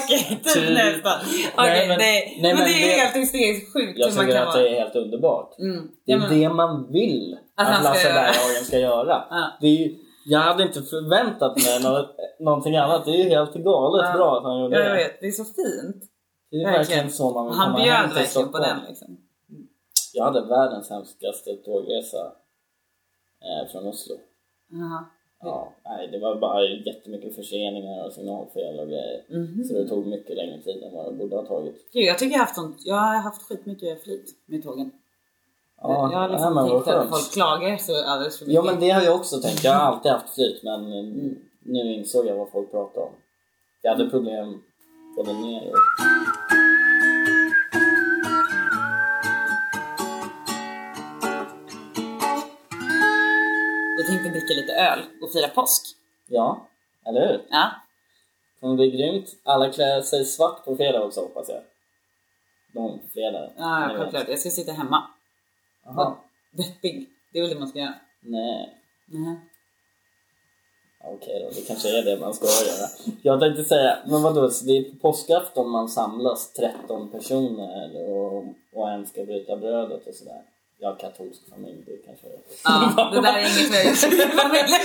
Okej, 0.04 0.40
typ 0.44 0.54
Typ. 0.54 0.74
nästan. 0.74 1.18
Okej, 1.54 1.70
Nej, 1.70 1.88
men- 1.88 1.98
nej, 1.98 2.38
nej, 2.42 2.54
men, 2.54 2.56
men 2.58 2.68
det 2.68 2.82
är 2.82 2.86
det- 2.86 3.00
helt 3.02 3.16
hysteriskt 3.16 3.72
sjukt 3.72 3.98
Jag 3.98 4.10
tycker 4.18 4.40
att 4.40 4.54
det 4.54 4.68
är 4.68 4.80
helt 4.80 4.94
underbart. 4.96 5.58
Mm. 5.58 5.88
Det 6.06 6.12
är 6.12 6.16
Ja, 6.18 6.26
det 6.30 6.48
man 6.48 6.92
vill 6.92 7.38
Att 7.56 7.68
att 7.76 7.84
Lasse. 7.84 8.08
Berghagen 8.12 8.64
ska 8.64 8.78
göra. 8.78 9.24
Ja. 9.30 9.58
Det 9.60 9.66
är 9.66 9.70
ju, 9.70 9.94
jag 10.24 10.40
hade 10.40 10.62
inte 10.62 10.82
förväntat 10.82 11.56
mig 11.64 11.80
något, 11.82 12.16
någonting 12.40 12.76
annat. 12.76 13.04
Det 13.04 13.10
är 13.10 13.16
ju 13.24 13.28
helt 13.28 13.54
galet 13.54 14.06
Ja. 14.06 14.12
bra 14.16 14.36
att 14.38 14.44
han 14.44 14.60
gjorde 14.60 14.78
Jag 14.78 14.86
det. 14.90 14.96
vet, 14.96 15.20
det 15.20 15.26
är 15.26 15.30
så 15.30 15.44
fint. 15.44 15.96
Det 16.50 16.56
är 16.56 16.64
Verkligen. 16.64 16.78
verkligen 16.80 17.10
så 17.10 17.30
man 17.34 17.46
vill 17.46 17.54
Han 17.54 17.72
komma 17.72 17.84
bjöd 17.84 17.94
hem 17.96 18.08
till 18.10 18.18
verkligen 18.18 18.52
på 18.52 18.58
den 18.58 18.78
liksom. 18.88 19.08
Jag 20.14 20.24
hade 20.24 20.40
världens 20.40 20.90
hemskaste 20.90 21.56
tågresa 21.56 22.32
eh, 23.44 23.72
från 23.72 23.86
Oslo. 23.86 24.14
Jaha. 24.68 25.04
Ja, 25.42 25.72
nej, 25.84 26.08
det 26.08 26.18
var 26.18 26.40
bara 26.40 26.64
jättemycket 26.64 27.34
förseningar 27.34 28.06
och 28.06 28.12
signalfel 28.12 28.80
och 28.80 28.88
grejer. 28.88 29.24
Mhm. 29.30 29.64
Så 29.64 29.74
det 29.74 29.88
tog 29.88 30.06
mycket 30.06 30.36
längre 30.36 30.62
tid 30.62 30.82
än 30.82 30.94
vad 30.94 31.12
det 31.12 31.18
borde 31.18 31.36
ha 31.36 31.46
tagit. 31.46 31.92
Gud, 31.92 32.04
jag 32.04 32.18
tycker 32.18 32.32
jag 32.32 32.38
har 32.38 32.44
haft 32.44 32.54
sånt, 32.54 32.76
jag 32.84 32.94
har 32.94 33.16
haft 33.16 33.42
skitmycket 33.42 34.04
flyt 34.04 34.26
med 34.46 34.62
tågen. 34.62 34.90
Ja, 35.82 36.12
jag 36.12 36.18
har 36.18 36.28
liksom 36.28 36.54
vad 36.54 36.68
tänkt 36.68 36.88
att 36.88 37.08
folk 37.08 37.32
klagar 37.32 37.76
så 37.76 38.04
alldeles 38.04 38.38
för 38.38 38.46
mycket. 38.46 38.54
Ja 38.54 38.62
men 38.62 38.80
det 38.80 38.90
har 38.90 39.02
jag 39.02 39.16
också 39.16 39.40
tänkt. 39.40 39.64
Jag 39.64 39.72
har 39.72 39.80
alltid 39.80 40.12
haft 40.12 40.34
flyt 40.34 40.62
men 40.62 40.92
eh, 40.92 41.04
nu 41.62 41.94
insåg 41.94 42.26
jag 42.26 42.36
vad 42.36 42.50
folk 42.50 42.70
pratar 42.70 43.00
om. 43.00 43.12
Jag 43.82 43.90
hade 43.90 44.10
problem 44.10 44.62
både 45.16 45.32
ner 45.32 45.70
och 45.70 45.78
tänkte 54.10 54.28
dricka 54.30 54.54
lite 54.54 54.72
öl 54.72 55.00
och 55.22 55.32
fira 55.32 55.48
påsk. 55.48 55.82
Ja, 56.28 56.68
eller 57.06 57.28
hur? 57.28 57.46
Ja. 57.50 57.70
kommer 58.60 58.74
bli 58.76 58.90
grymt. 58.90 59.26
Alla 59.44 59.72
klär 59.72 60.02
sig 60.02 60.24
svart 60.24 60.64
på 60.64 60.76
fredag 60.76 61.02
också 61.04 61.20
hoppas 61.20 61.48
jag. 61.48 61.62
Långfredag. 62.74 63.52
Ja, 63.56 63.80
Ni 63.80 63.92
vet. 63.92 64.00
självklart. 64.02 64.28
Jag 64.28 64.38
ska 64.38 64.50
sitta 64.50 64.72
hemma. 64.72 65.02
Jaha. 65.84 66.16
Deppig. 66.52 67.08
Det 67.32 67.38
är 67.38 67.42
väl 67.42 67.50
det 67.50 67.58
man 67.58 67.68
ska 67.68 67.78
göra. 67.78 67.94
Nej. 68.22 68.76
Nej. 69.08 69.36
Okej 71.04 71.42
då, 71.44 71.50
det 71.60 71.66
kanske 71.68 71.98
är 71.98 72.02
det 72.04 72.20
man 72.20 72.34
ska 72.34 72.46
göra. 72.46 72.88
Jag 73.22 73.40
tänkte 73.40 73.64
säga, 73.64 73.98
men 74.06 74.22
vadå, 74.22 74.50
så 74.50 74.64
det 74.64 74.72
är 74.78 74.84
på 74.90 74.96
påskafton 74.96 75.70
man 75.70 75.88
samlas 75.88 76.52
13 76.52 77.10
personer 77.10 78.10
och, 78.10 78.44
och 78.72 78.90
en 78.90 79.06
ska 79.06 79.24
bryta 79.24 79.56
brödet 79.56 80.06
och 80.06 80.14
sådär. 80.14 80.42
Jag 80.82 80.88
har 80.88 80.96
katolsk 80.96 81.40
familj, 81.50 81.82
det 81.86 81.96
kanske 82.06 82.26
är... 82.26 82.32
Ja, 82.64 83.10
det 83.12 83.20
där 83.20 83.32
är 83.32 83.40
inget 83.40 84.04
i 84.04 84.36
familjen. 84.42 84.80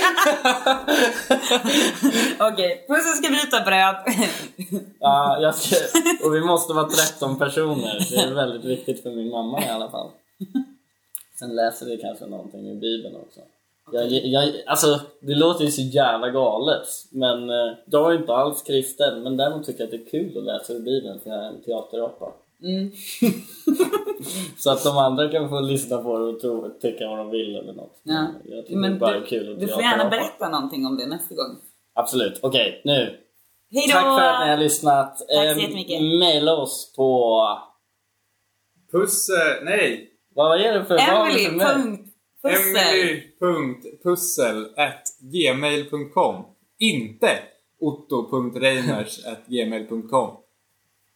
Okej, 2.53 2.85
pussen 2.87 3.15
ska 3.15 3.29
bryta 3.29 3.61
bröd. 3.65 3.95
Ja, 4.99 5.37
jag 5.41 5.55
ska, 5.55 5.75
och 6.27 6.35
vi 6.35 6.41
måste 6.41 6.73
vara 6.73 6.87
13 6.87 7.39
personer. 7.39 8.07
Det 8.09 8.15
är 8.15 8.33
väldigt 8.33 8.65
viktigt 8.65 9.03
för 9.03 9.11
min 9.11 9.29
mamma 9.29 9.65
i 9.65 9.69
alla 9.69 9.89
fall. 9.91 10.11
Sen 11.39 11.55
läser 11.55 11.85
vi 11.85 11.97
kanske 11.97 12.25
någonting 12.25 12.69
i 12.69 12.75
Bibeln 12.75 13.15
också. 13.15 13.39
Jag, 13.91 14.11
jag, 14.11 14.53
alltså, 14.65 14.99
det 15.19 15.35
låter 15.35 15.65
ju 15.65 15.71
så 15.71 15.81
jävla 15.81 16.29
galet, 16.29 16.87
men 17.11 17.49
eh, 17.49 17.73
jag 17.85 18.13
är 18.13 18.17
inte 18.17 18.33
alls 18.33 18.61
kristen. 18.61 19.23
Men 19.23 19.37
däremot 19.37 19.65
tycker 19.65 19.79
jag 19.79 19.85
att 19.85 19.91
det 19.91 20.07
är 20.07 20.11
kul 20.11 20.37
att 20.37 20.43
läsa 20.43 20.73
ur 20.73 20.79
Bibeln, 20.79 21.19
för 21.19 21.29
jag 21.29 21.39
är 21.39 21.47
en 21.47 21.61
teaterapa. 21.61 22.33
Mm. 22.65 22.91
Så 24.57 24.71
att 24.71 24.83
de 24.83 24.97
andra 24.97 25.31
kan 25.31 25.49
få 25.49 25.59
lyssna 25.59 25.97
på 25.97 26.17
det 26.19 26.25
och 26.25 26.39
tro, 26.39 26.69
tycka 26.81 27.07
vad 27.07 27.17
de 27.17 27.29
vill 27.29 27.55
eller 27.55 27.73
något. 27.73 27.99
Ja. 28.03 28.27
Jag 28.45 28.65
tycker 28.65 28.79
Men 28.79 28.93
det 28.93 28.99
bara 28.99 29.15
är 29.15 29.19
du, 29.19 29.25
kul 29.25 29.53
att 29.53 29.59
du 29.59 29.67
får 29.67 29.81
gärna 29.81 30.09
berätta 30.09 30.49
någonting 30.49 30.85
om 30.85 30.97
det 30.97 31.05
nästa 31.05 31.35
gång. 31.35 31.57
Absolut. 31.93 32.39
Okej, 32.41 32.81
nu. 32.85 33.17
Hej 33.71 33.87
då! 33.87 33.93
Tack 33.93 34.03
för 34.03 34.21
att 34.27 34.45
ni 34.45 34.49
har 34.51 34.57
lyssnat. 34.57 35.17
Tack 35.17 35.27
så 35.29 35.39
Ehm, 35.41 35.59
jättemycket. 35.59 36.01
Maila 36.01 36.55
oss 36.55 36.93
på... 36.95 37.41
Puss... 38.91 39.29
eh, 39.29 39.63
Nej! 39.63 40.09
Vad 40.35 40.61
är 40.61 40.73
det 40.73 40.85
för... 40.85 40.97
Emily. 40.97 41.59
för 41.59 41.73
punkt 43.39 43.85
Pussel. 44.03 44.55
Emily.pussel.gmail.com 44.77 46.45
Inte 46.79 47.39
otto.reiners.gmail.com 47.79 50.37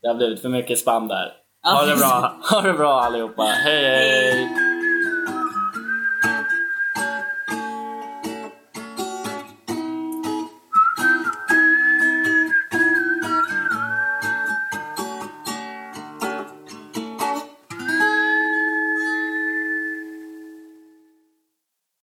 Det 0.02 0.08
har 0.08 0.16
blivit 0.16 0.42
för 0.42 0.50
mycket 0.50 0.80
spam 0.80 1.08
där. 1.08 1.34
Ha 1.62 1.86
det 1.86 1.96
bra, 1.96 2.38
ha 2.42 2.62
det 2.62 2.74
bra 2.74 3.02
allihopa. 3.02 3.44
hej! 3.44 3.84
hej. 3.84 4.69